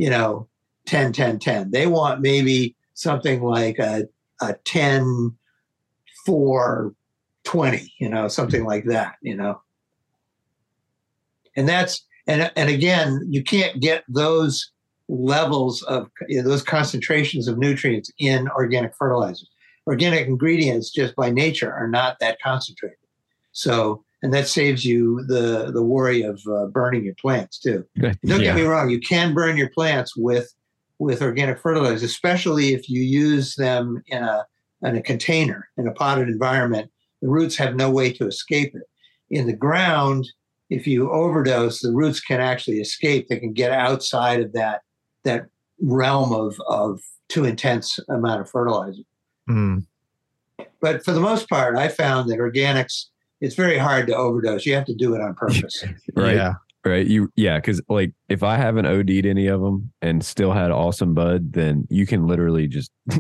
[0.01, 0.49] you know
[0.87, 4.09] 10 10 10 they want maybe something like a,
[4.41, 5.37] a 10
[6.25, 6.95] 4
[7.45, 9.61] 20 you know something like that you know.
[11.55, 14.71] And that's and and again you can't get those
[15.09, 19.51] levels of you know, those concentrations of nutrients in organic fertilizers.
[19.87, 22.97] Organic ingredients just by nature are not that concentrated.
[23.53, 27.85] So and that saves you the the worry of uh, burning your plants too.
[27.99, 28.39] Don't yeah.
[28.39, 30.53] get me wrong you can burn your plants with
[30.99, 34.47] with organic fertilizers especially if you use them in a
[34.83, 36.91] in a container in a potted environment.
[37.23, 38.83] The roots have no way to escape it.
[39.31, 40.27] In the ground
[40.69, 43.29] if you overdose the roots can actually escape.
[43.29, 44.83] They can get outside of that
[45.25, 45.47] that
[45.81, 49.03] realm of of too intense amount of fertilizer.
[49.49, 49.87] Mm.
[50.81, 53.07] but for the most part i found that organics
[53.41, 55.85] it's very hard to overdose you have to do it on purpose
[56.15, 56.37] Right.
[56.37, 56.55] Yeah.
[56.83, 57.07] Right.
[57.07, 61.13] You yeah, because like if I haven't OD'd any of them and still had awesome
[61.13, 62.91] bud, then you can literally just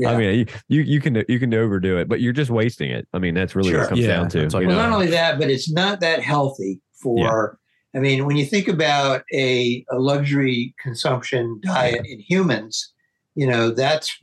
[0.00, 0.12] Yeah.
[0.12, 3.06] I mean you, you you can you can overdo it, but you're just wasting it.
[3.12, 4.44] I mean, that's really what it comes Yeah, down to.
[4.44, 4.76] it's Well, know?
[4.76, 7.58] not only that, but it's not that healthy for
[7.94, 12.92] I mean, when you think about a, a luxury consumption diet in humans,
[13.34, 14.16] you know that's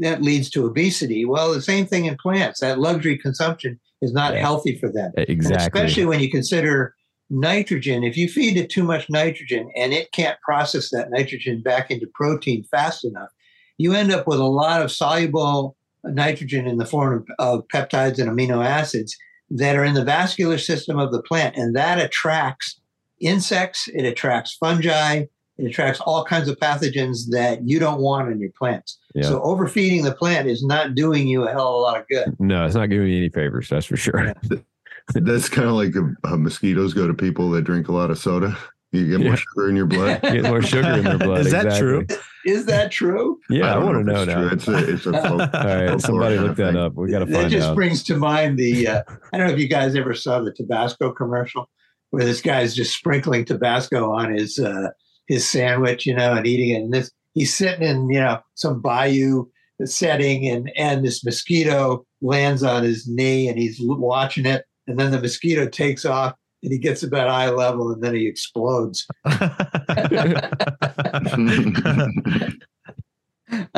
[0.00, 1.24] that leads to obesity.
[1.24, 2.60] Well, the same thing in plants.
[2.60, 4.40] That luxury consumption is not Yeah.
[4.40, 5.12] healthy for them.
[5.16, 5.80] And Exactly.
[5.80, 6.94] especially when you consider
[7.30, 8.02] nitrogen.
[8.02, 12.06] If you feed it too much nitrogen and it can't process that nitrogen back into
[12.14, 13.30] protein fast enough,
[13.78, 18.18] you end up with a lot of soluble nitrogen in the form of, of peptides
[18.18, 19.16] and amino acids
[19.50, 21.56] that are in the vascular system of the plant.
[21.56, 22.80] And that attracts
[23.20, 25.24] insects, it attracts fungi,
[25.58, 28.98] it attracts all kinds of pathogens that you don't want in your plants.
[29.14, 29.22] Yeah.
[29.22, 32.36] So overfeeding the plant is not doing you a hell of a lot of good.
[32.38, 33.68] no, it's not giving you any favors.
[33.68, 34.32] That's for sure.
[35.14, 35.92] That's kind of like
[36.24, 38.56] uh, mosquitoes go to people that drink a lot of soda.
[38.92, 39.36] You get more Yeah.
[39.36, 40.20] sugar in your blood.
[40.22, 41.40] Get more sugar in their blood.
[41.46, 42.04] Is that exactly.
[42.06, 42.06] true?
[42.44, 43.38] Is that true?
[43.48, 44.74] Yeah, I, don't want to if know it's now.
[44.80, 44.82] true.
[44.82, 46.76] It's a, it's a folk, All right, somebody kind look that thing.
[46.76, 46.94] up.
[46.94, 47.42] We got to find out.
[47.44, 47.74] that just out.
[47.76, 51.12] brings to mind the uh, I don't know if you guys ever saw the Tabasco
[51.12, 51.68] commercial
[52.10, 54.88] where this guy's just sprinkling Tabasco on his uh,
[55.28, 56.82] his sandwich, you know, and eating it.
[56.82, 59.46] And this he's sitting in you know some bayou
[59.84, 65.10] setting, and and this mosquito lands on his knee, and he's watching it, and then
[65.10, 66.34] the mosquito takes off.
[66.62, 69.06] And he gets about eye level, and then he explodes.
[69.24, 69.40] I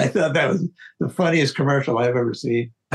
[0.08, 0.68] thought that was
[0.98, 2.72] the funniest commercial I've ever seen.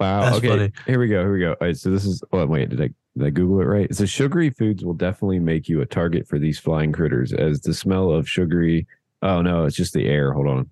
[0.00, 0.22] Wow.
[0.22, 0.48] That's okay.
[0.48, 0.72] funny.
[0.86, 1.20] Here we go.
[1.20, 1.50] Here we go.
[1.50, 1.76] All right.
[1.76, 2.22] So this is.
[2.32, 2.70] Oh wait.
[2.70, 3.94] Did I did I Google it right?
[3.94, 7.74] So sugary foods will definitely make you a target for these flying critters, as the
[7.74, 8.86] smell of sugary.
[9.22, 10.32] Oh no, it's just the air.
[10.32, 10.70] Hold on.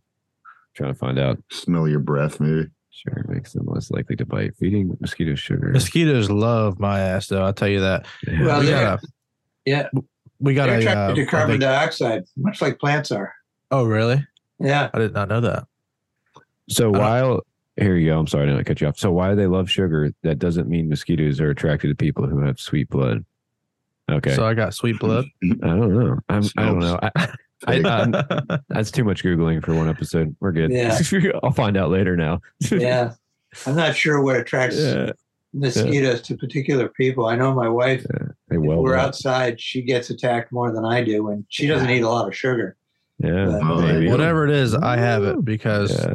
[0.75, 1.39] trying to find out.
[1.51, 2.69] Smell your breath, maybe.
[2.91, 4.57] Sure, makes them less likely to bite.
[4.57, 5.69] Feeding mosquitoes sugar.
[5.69, 7.45] Mosquitoes love my ass, though.
[7.45, 8.07] I'll tell you that.
[8.27, 8.45] Yeah.
[8.45, 9.09] Well, we they're- got a
[9.67, 9.89] yeah.
[10.41, 13.33] we got They're a, uh, attracted to carbon big- dioxide, much like plants are.
[13.71, 14.27] Oh, really?
[14.59, 14.91] Yeah.
[14.95, 15.67] I did not know that.
[16.71, 17.41] So I while
[17.79, 18.99] here you go, I'm sorry to cut you off.
[18.99, 20.13] So why they love sugar?
[20.23, 23.25] That doesn't mean mosquitoes are attracted to people who have sweet blood.
[24.11, 25.27] Okay, So I got sweet blood.
[25.45, 26.19] I don't know.
[26.29, 26.99] I'm, I don't know.
[27.03, 27.27] I, I,
[27.67, 27.85] Fake.
[27.85, 28.13] I'm-
[28.69, 30.35] that's too much googling for one episode.
[30.41, 30.71] We're good.
[30.73, 30.99] Yeah.
[31.43, 32.41] I'll find out later now.
[32.71, 33.13] Yeah.
[33.67, 35.13] I'm not sure what attracts yeah,
[35.53, 37.27] mosquitoes to particular people.
[37.27, 38.05] I know my wife,
[38.49, 38.83] they if well.
[38.83, 39.09] we're up.
[39.09, 42.37] outside, she gets attacked more than I do, and she doesn't eat a lot of
[42.37, 42.77] sugar.
[43.19, 44.11] Yeah, but- Oh.
[44.11, 46.15] Whatever it is, I have it because Yeah.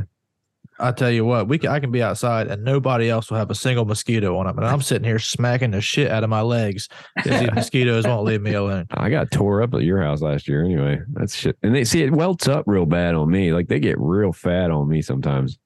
[0.80, 3.52] I tell you what, we can, I can be outside and nobody else will have
[3.52, 6.42] a single mosquito on them, and I'm sitting here smacking the shit out of my
[6.42, 8.88] legs because these mosquitoes won't leave me alone.
[8.92, 10.64] I got tore up at your house last year.
[10.64, 11.58] Anyway, that's shit.
[11.64, 13.54] And they see it welts up real bad on me.
[13.54, 15.58] Like they get real fat on me sometimes.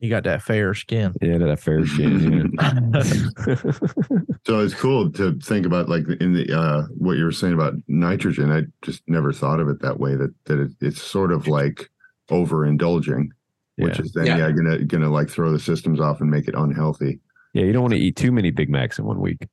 [0.00, 1.12] You got that fair skin.
[1.20, 2.54] Yeah, that fair skin.
[2.58, 3.56] Yeah.
[4.46, 7.74] So it's cool to think about like in the uh what you were saying about
[7.88, 8.50] nitrogen.
[8.50, 10.16] I just never thought of it that way.
[10.16, 11.90] That that it, it's sort of like
[12.30, 13.28] overindulging,
[13.82, 14.36] which is then Yeah.
[14.38, 14.50] yeah.
[14.52, 17.20] gonna gonna like throw the systems off and make it unhealthy.
[17.54, 19.48] yeah, you don't want to eat too many Big Macs in one week.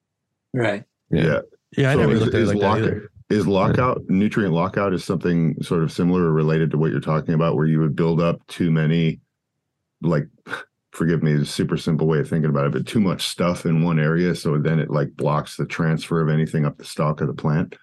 [0.54, 0.84] Right.
[1.10, 1.40] Yeah.
[1.78, 3.10] Yeah, I So never is- looked at it is like that either.
[3.30, 7.34] Is lockout nutrient lockout is something sort of similar or related to what you're talking
[7.34, 9.20] about, where you would build up too many,
[10.02, 10.28] like,
[10.94, 13.66] forgive me, it's a super simple way of thinking about it, but too much stuff
[13.66, 17.20] in one area, so then it like blocks the transfer of anything up the stalk
[17.20, 17.76] of the plant.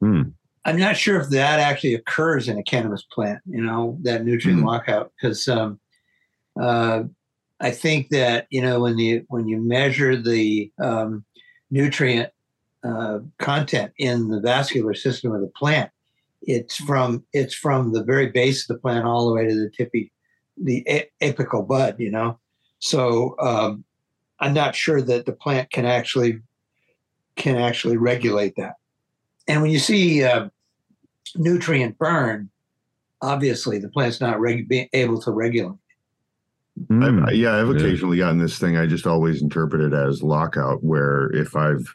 [0.00, 0.22] Hmm.
[0.64, 4.60] I'm not sure if that actually occurs in a cannabis plant, you know, that nutrient
[4.60, 4.66] Hmm.
[4.66, 5.78] lockout, because um,
[6.60, 7.04] uh,
[7.60, 11.24] I think that you know when you when you measure the um,
[11.70, 12.30] nutrient
[12.82, 15.90] uh, content in the vascular system of the plant,
[16.42, 19.70] it's from it's from the very base of the plant all the way to the
[19.70, 20.12] tippy,
[20.56, 22.38] the a- apical bud, you know.
[22.78, 23.84] So um,
[24.40, 26.40] I'm not sure that the plant can actually
[27.36, 28.74] can actually regulate that.
[29.46, 30.48] And when you see uh,
[31.36, 32.50] nutrient burn,
[33.22, 35.76] obviously the plant's not reg- being able to regulate.
[36.90, 37.28] Mm.
[37.28, 37.74] I've, yeah, I've Yeah.
[37.76, 38.76] occasionally gotten this thing.
[38.76, 41.86] I just always interpret it as lockout, where if I've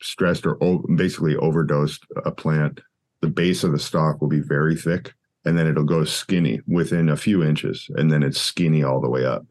[0.00, 2.80] stressed or o- basically overdosed a plant,
[3.20, 5.12] the base of the stalk will be very thick,
[5.44, 9.08] and then it'll go skinny within a few inches, and then it's skinny all the
[9.10, 9.44] way up.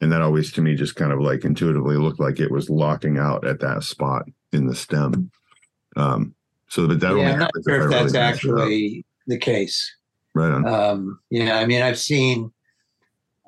[0.00, 3.16] And that always, to me, just kind of like intuitively looked like it was locking
[3.16, 5.30] out at that spot in the stem.
[5.96, 6.34] Um,
[6.74, 8.20] so, but that only I'm not sure I if that's up.
[8.20, 9.94] actually the case.
[10.34, 10.66] right on.
[10.66, 12.52] Um, yeah, I mean, I've seen,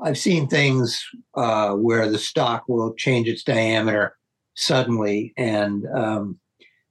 [0.02, 1.02] I've seen things
[1.34, 4.16] uh, where the stock will change its diameter
[4.54, 6.38] suddenly, and um,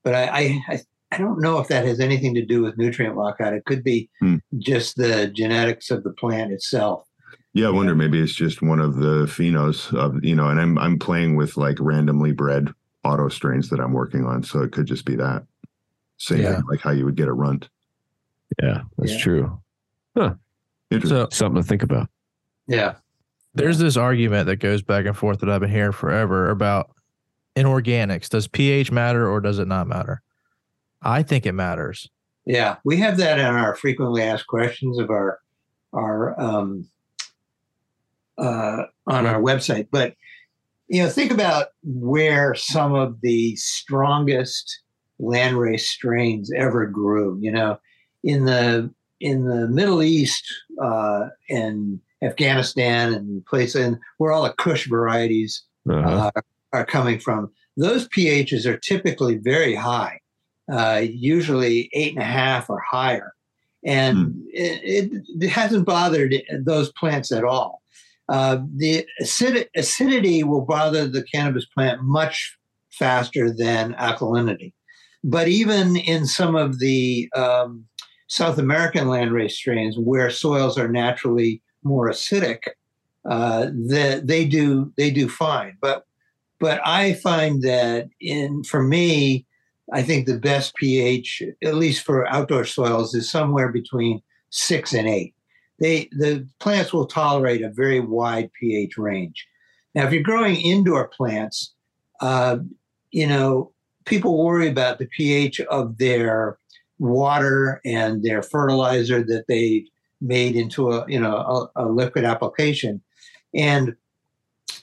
[0.04, 0.80] but I, I, I,
[1.12, 3.54] I don't know if that has anything to do with nutrient lockout.
[3.54, 4.36] It could be Hmm.
[4.60, 7.08] just the genetics of the plant itself.
[7.54, 10.78] Yeah, I wonder maybe it's just one of the phenos of you know, and I'm
[10.78, 12.74] I'm playing with like randomly bred
[13.06, 15.44] auto strains that I'm working on, so it could just be that
[16.18, 16.56] same Yeah.
[16.56, 17.70] thing, like how you would get a runt.
[18.62, 19.20] Yeah, that's Yeah.
[19.20, 19.62] true.
[20.92, 21.10] Interesting.
[21.18, 22.10] So Something to think about.
[22.68, 22.96] Yeah.
[23.54, 26.92] there's this argument that goes back and forth that I've been hearing forever about
[27.56, 30.22] in organics, does pH matter or does it not matter?
[31.02, 32.10] I think it matters.
[32.46, 35.40] Yeah, we have that in our frequently asked questions of our
[35.94, 36.90] our um,
[38.38, 39.88] uh, on our website.
[39.92, 40.16] But
[40.88, 44.82] you know, think about where some of the strongest
[45.22, 47.38] landrace strains ever grew.
[47.42, 47.80] You know,
[48.24, 48.90] in the
[49.20, 50.46] in the Middle East
[50.82, 56.32] uh, and Afghanistan and places and where all the Kush varieties Uh-huh.
[56.36, 56.42] uh,
[56.74, 57.52] are coming from.
[57.78, 60.20] Those pHs are typically very high,
[60.72, 63.34] uh, usually eight and a half or higher.
[63.84, 66.34] And it, it, it hasn't bothered
[66.66, 67.84] those plants at all.
[68.28, 72.58] Uh, the acid, acidity will bother the cannabis plant much
[72.90, 74.74] faster than alkalinity.
[75.28, 77.86] But even in some of the um,
[78.28, 82.60] South American landrace strains where soils are naturally more acidic,
[83.28, 85.78] uh, the, they do they do fine.
[85.82, 86.06] But
[86.60, 89.48] but I find that in for me,
[89.92, 94.22] I think the best pH, at least for outdoor soils, is somewhere between
[94.52, 95.34] six and eight.
[95.80, 99.48] They the plants will tolerate a very wide pH range.
[99.96, 101.74] Now, if you're growing indoor plants,
[102.22, 102.58] uh,
[103.10, 103.72] you know
[104.06, 106.58] people worry about the pH of their
[107.00, 109.86] water and their fertilizer that they
[110.22, 113.02] made into a you know a, a liquid application,
[113.54, 113.96] and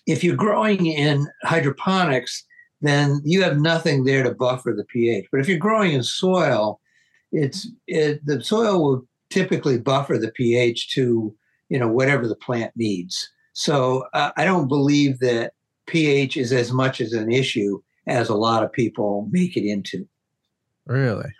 [0.06, 2.44] if you're growing in hydroponics,
[2.80, 5.26] then you have nothing there to buffer the pH.
[5.30, 6.80] But if you're growing in soil,
[7.30, 11.34] it's it, the soil will typically buffer the pH to
[11.68, 13.30] you know whatever the plant needs.
[13.54, 15.52] So uh, I don't believe that
[15.86, 20.06] pH is as much as an issue as a lot of people make it into.
[20.86, 21.30] Really?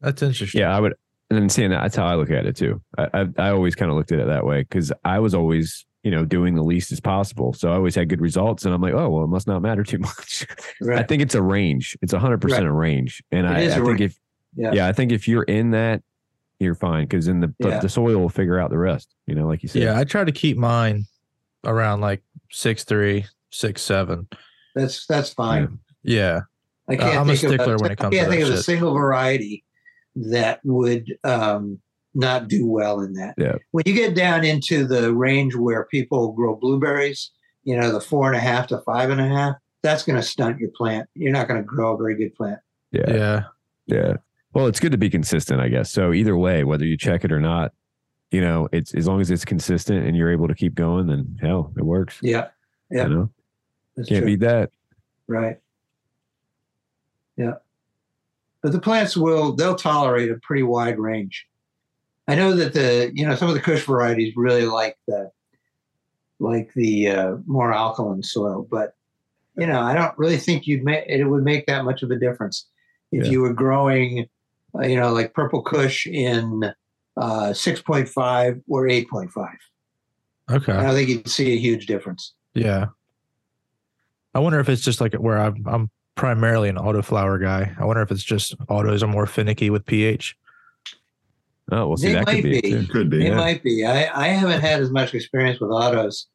[0.00, 0.60] That's interesting.
[0.60, 0.94] Yeah, I would.
[1.30, 2.80] And then seeing that, that's how I look at it too.
[2.96, 5.84] I I, I always kind of looked at it that way because I was always
[6.02, 8.64] you know doing the least as possible, so I always had good results.
[8.64, 10.46] And I'm like, oh well, it must not matter too much.
[10.90, 11.98] I think it's a range.
[12.00, 14.00] It's a hundred percent a range, and It I, is I a think range.
[14.00, 14.18] if
[14.56, 14.72] Yeah.
[14.72, 14.86] yeah.
[14.88, 16.02] I think if you're in that,
[16.60, 17.80] you're fine because then the the- Yeah.
[17.80, 19.14] the soil will figure out the rest.
[19.26, 19.82] You know, like you said.
[19.82, 21.04] Yeah, I try to keep mine
[21.64, 24.28] around like six three, six seven.
[24.78, 25.78] That's that's fine.
[26.02, 26.40] Yeah.
[26.88, 28.52] I can't I'm a think stickler of, when it comes I can't to think that
[28.54, 29.64] of a single variety
[30.16, 31.78] that would um,
[32.14, 33.34] not do well in that.
[33.36, 33.56] Yeah.
[33.72, 37.30] When you get down into the range where people grow blueberries,
[37.64, 40.22] you know, the four and a half to five and a half, that's going to
[40.22, 41.08] stunt your plant.
[41.14, 42.58] You're not going to grow a very good plant.
[42.92, 43.42] yeah, Yeah.
[43.86, 44.12] yeah.
[44.54, 45.90] Well, it's good to be consistent, I guess.
[45.90, 47.72] So either way, whether you check it or not,
[48.30, 51.36] you know, it's as long as it's consistent and you're able to keep going, then
[51.40, 52.18] hell, it works.
[52.22, 52.48] Yeah,
[52.90, 53.04] Yeah.
[53.04, 53.30] You know,
[53.98, 54.26] that's can't true.
[54.26, 54.70] beat that.
[55.26, 55.58] Right.
[57.36, 57.54] Yeah.
[58.62, 61.46] But the plants will, they'll tolerate a pretty wide range.
[62.26, 65.30] I know that the, you know, some of the Kush varieties really like the,
[66.40, 68.94] like the uh, more alkaline soil, but,
[69.56, 72.16] you know, I don't really think you'd make, it would make that much of a
[72.16, 72.66] difference
[73.12, 73.30] if Yeah.
[73.30, 74.28] you were growing,
[74.74, 76.64] uh, you know, like purple Kush in
[77.16, 79.48] uh, 6.5 or 8.5.
[80.50, 80.72] Okay.
[80.72, 82.34] I don't think you'd see a huge difference.
[82.54, 82.86] Yeah.
[84.38, 87.74] I wonder if it's just like where I'm I'm primarily an autoflower guy.
[87.76, 90.36] I wonder if it's just autos are more finicky with pH.
[91.72, 92.86] Oh, well, see, They that could might be, it be.
[92.86, 93.26] Could be.
[93.26, 93.36] It Yeah.
[93.36, 93.84] might be.
[93.84, 96.28] I, I haven't had as much experience with autos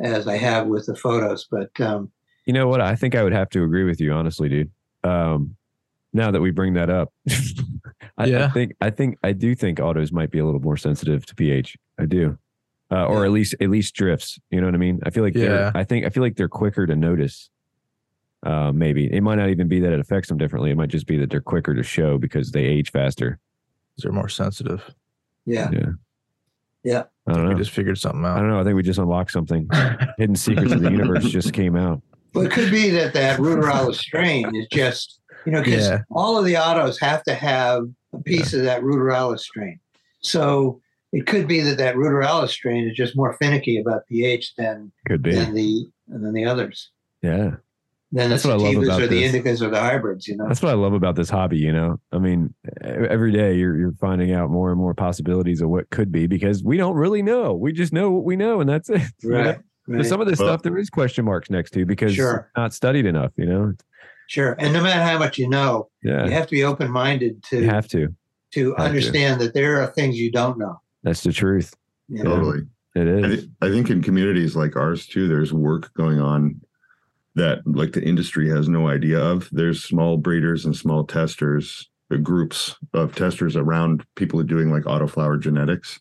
[0.00, 2.12] as I have with the photos, but um,
[2.46, 2.80] You know what?
[2.80, 4.70] I think I would have to agree with you, honestly, dude.
[5.02, 5.56] Um,
[6.12, 7.12] now that we bring that up,
[8.16, 11.26] I, I think I think I do think autos might be a little more sensitive
[11.26, 11.76] to pH.
[11.98, 12.38] I do,
[12.90, 13.26] uh, or Yeah.
[13.26, 14.38] at least at least drifts.
[14.50, 15.00] You know what I mean?
[15.04, 15.48] I feel like Yeah.
[15.48, 17.50] they're I think I feel like they're quicker to notice.
[18.42, 20.70] Uh, maybe it might not even be that it affects them differently.
[20.70, 23.38] It might just be that they're quicker to show because they age faster.
[23.98, 24.82] They're more sensitive.
[25.44, 25.86] yeah, Yeah.
[26.82, 27.02] Yeah.
[27.26, 27.54] I don't We know.
[27.56, 28.38] We just figured something out.
[28.38, 28.58] I don't know.
[28.60, 29.68] I think we just unlocked something.
[30.18, 32.00] Hidden secrets of the universe just came out.
[32.32, 36.02] but it could be that that ruderalis strain is just you know because Yeah.
[36.10, 37.82] all of the autos have to have
[38.14, 39.78] a piece of that ruderalis strain.
[40.20, 40.80] So
[41.12, 45.22] it could be that that ruderalis strain is just more finicky about pH than Could
[45.22, 45.32] be.
[45.34, 46.90] than the than the others.
[47.22, 47.56] Yeah.
[48.12, 49.32] Than That's the what I love about or the this.
[49.32, 50.26] indicas or the hybrids.
[50.26, 50.48] You know.
[50.48, 51.58] That's what I love about this hobby.
[51.58, 55.68] You know, I mean, every day you're you're finding out more and more possibilities of
[55.68, 57.54] what could be because we don't really know.
[57.54, 59.02] We just know what we know, and that's it.
[59.22, 59.56] you know?
[59.86, 60.02] right.
[60.02, 62.48] So some of this Well- stuff there is question marks next to because Sure.
[62.48, 63.30] it's not studied enough.
[63.36, 63.72] You know,
[64.26, 64.56] Sure.
[64.58, 67.60] And no matter how much you know, yeah, you have to be open minded to
[67.62, 68.08] you have to.
[68.08, 68.76] to to.
[68.76, 70.80] understand that there are things you don't know.
[71.02, 71.74] That's the truth.
[72.08, 72.36] You know?
[72.36, 72.60] Totally.
[72.94, 73.24] It is.
[73.24, 73.48] I, is.
[73.62, 76.60] I think in communities like ours too, there's work going on
[77.36, 79.48] that like the industry has no idea of.
[79.52, 85.40] There's small breeders and small testers, uh, groups of testers around people doing like autoflower
[85.40, 86.00] genetics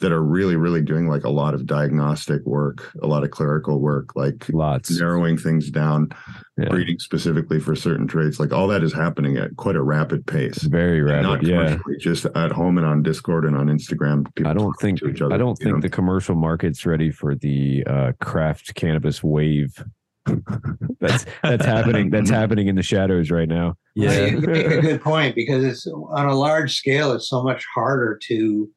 [0.00, 3.80] that are really, really doing like a lot of diagnostic work, a lot of clerical
[3.80, 4.90] work, like Lots.
[5.00, 6.10] narrowing things down,
[6.58, 6.68] Yeah.
[6.68, 8.38] breeding specifically for certain traits.
[8.38, 10.62] Like all that is happening at quite a rapid pace.
[10.64, 11.22] Very And rapid.
[11.22, 11.64] Not Yeah.
[11.68, 14.26] commercially, just at home and on Discord and on Instagram.
[14.34, 15.80] People I don't think to each other, I don't think know?
[15.80, 19.82] the commercial market's ready for the uh, craft cannabis wave.
[21.00, 22.10] that's that's happening.
[22.10, 23.76] That's happening in the shadows right now.
[23.94, 24.26] Yeah.
[24.26, 27.12] you, you make a good point because it's on a large scale.
[27.12, 28.68] It's so much harder to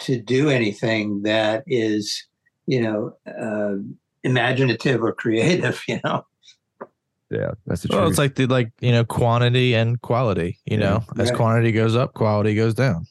[0.00, 2.26] to do anything that is,
[2.66, 3.76] you know, uh,
[4.24, 5.82] imaginative or creative.
[5.88, 6.24] You know,
[7.30, 8.10] Yeah, that's the Well, truth.
[8.10, 10.58] it's like the like you know quantity and quality.
[10.64, 10.84] You Yeah.
[10.84, 11.36] know, as Right.
[11.36, 13.06] quantity goes up, quality goes down.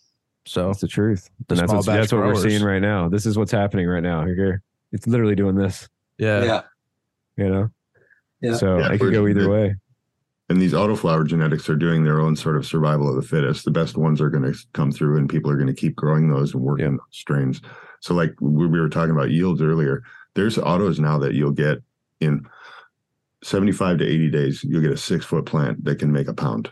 [0.45, 1.29] So that's the truth.
[1.47, 3.09] the and that's small what's, batch that's what we're seeing right now.
[3.09, 4.25] This is what's happening right now.
[4.25, 5.89] Here, it's literally doing this.
[6.17, 6.61] yeah, yeah,
[7.35, 7.69] You know.
[8.41, 8.55] Yeah.
[8.55, 9.75] So Yeah, it could go either way.
[10.49, 13.65] And these autoflower genetics are doing their own sort of survival of the fittest.
[13.65, 16.29] The best ones are going to come through, and people are going to keep growing
[16.29, 16.91] those and working Yeah.
[16.91, 17.61] those strains.
[17.99, 20.03] So, like we we were talking about yields earlier,
[20.35, 21.79] there's autos now that you'll get
[22.21, 22.45] in
[23.43, 24.63] 75 to 80 days.
[24.63, 26.71] You'll get a six foot plant that can make a pound.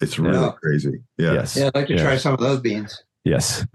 [0.00, 0.52] It's really Yeah.
[0.62, 1.02] crazy.
[1.18, 1.32] Yeah.
[1.34, 1.56] Yes.
[1.56, 1.66] yeah.
[1.66, 2.02] I'd like to Yeah.
[2.04, 3.02] try some of those beans.
[3.24, 3.66] Yes.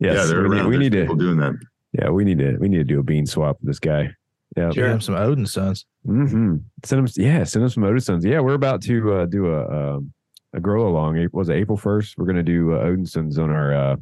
[0.00, 0.14] Yeah.
[0.14, 0.28] yes.
[0.28, 0.66] they're we need, around.
[0.66, 1.00] we There's need to.
[1.02, 1.54] people doing that.
[1.92, 2.56] Yeah, we need to.
[2.58, 4.10] We need to do a bean swap with this guy.
[4.56, 4.70] Yeah.
[4.70, 5.84] Give him some Odinsons.
[6.06, 6.56] Mm-hmm.
[6.84, 7.12] Send them.
[7.16, 7.44] Yeah.
[7.44, 8.24] Send them some Odinsons.
[8.24, 10.12] Yeah, we're about to uh, do a um,
[10.52, 11.16] a grow along.
[11.18, 12.16] It was it April first.
[12.16, 13.96] We're gonna do uh, Odinsons on our uh,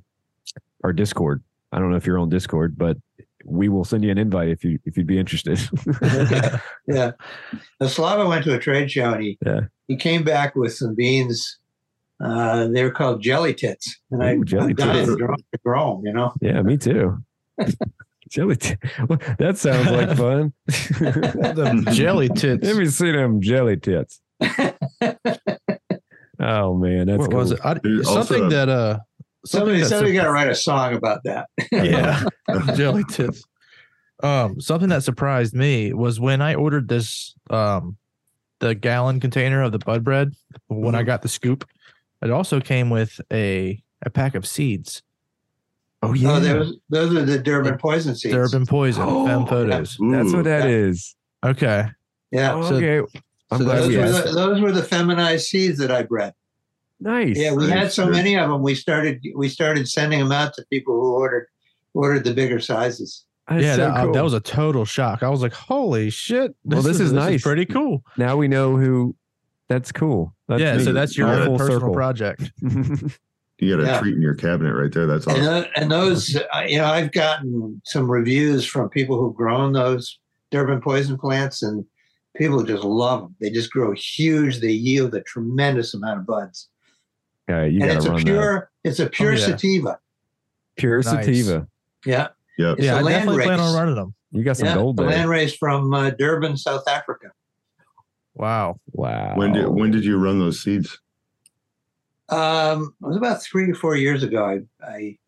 [0.84, 1.42] our Discord.
[1.72, 2.98] I don't know if you're on Discord, but
[3.44, 5.58] we will send you an invite if you if you'd be interested.
[6.88, 7.12] Yeah.
[7.80, 9.60] Now, Slava went to a trade show and he Yeah.
[9.86, 11.58] he came back with some beans.
[12.20, 15.08] Uh, they were called jelly tits, and I Ooh, jelly I got tits.
[15.10, 15.16] to
[15.62, 16.32] grow, to You know.
[16.40, 17.18] yeah, me too.
[18.32, 18.56] Jelly.
[18.56, 18.76] T-
[19.08, 20.52] well, that sounds like fun.
[21.54, 22.64] Them jelly tits.
[22.66, 24.20] Let me see them jelly tits.
[26.40, 27.38] Oh man, that's what cool.
[27.38, 27.60] was it?
[27.64, 28.98] I, There's also something a- that uh
[29.44, 31.48] something Somebody, that somebody got to write a song about that.
[31.72, 32.24] yeah
[32.74, 33.44] jelly tits.
[34.22, 37.96] Um, something that surprised me was when I ordered this um
[38.60, 40.32] the gallon container of the bud bread
[40.68, 41.06] when I Mhm.
[41.06, 41.68] got the scoop.
[42.22, 45.02] It also came with a a pack of seeds.
[46.04, 48.34] Oh yeah, Oh, those those are the Durban poison seeds.
[48.34, 49.46] Durban poison, Oh, fem yeah.
[49.46, 49.96] photos.
[50.10, 50.74] that's what that Yeah.
[50.76, 51.14] is.
[51.44, 51.86] Okay.
[52.32, 52.60] Yeah.
[52.68, 52.98] So- okay,
[53.50, 56.32] I'm so glad Those we were, the, those were the feminized seeds that I bred.
[57.00, 57.36] Nice.
[57.36, 58.62] Yeah, we had so many of them.
[58.62, 61.46] We started we started sending them out to people who ordered
[61.94, 63.24] ordered the bigger sizes.
[63.48, 64.12] That's yeah, so that, uh, cool.
[64.14, 65.22] that was a total shock.
[65.24, 67.42] I was like, "Holy shit!" Well, this is nice.
[67.42, 68.02] pretty cool.
[68.16, 69.14] now we know who.
[69.68, 70.34] That's cool.
[70.48, 71.94] That's yeah, so that's your All own personal circle.
[71.94, 72.52] project.
[73.62, 74.00] You got a Yeah.
[74.00, 75.06] treat in your cabinet right there.
[75.06, 75.44] That's And, awesome.
[75.62, 80.18] tho- and those, uh, you know, I've gotten some reviews from people who've grown those
[80.50, 81.84] Durban poison plants, and
[82.36, 83.36] people just love them.
[83.40, 84.58] They just grow huge.
[84.58, 86.68] They yield a tremendous amount of buds,
[87.48, 88.26] Yeah, you and it's a run that.
[88.26, 89.46] pure, it's a pure Oh, yeah.
[89.46, 89.98] sativa.
[90.76, 91.04] Pure Nice.
[91.04, 91.68] sativa.
[92.04, 92.28] Yeah,
[92.58, 92.78] Yep.
[92.78, 94.14] It's yeah, a I land definitely plan on running them.
[94.32, 95.12] You got some yeah, gold the there.
[95.12, 97.28] land race from uh, Durban, South Africa.
[98.34, 98.80] Wow.
[98.92, 99.36] wow.
[99.36, 100.98] When did when did you run those seeds?
[102.32, 104.44] Um, it was about three or four years ago.
[104.44, 105.18] I I,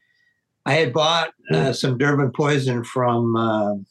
[0.66, 3.86] I had bought uh, some Durban poison from um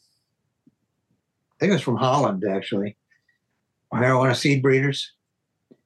[0.66, 2.96] I think it was from Holland actually,
[3.92, 5.12] marijuana seed breeders,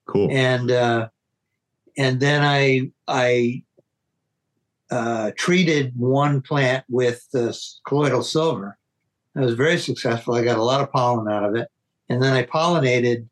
[0.07, 0.29] Cool.
[0.31, 1.09] and uh,
[1.99, 3.63] and then I I
[4.91, 8.79] uh, treated one plant with this colloidal silver.
[9.37, 10.35] It was very successful.
[10.35, 11.69] I got a lot of pollen out of it,
[12.09, 13.29] and then I pollinated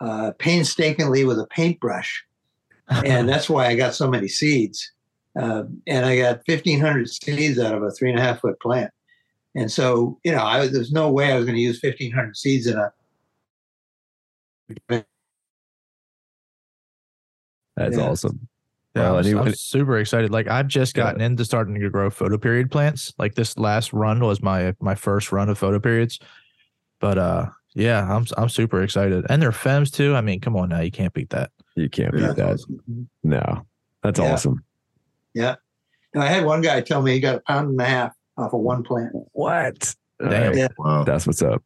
[0.00, 2.24] uh, painstakingly with a paintbrush
[3.04, 4.92] and that's why I got so many seeds.
[5.38, 8.90] Uh, and I got 1,500 seeds out of a three and a half foot plant.
[9.54, 12.66] And so, you know, I, there's no way I was going to use 1,500 seeds
[12.66, 12.92] in a.
[17.76, 18.02] That's Yeah.
[18.04, 18.48] awesome.
[18.94, 20.30] Yeah, Well, I'm, and I'm super excited.
[20.30, 21.04] Like I've just Yeah.
[21.04, 23.12] gotten into starting to grow photo period plants.
[23.18, 26.18] Like this last run was my my first run of photo periods.
[27.00, 29.24] But uh yeah, I'm I'm super excited.
[29.28, 30.14] And they're fems too.
[30.16, 31.50] I mean, come on now, you can't beat that.
[31.78, 32.38] You can't Yeah, beat that.
[32.38, 33.08] No, that's awesome.
[33.22, 33.66] No,
[34.02, 34.32] that's Yeah.
[34.32, 34.64] awesome.
[36.14, 38.52] Now, I had one guy tell me he got a pound and a half off
[38.54, 39.12] of one plant.
[39.32, 39.94] What?
[40.20, 40.56] Damn.
[40.56, 40.68] Yeah.
[40.78, 41.04] Wow.
[41.04, 41.62] That's what's up.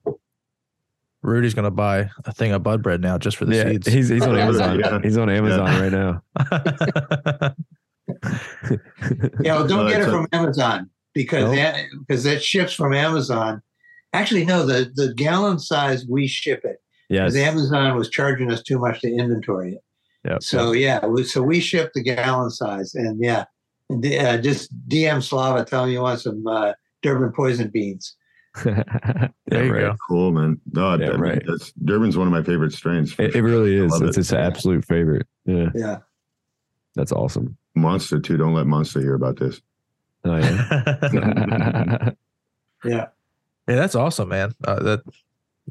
[1.22, 3.86] Rudy's gonna buy a thing of bud bread now just for the yeah, seeds.
[3.86, 4.80] he's he's on Amazon.
[4.80, 4.98] Yeah.
[5.02, 5.80] He's on Amazon Yeah.
[5.80, 7.54] right now.
[9.40, 11.54] Yeah, well, don't No, get it that's a- from Amazon because No?
[11.54, 13.62] that, because that ships from Amazon.
[14.12, 16.76] Actually, no, the, the gallon size, we ship it.
[17.08, 17.32] Yes.
[17.32, 19.84] Because Amazon was charging us too much to inventory it.
[20.24, 20.42] Yep.
[20.42, 23.44] So yeah, we, so we ship the gallon size, and yeah,
[23.90, 26.72] and, uh, just DM Slava, tell me you want some uh,
[27.02, 28.14] Durban poison beans.
[28.64, 28.84] there
[29.48, 29.96] There you go.
[30.08, 30.60] Cool, man.
[30.72, 31.42] No, Yeah, I mean, right.
[31.46, 33.12] that's Durban's one of my favorite strains.
[33.12, 33.90] for It, it really is.
[33.90, 34.20] love It's it.
[34.20, 35.26] his absolute favorite.
[35.46, 35.96] Yeah, Yeah,
[36.94, 37.56] that's awesome.
[37.74, 38.36] Monster too.
[38.36, 39.60] Don't let Monster hear about this.
[40.24, 42.10] Oh yeah.
[42.84, 43.06] Yeah.
[43.68, 44.54] Yeah, that's awesome, man.
[44.64, 45.00] Uh, that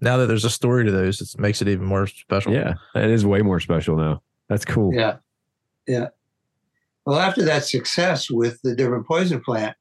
[0.02, 2.54] now that there's a story to those, it makes it even more special.
[2.54, 4.22] yeah, it is way more special now.
[4.52, 4.94] That's cool.
[4.94, 5.16] Yeah.
[5.88, 6.10] Yeah.
[7.06, 9.78] Well, after that success with the Durban poison plant,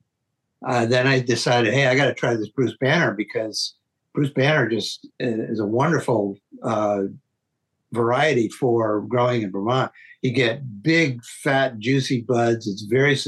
[0.65, 3.75] uh, then I decided, hey, I got to try this Bruce Banner because
[4.15, 7.03] Bruce Banner just is a wonderful uh,
[7.93, 9.91] variety for growing in Vermont.
[10.23, 12.69] You get big, fat, juicy buds.
[12.69, 13.19] It's very,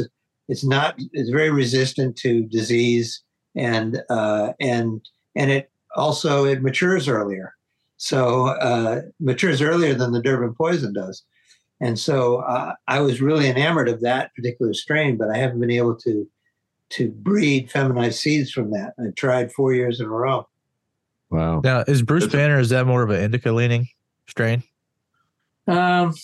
[0.49, 3.21] it's not, it's very resistant to disease,
[3.57, 5.01] and uh, and
[5.35, 7.53] and it also it matures earlier.
[7.97, 11.25] So uh, matures earlier than the Durban poison does.
[11.83, 15.71] And so uh, I was really enamored of that particular strain, but I haven't been
[15.71, 16.27] able to
[16.91, 18.93] to breed feminized seeds from that.
[18.99, 20.47] I tried four years in a row.
[21.31, 21.61] Wow.
[21.65, 23.89] Now, is Bruce That's a- Banner is that more of an indica leaning
[24.29, 24.63] strain?
[25.67, 26.15] Um,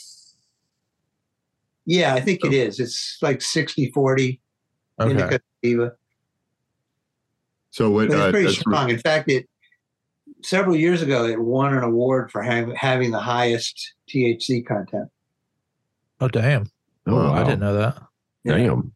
[1.86, 2.78] yeah, I think it is.
[2.80, 4.40] It's like 60 40
[5.00, 5.10] Okay.
[5.10, 5.92] indica sativa.
[7.70, 8.08] So what?
[8.08, 8.90] But it's Uh, pretty that's- strong.
[8.90, 9.48] In fact, it
[10.44, 15.08] several years ago it won an award for hav- having the highest THC content.
[16.20, 16.66] Oh, damn.
[17.06, 17.32] Oh, Wow.
[17.34, 18.02] I didn't know that.
[18.44, 18.92] Damn.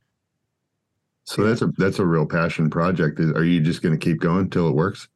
[1.24, 3.20] so that's a that's a real passion project.
[3.20, 5.08] Are you just going to keep going till it works?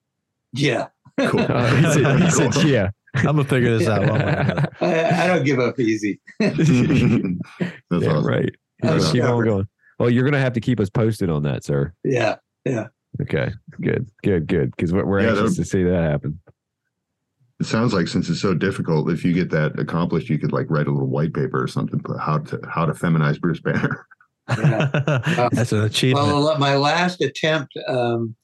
[0.52, 0.88] Yeah,
[1.18, 1.40] Cool.
[1.40, 2.90] Uh, he said, he said, yeah.
[3.16, 4.00] I'm gonna figure this out.
[4.10, 4.68] One way or another.
[4.82, 6.20] I, I don't give up easy.
[6.38, 7.38] that's Damn
[7.90, 8.24] awesome.
[8.26, 8.54] right.
[8.84, 9.66] Just keep on going.
[9.98, 11.94] Well, you're gonna have to keep us posted on that, sir.
[12.04, 12.88] Yeah, Yeah.
[13.22, 13.52] Okay.
[13.80, 14.10] Good.
[14.22, 14.46] Good.
[14.46, 14.70] Good.
[14.76, 16.38] Because we're, we're Yeah, anxious to see that happen.
[17.58, 20.66] It sounds like since it's so difficult, if you get that accomplished, you could like
[20.68, 22.00] write a little white paper or something.
[22.04, 24.06] But how to how to feminize Bruce Banner?
[24.50, 24.90] yeah.
[25.52, 26.26] That's an achievement.
[26.26, 28.36] Well, my last attempt, um,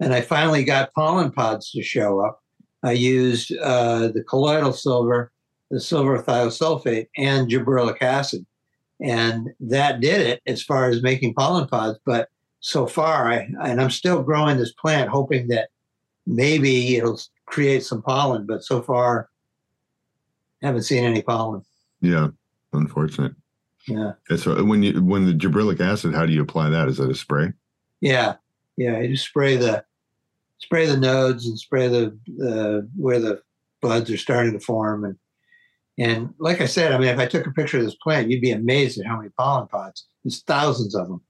[0.00, 2.42] and I finally got pollen pods to show up.
[2.82, 5.30] I used uh, the colloidal silver,
[5.70, 8.44] the silver thiosulfate, and gibberellic acid,
[9.00, 11.98] and that did it as far as making pollen pods.
[12.04, 12.28] But
[12.58, 15.68] so far, I and I'm still growing this plant, hoping that
[16.26, 18.46] maybe it'll create some pollen.
[18.46, 19.28] But so far,
[20.62, 21.62] haven't seen any pollen.
[22.00, 22.28] Yeah,
[22.72, 23.32] unfortunate.
[23.86, 26.88] Yeah, And so when you when the gibberellic acid, how do you apply that?
[26.88, 27.52] Is that a spray?
[28.00, 28.34] yeah,
[28.76, 29.00] yeah.
[29.00, 29.84] You just spray the
[30.58, 32.06] spray the nodes and spray the
[32.44, 33.40] uh, where the
[33.80, 35.16] buds are starting to form and
[35.98, 38.40] and like I said, I mean, if I took a picture of this plant, you'd
[38.40, 40.06] be amazed at how many pollen pods.
[40.22, 41.20] There's thousands of them.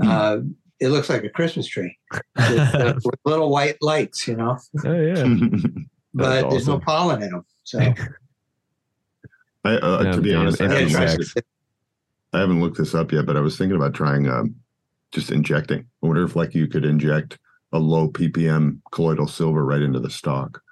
[0.00, 0.08] Hmm.
[0.08, 0.36] Uh,
[0.80, 5.00] it looks like a Christmas tree with, uh, with little white lights, you know, Oh
[5.00, 5.24] yeah.
[6.14, 7.44] but there's no pollen in them.
[7.64, 7.78] So
[9.64, 11.42] I, uh, No, to be damn, honest, I haven't, looked,
[12.32, 14.54] I haven't looked this up yet, but I was thinking about trying um,
[15.12, 15.80] just injecting.
[15.80, 17.38] I wonder if like you could inject
[17.72, 20.62] a low ppm colloidal silver right into the stock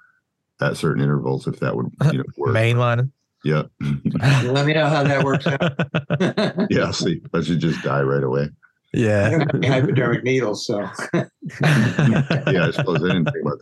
[0.61, 2.55] at certain intervals, if that would you know work.
[2.55, 3.11] Mainline.
[3.43, 6.71] Yeah, let me know how that works out.
[6.71, 6.85] yeah.
[6.85, 8.49] I'll See, I should just die right away.
[8.95, 9.29] I yeah.
[9.29, 10.79] don't have any hypodermic needles, so
[11.11, 11.25] Yeah,
[11.61, 13.59] I suppose I didn't think about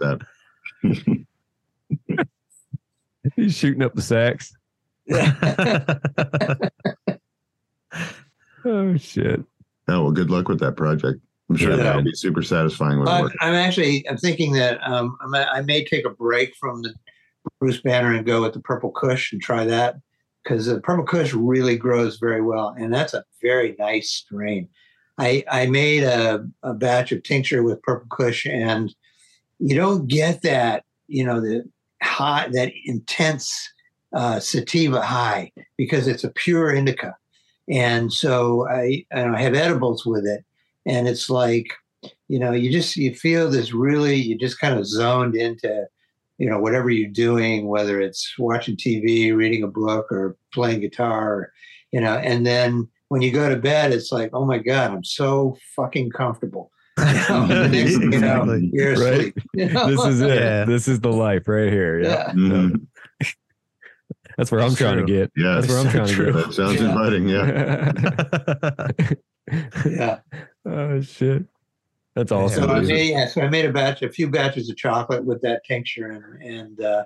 [0.83, 1.25] that.
[3.35, 4.53] He's shooting up the sacks.
[8.65, 9.41] Oh shit.
[9.87, 11.19] Oh well, good luck with that project.
[11.49, 11.77] I'm sure Yeah.
[11.83, 15.61] that'll be super satisfying when it I'm, actually I'm thinking that um, I, may, I
[15.61, 16.93] may take a break from the
[17.59, 19.95] Bruce Banner and go with the Purple Kush and try that
[20.43, 24.69] because the Purple Kush really grows very well, and that's a very nice strain.
[25.17, 28.93] I I made a, a batch of tincture with Purple Kush, and
[29.59, 31.63] you don't get that you know the
[32.01, 33.71] high that intense
[34.13, 37.15] uh, sativa high because it's a pure indica,
[37.69, 40.43] and so I I have edibles with it,
[40.85, 41.67] and it's like
[42.27, 45.87] you know you just you feel this really you just kind of zoned into
[46.37, 51.51] you know whatever you're doing whether it's watching tv reading a book or playing guitar
[51.91, 55.03] you know and then when you go to bed it's like oh my god i'm
[55.03, 58.03] so fucking comfortable You know, exactly.
[58.13, 59.19] you know, you're Right.
[59.19, 59.87] asleep you know?
[59.87, 60.39] This is it.
[60.41, 60.65] Yeah.
[60.65, 61.99] This is the life right here.
[61.99, 62.27] Yeah.
[62.27, 62.85] yeah Mhm.
[64.37, 65.31] That's where I'm That's trying to get.
[65.35, 66.25] Yeah, That's where I'm so trying true.
[66.27, 66.89] to that sounds Yeah.
[66.91, 67.27] inviting.
[67.29, 68.91] Yeah.
[69.85, 70.19] yeah
[70.65, 71.45] oh shit.
[72.15, 72.37] That's Yeah.
[72.37, 72.63] awesome.
[72.65, 75.41] so I made yeah, so I made a batch, a few batches of chocolate with
[75.41, 77.05] that tincture, and and uh,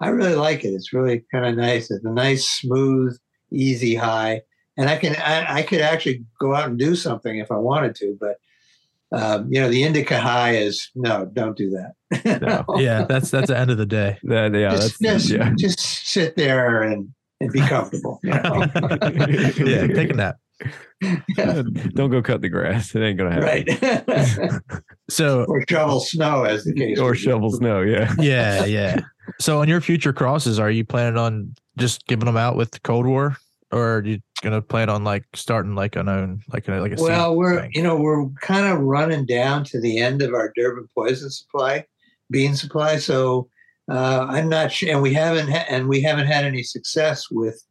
[0.00, 0.68] I really like it.
[0.68, 1.90] It's really kind of nice.
[1.90, 3.16] It's a nice, smooth,
[3.52, 4.40] easy high,
[4.78, 7.94] and I can I, I could actually go out and do something if I wanted
[7.96, 8.36] to, but
[9.10, 12.40] um, you know the indica high is no, don't do that.
[12.40, 12.64] No.
[12.78, 14.18] yeah, that's that's the end of the day.
[14.24, 15.52] That, yeah, just, that's just, yeah.
[15.58, 18.20] just sit there and and be comfortable.
[18.22, 18.66] you know?
[18.74, 20.36] Yeah, take a nap.
[21.94, 22.94] Don't go cut the grass.
[22.94, 24.60] It ain't gonna happen.
[24.60, 24.82] right.
[25.10, 26.98] So or shovel snow, as the case.
[26.98, 27.80] Or shovel snow.
[27.80, 28.12] Yeah.
[28.18, 29.00] yeah, yeah.
[29.40, 32.80] So on your future crosses, are you planning on just giving them out with the
[32.80, 33.36] Cold War,
[33.72, 37.02] or do you gonna plan on like starting like an own like a like a
[37.02, 37.70] Well, we're thing?
[37.74, 41.84] you know we're kind of running down to the end of our Durban poison supply,
[42.30, 42.96] bean supply.
[42.96, 43.48] So
[43.90, 47.62] uh, I'm not sure, and we haven't ha- and we haven't had any success with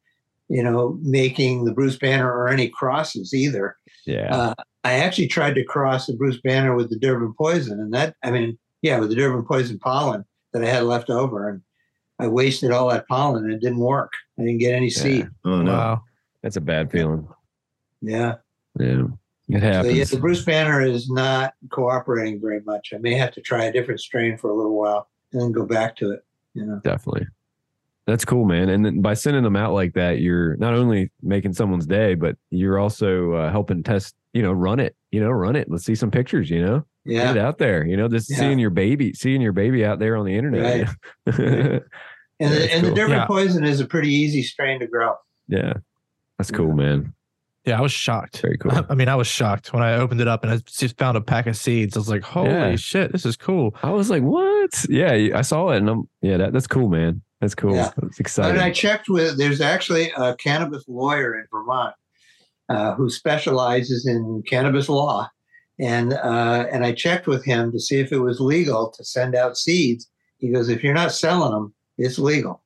[0.49, 3.77] you know making the Bruce Banner or any crosses either.
[4.05, 4.33] Yeah.
[4.35, 4.53] Uh,
[4.83, 8.31] I actually tried to cross the Bruce Banner with the Durban poison, and that I
[8.31, 11.61] mean, yeah, with the Durban poison pollen that I had left over, and
[12.19, 14.11] I wasted all that pollen, and it didn't work.
[14.39, 15.27] I didn't get any seed.
[15.45, 15.71] Oh no.
[15.73, 16.01] wow.
[16.43, 17.27] That's a bad feeling.
[18.01, 18.35] Yeah.
[18.79, 19.03] Yeah.
[19.49, 19.93] It So happens.
[19.97, 22.91] yeah, the Bruce Banner is not cooperating very much.
[22.93, 25.65] I may have to try a different strain for a little while and then go
[25.65, 26.23] back to it.
[26.53, 26.81] You know.
[26.83, 27.27] Definitely.
[28.05, 28.69] That's cool, man.
[28.69, 32.37] And then by sending them out like that, you're not only making someone's day, but
[32.51, 35.69] you're also uh, helping test, you know, run it, you know, run it.
[35.69, 37.25] Let's see some pictures, you know, Yeah.
[37.25, 38.37] get it out there, you know, just Yeah.
[38.37, 40.87] seeing your baby, seeing your baby out there on the internet.
[42.39, 42.95] And Yeah, the, that's and the cool.
[42.95, 43.25] Durban Yeah.
[43.25, 45.13] poison is a pretty easy strain to grow.
[45.47, 45.73] yeah.
[46.37, 47.13] That's cool, man.
[47.65, 48.41] Yeah, I was shocked.
[48.41, 48.71] Very cool.
[48.89, 51.21] I mean, I was shocked when I opened it up and I just found a
[51.21, 51.97] pack of seeds.
[51.97, 52.75] I was like, "Holy Yeah.
[52.75, 54.85] shit, this is cool!" I was like, what?
[54.87, 55.11] Yeah.
[55.35, 57.21] I saw it and I'm, yeah, that, that's cool, man.
[57.41, 57.73] That's cool.
[57.75, 57.89] Yeah.
[58.19, 58.59] It's And.
[58.59, 59.37] I checked with.
[59.39, 61.95] There's actually a cannabis lawyer in Vermont
[62.69, 65.27] uh, who specializes in cannabis law,
[65.79, 69.33] and uh, and I checked with him to see if it was legal to send
[69.35, 70.07] out seeds.
[70.37, 72.61] He goes, if you're not selling them, it's legal.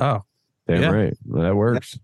[0.00, 0.22] Oh,
[0.66, 0.90] Damn yeah.
[0.90, 1.16] right.
[1.26, 1.98] Well, that works.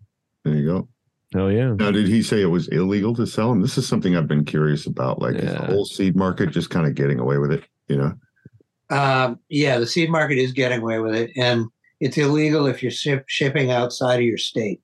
[0.45, 0.89] There you go.
[1.33, 1.73] Hell yeah.
[1.75, 3.63] Now, did he say it was illegal to sell them?
[3.63, 5.21] This is something I've been curious about.
[5.23, 7.65] Like, is the whole seed market just kind of getting away with it?
[7.89, 8.15] You know?
[8.91, 11.67] Um, yeah, the seed market is getting away with it, and
[12.01, 14.81] it's illegal if you're ship, shipping outside of your state.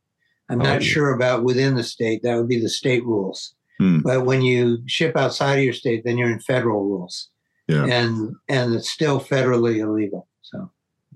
[0.48, 0.89] I'm Oh, not yeah.
[0.89, 2.23] sure about within the state.
[2.23, 3.55] That would be the state rules.
[3.81, 3.98] Hmm.
[4.05, 7.28] But when you ship outside of your state, then you're in federal rules,
[7.66, 7.85] Yeah.
[7.86, 10.28] and and it's still federally illegal.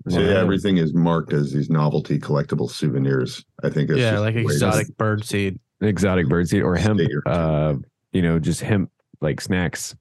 [0.09, 3.43] So So yeah, everything is marked as these novelty collectible souvenirs.
[3.63, 4.61] I think it's yeah, like the way it is.
[4.63, 5.59] exotic bird seed.
[5.81, 7.75] exotic bird seed or hemp, uh,
[8.11, 8.91] you know, just hemp
[9.21, 9.95] like snacks.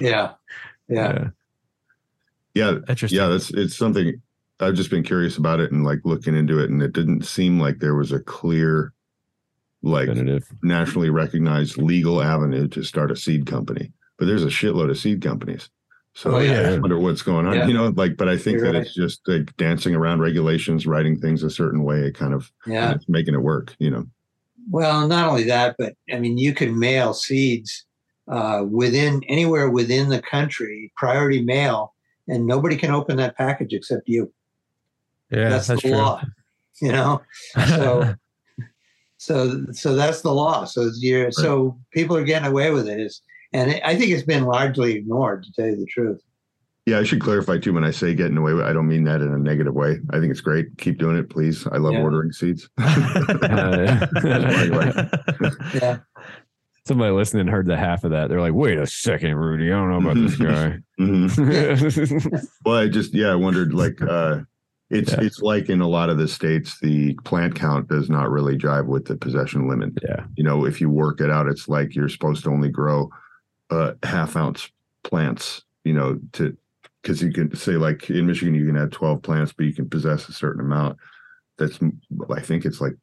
[0.00, 0.32] yeah,
[0.88, 1.28] yeah,
[2.54, 3.18] Yeah, Interesting.
[3.18, 4.20] yeah, that's it's something
[4.60, 7.58] I've just been curious about it and like looking into it, and it didn't seem
[7.58, 8.92] like there was a clear,
[9.82, 10.46] like Definitive.
[10.62, 13.92] nationally recognized legal avenue to start a seed company.
[14.18, 15.70] But there's a shitload of seed companies.
[16.14, 16.70] So Oh, yeah.
[16.70, 17.54] I wonder what's going on.
[17.54, 17.66] Yeah.
[17.66, 18.86] You know, like, but I think You're that right.
[18.86, 22.92] it's just like dancing around regulations, writing things a certain way, kind of yeah.
[22.92, 23.74] it's making it work.
[23.78, 24.06] You know,
[24.70, 27.84] Well, not only that, but I mean, you can mail seeds
[28.28, 31.94] uh, within anywhere within the country, priority mail,
[32.28, 34.32] and nobody can open that package except you.
[35.30, 35.98] yeah, that's, that's, the true.
[35.98, 36.22] law.
[36.80, 37.22] You know,
[37.68, 38.14] so
[39.18, 40.64] so so that's the law.
[40.64, 43.00] So you're, so people are getting away with it.
[43.00, 43.20] Is
[43.52, 46.20] and I think it's been largely ignored, to tell you the truth.
[46.86, 46.98] yeah.
[46.98, 47.72] I should clarify too.
[47.72, 49.98] When I say getting away with, it, I don't mean that in a negative way.
[50.10, 50.66] I think it's great.
[50.78, 51.66] Keep doing it, please.
[51.66, 52.02] I love Yeah.
[52.02, 52.68] ordering seeds.
[52.78, 54.06] Uh,
[55.74, 55.98] Yeah,
[56.86, 58.28] Somebody listening heard the half of that.
[58.28, 59.70] They're like, wait a second, Rudy.
[59.70, 60.78] I don't know about this guy.
[60.98, 62.48] Mhm.
[62.64, 64.40] Well, I just yeah, I wondered like uh
[64.90, 65.20] it's Yeah.
[65.20, 68.86] it's like in a lot of the states the plant count does not really jive
[68.86, 69.92] with the possession limit.
[70.02, 70.24] yeah.
[70.36, 73.08] You know, if you work it out, it's like you're supposed to only grow
[73.70, 74.70] uh half ounce
[75.02, 76.56] plants, you know, to
[77.02, 79.88] because you can say like in Michigan you can have 12 plants, but you can
[79.88, 80.98] possess a certain amount.
[81.58, 81.78] That's
[82.30, 82.94] I think it's like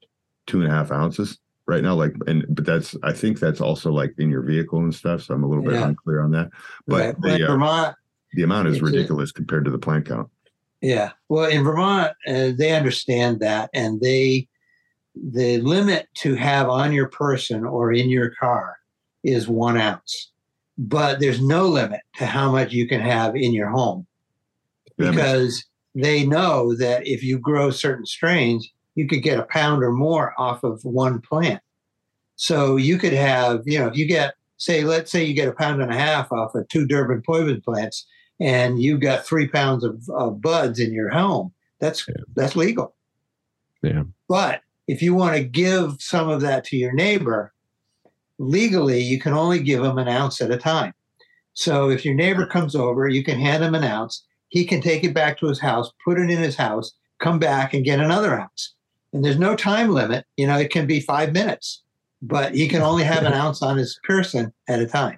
[0.45, 1.95] two and a half ounces right now.
[1.95, 5.23] Like and but that's I think that's also like in your vehicle and stuff.
[5.23, 5.87] So I'm a little bit Yeah.
[5.87, 6.49] unclear on that.
[6.85, 7.95] But in the, uh, Vermont,
[8.33, 10.29] the amount is ridiculous compared to the plant count.
[10.81, 11.11] Yeah.
[11.27, 14.47] Well, in Vermont, uh, they understand that, and they
[15.15, 18.77] the limit to have on your person or in your car
[19.23, 20.31] is one ounce,
[20.77, 24.05] but there's no limit to how much you can have in your home
[24.97, 29.91] because they know that if you grow certain strains, you could get a pound or
[29.91, 31.61] more off of one plant.
[32.35, 35.53] So you could have, you know, if you get, say, let's say you get a
[35.53, 38.05] pound and a half off of two Durban poison plants,
[38.39, 41.51] and you've got three pounds of, of buds in your home.
[41.79, 42.15] That's Yeah.
[42.35, 42.95] that's legal.
[43.81, 44.03] Yeah.
[44.27, 47.53] But if you want to give some of that to your neighbor,
[48.39, 50.93] legally you can only give them an ounce at a time.
[51.53, 54.25] So if your neighbor comes over, you can hand him an ounce.
[54.49, 57.73] He can take it back to his house, put it in his house, come back
[57.73, 58.75] and get another ounce.
[59.11, 60.25] And there's no time limit.
[60.37, 61.81] You know, it can be five minutes,
[62.21, 65.17] but he can only have an ounce on his person at a time.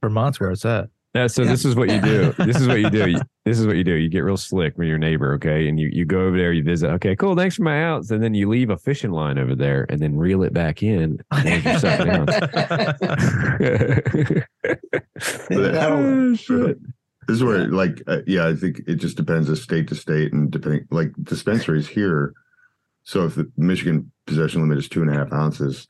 [0.00, 0.88] Vermont's where it's at.
[1.14, 1.50] Yeah, so Yeah.
[1.50, 2.32] this is what you do.
[2.38, 3.08] This is what you do.
[3.10, 3.94] You- This is what you do.
[3.94, 5.66] You get real slick with your neighbor, okay?
[5.68, 6.88] And you, you go over there, you visit.
[6.90, 7.34] Okay, cool.
[7.34, 8.10] Thanks for my ounce.
[8.12, 11.18] And then you leave a fishing line over there and then reel it back in.
[11.32, 12.30] and your second ounce.
[15.48, 16.78] That'll Oh, shit.
[17.26, 20.32] This is where, like, uh, yeah, I think it just depends of state to state
[20.32, 22.32] and depending, like, dispensaries here.
[23.04, 25.86] So if the Michigan possession limit is two and a half ounces.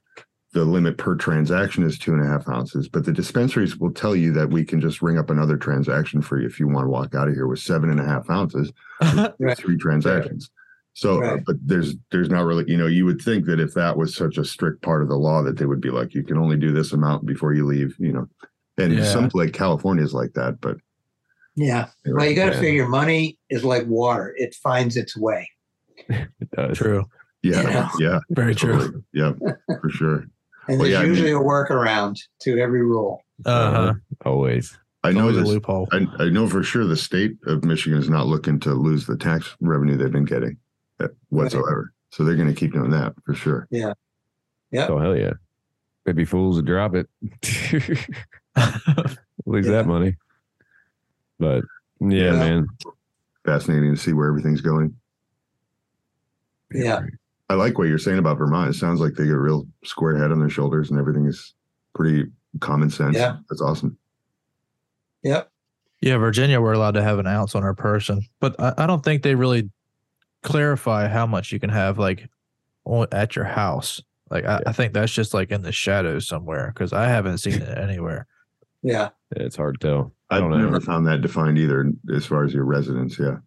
[0.53, 4.17] The limit per transaction is two and a half ounces, but the dispensaries will tell
[4.17, 6.91] you that we can just ring up another transaction for you if you want to
[6.91, 8.73] walk out of here with seven and a half ounces,
[9.39, 9.57] Right.
[9.57, 10.51] three transactions.
[10.95, 11.43] So, uh, Right.
[11.47, 14.39] but there's there's not really, you know, you would think that if that was such
[14.39, 16.73] a strict part of the law, that they would be like, you can only do
[16.73, 18.27] this amount before you leave, you know.
[18.77, 19.05] And Yeah.
[19.05, 20.79] some like California is like that, but
[21.55, 21.91] Yeah.
[22.07, 22.61] Well, you got to Yeah.
[22.61, 25.49] figure money is like water; it finds its way.
[26.09, 26.77] It does.
[26.77, 27.05] True.
[27.45, 27.89] yeah, Yeah.
[28.01, 29.05] yeah, Very true.
[29.13, 29.33] yeah,
[29.81, 30.25] for sure.
[30.69, 33.23] And Well, there's yeah, I mean- usually a workaround to every rule.
[33.45, 33.95] Uh huh.
[34.27, 34.77] Always.
[35.03, 35.49] I know Always a this.
[35.49, 35.89] loophole.
[35.93, 39.17] I, I know for sure the state of Michigan is not looking to lose the
[39.17, 40.59] tax revenue they've been getting
[41.01, 41.93] uh, whatsoever.
[42.11, 43.67] So they're going to keep doing that for sure.
[43.71, 43.95] Yeah.
[44.71, 44.89] Yeah.
[44.89, 45.33] Oh hell yeah.
[46.05, 47.09] They'd be fools to drop it.
[49.47, 49.73] Lose Yeah.
[49.73, 50.17] that money.
[51.39, 51.65] But
[52.01, 52.33] yeah, Yeah.
[52.33, 52.67] man.
[53.47, 54.95] Fascinating to see where everything's going.
[56.73, 57.01] Yeah.
[57.51, 58.71] I like what you're saying about Vermont.
[58.71, 61.53] It sounds like they get a real square head on their shoulders and everything is
[61.97, 62.27] pretty
[62.61, 63.17] common sense.
[63.17, 63.39] Yeah.
[63.49, 63.99] That's awesome.
[65.25, 65.51] Yep.
[66.01, 69.05] Yeah, Virginia, we're allowed to have an ounce on our person, but I, I don't
[69.05, 69.69] think they really
[70.45, 72.29] clarify how much you can have like
[72.85, 74.01] on, at your house.
[74.31, 77.61] Like I, I think that's just like in the shadows somewhere because I haven't seen
[77.61, 78.29] it anywhere.
[78.85, 79.09] Yeah.
[79.33, 80.15] It's hard to tell.
[80.31, 80.59] I I've don't know.
[80.59, 83.19] never found that defined either as far as your residence.
[83.19, 83.39] Yeah.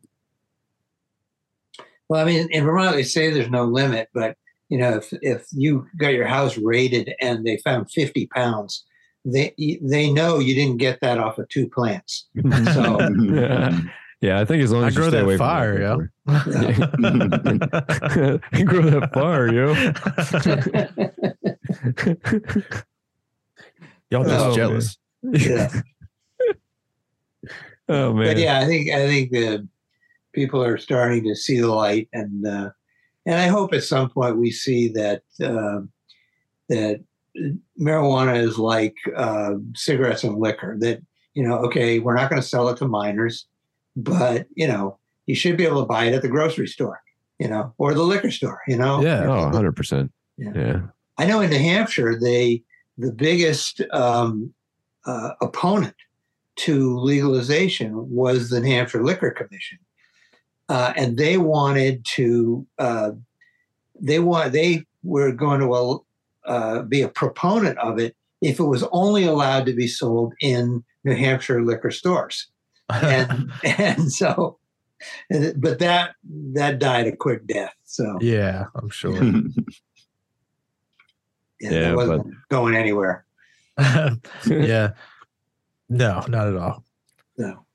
[2.13, 4.37] Well, I mean, in Vermont, they say there's no limit, but
[4.69, 8.85] you know, if if you got your house raided and they found 50 pounds,
[9.25, 12.27] they they know you didn't get that off of two plants.
[12.75, 13.79] So yeah.
[14.21, 18.39] yeah, I think as long I as you grow stay that away from fire, that,
[18.53, 18.53] yo.
[18.59, 19.73] you grow that fire, yo.
[24.11, 24.99] Y'all just Oh, jealous.
[25.23, 25.81] yeah.
[27.89, 28.27] oh man.
[28.27, 29.67] But yeah, I think I think the
[30.33, 32.69] people are starting to see the light, and uh,
[33.25, 35.81] and I hope at some point we see that uh,
[36.69, 37.01] that
[37.79, 40.75] marijuana is like uh, cigarettes and liquor.
[40.79, 41.01] That
[41.33, 43.45] you know, okay, we're not going to sell it to minors,
[43.95, 47.01] but you know, you should be able to buy it at the grocery store,
[47.39, 49.01] you know, or the liquor store, you know.
[49.01, 49.25] Yeah.
[49.25, 50.09] Oh, 100%.
[50.37, 50.51] Yeah.
[50.55, 50.81] Yeah.
[51.17, 52.63] I know in New Hampshire, they
[52.97, 54.53] the biggest um,
[55.05, 55.95] uh, opponent
[56.55, 59.79] to legalization was the New Hampshire Liquor Commission,
[60.69, 63.11] uh, and they wanted to uh,
[63.99, 66.03] they want they were going to
[66.45, 70.83] uh, be a proponent of it if it was only allowed to be sold in
[71.03, 72.47] New Hampshire liquor stores,
[72.89, 74.57] and and so,
[75.29, 76.15] but that
[76.53, 77.73] that died a quick death.
[77.83, 79.13] So yeah, I'm sure.
[81.61, 83.25] yeah, Yeah, it wasn't going anywhere.
[84.45, 84.91] yeah.
[85.89, 86.83] No, not at all.
[87.37, 87.65] No.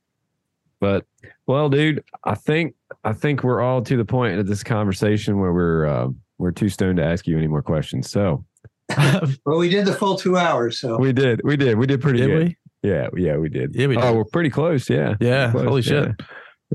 [0.80, 1.04] But
[1.46, 2.74] well, dude, I think
[3.04, 6.68] I think we're all to the point of this conversation where we're uh, we're too
[6.68, 8.10] stoned to ask you any more questions.
[8.10, 8.44] So
[9.44, 12.20] Well, we did the full two hours, so we did, we did, we did pretty
[12.20, 12.46] Did good.
[12.82, 12.90] we?
[12.90, 13.74] Yeah, yeah, we did.
[13.74, 13.96] Yeah, we.
[13.96, 14.88] Oh, we're pretty close.
[14.88, 15.14] Yeah.
[15.20, 15.50] Yeah.
[15.50, 15.88] Close, Holy yeah.
[15.88, 16.20] shit.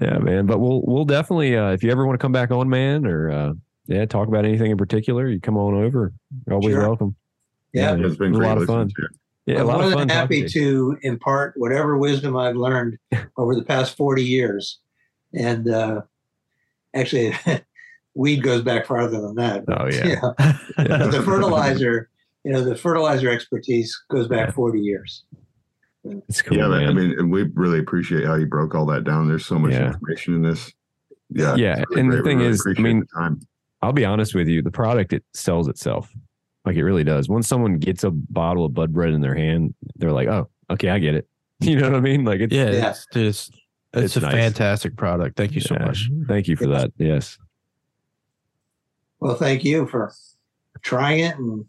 [0.01, 0.45] Yeah, man.
[0.45, 3.31] But we'll we'll definitely uh, if you ever want to come back on, man, or
[3.31, 3.53] uh,
[3.87, 6.13] yeah, talk about anything in particular, you come on over.
[6.45, 6.81] You're always Sure.
[6.81, 7.15] welcome.
[7.73, 7.95] yeah.
[7.97, 8.91] it's been a great lot of fun.
[9.45, 9.53] Listening to you.
[9.55, 12.97] Yeah, a I'm lot more of than happy to to impart whatever wisdom I've learned
[13.37, 14.79] over the past 40 years.
[15.33, 16.01] And uh,
[16.93, 17.33] actually,
[18.15, 19.63] weed goes back farther than that.
[19.67, 20.05] Oh yeah.
[20.37, 20.57] Yeah.
[20.77, 22.09] But the fertilizer,
[22.43, 24.53] you know, the fertilizer expertise goes back Yeah.
[24.53, 25.23] 40 years.
[26.27, 26.79] It's cool, yeah, man.
[26.81, 26.89] man.
[26.89, 29.27] I mean, and we really appreciate how you broke all that down.
[29.29, 29.87] There's so much Yeah.
[29.87, 30.71] information in this.
[31.29, 31.55] Yeah.
[31.55, 32.23] Yeah, really and the great.
[32.25, 33.03] We thing really is, I mean.
[33.81, 36.13] I'll be honest with you, the product it sells itself.
[36.65, 37.27] Like it really does.
[37.27, 40.89] Once someone gets a bottle of Bud Bread in their hand, they're like, "Oh, okay,
[40.89, 41.27] I get it."
[41.59, 42.25] You know what I mean?
[42.25, 42.89] Like it's Yeah, Yeah.
[42.89, 43.53] it's just
[43.93, 44.33] it's, It's a nice.
[44.33, 45.37] fantastic product.
[45.37, 45.85] Thank you so yeah.
[45.85, 46.09] much.
[46.27, 46.81] Thank you for Yes.
[46.81, 46.91] that.
[46.97, 47.37] Yes.
[49.19, 50.11] Well, thank you for
[50.81, 51.65] trying it and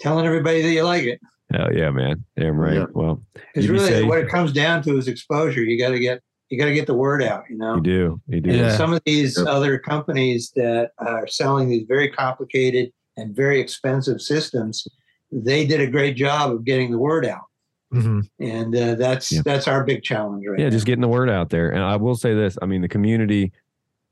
[0.00, 1.20] telling everybody that you like it.
[1.52, 2.24] Hell yeah, man.
[2.36, 2.74] Damn right.
[2.74, 2.86] Yeah.
[2.92, 3.22] Well,
[3.54, 4.06] it's really, safe.
[4.06, 5.62] what it comes down to is exposure.
[5.62, 7.44] You got to get you got to get the word out.
[7.48, 7.76] You know.
[7.76, 8.20] you do.
[8.26, 8.50] You do.
[8.50, 8.76] And Yeah.
[8.76, 9.46] some of these Yep.
[9.46, 12.90] other companies that are selling these very complicated
[13.20, 14.86] and very expensive systems,
[15.30, 17.44] they did a great job of getting the word out,
[17.92, 18.28] Mhm.
[18.40, 19.42] and uh, that's Yeah.
[19.44, 20.70] that's our big challenge right Yeah, now.
[20.70, 21.70] just getting the word out there.
[21.70, 23.52] And I will say this: I mean, the community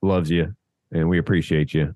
[0.03, 0.55] loves you,
[0.93, 1.95] and we appreciate you.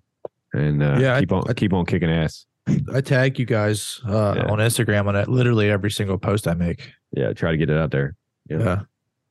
[0.52, 2.46] And uh, Yeah, I- keep on I- keep on kicking ass.
[2.92, 4.44] I tag you guys uh, Yeah.
[4.50, 6.92] on Instagram on it, literally every single post I make.
[7.10, 8.14] Yeah, try to get it out there.
[8.48, 8.58] Yeah.
[8.58, 8.80] Yeah.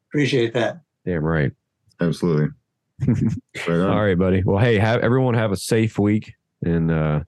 [0.10, 0.82] Appreciate that.
[1.06, 1.52] Damn right.
[2.02, 2.50] Absolutely.
[3.68, 3.80] Right.
[3.80, 4.44] All right, buddy.
[4.44, 6.34] Well, hey, have everyone have a safe week,
[6.64, 7.22] and uh,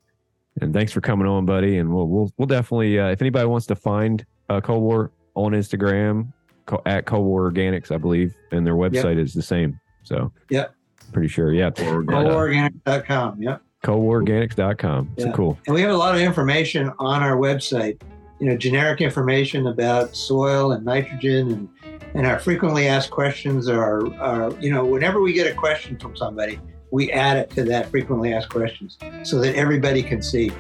[0.61, 1.77] and thanks for coming on, buddy.
[1.77, 5.53] And we'll we'll we'll definitely uh, if anybody wants to find uh, Cold War on
[5.53, 6.31] Instagram
[6.65, 9.80] co- at Cold War Organics, I believe, and their website is the same.
[10.03, 10.73] So Yep.
[11.11, 11.53] pretty sure.
[11.53, 11.67] Yeah.
[11.88, 13.41] Or But, Coalorganic.com.
[13.41, 13.61] Yep.
[13.84, 15.09] coldwarorganics.com.
[15.17, 15.31] So Yeah.
[15.34, 15.57] cool.
[15.67, 18.01] And we have a lot of information on our website,
[18.39, 21.69] you know, generic information about soil and nitrogen and,
[22.13, 26.15] and our frequently asked questions are, are, you know, whenever we get a question from
[26.15, 26.59] somebody,
[26.94, 30.52] we add it to that frequently asked questions so that everybody can see.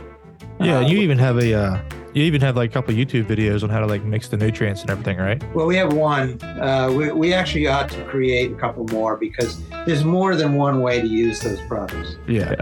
[0.59, 1.79] Yeah, Uh, you even have a uh,
[2.13, 4.81] you even have like a couple YouTube videos on how to like mix the nutrients
[4.81, 5.41] and everything, right?
[5.55, 6.41] Well, we have one.
[6.43, 10.81] Uh, we, we actually ought to create a couple more because there's more than one
[10.81, 12.17] way to use those products.
[12.27, 12.55] Yeah.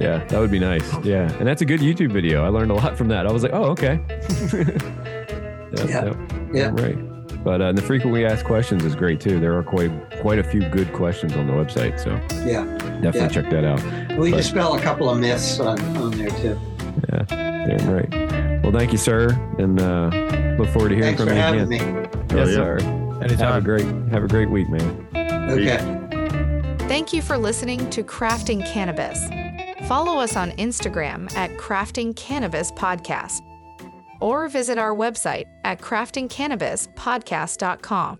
[0.00, 0.88] Yeah, that would be nice.
[1.04, 1.30] Yeah.
[1.38, 2.44] And that's a good YouTube video.
[2.44, 3.26] I learned a lot from that.
[3.26, 4.00] I was like, oh, okay.
[5.72, 6.04] Yep, Yeah.
[6.04, 6.16] yep.
[6.52, 6.68] Yeah.
[6.84, 6.98] Right.
[7.44, 9.40] But uh, the frequently asked questions is great too.
[9.40, 9.90] There are quite
[10.20, 11.98] quite a few good questions on the website.
[11.98, 12.10] So
[12.46, 12.64] Yeah.
[13.00, 13.28] definitely Yeah.
[13.28, 14.16] check that out.
[14.18, 16.58] We But- dispel a couple of myths on, on there too.
[17.12, 18.62] Yeah, right.
[18.62, 19.28] Well, thank you, sir.
[19.58, 20.10] And uh,
[20.58, 22.02] look forward to hearing Thanks from for you having again.
[22.02, 22.08] me.
[22.32, 22.54] Oh, Yes, yeah.
[22.54, 22.78] sir.
[23.38, 25.06] Have a great have a great week, man.
[25.50, 25.78] Okay.
[26.88, 29.28] Thank you for listening to Crafting Cannabis.
[29.88, 33.42] Follow us on Instagram at Crafting Cannabis Podcast
[34.22, 38.18] or visit our website at craftingcannabispodcast.com.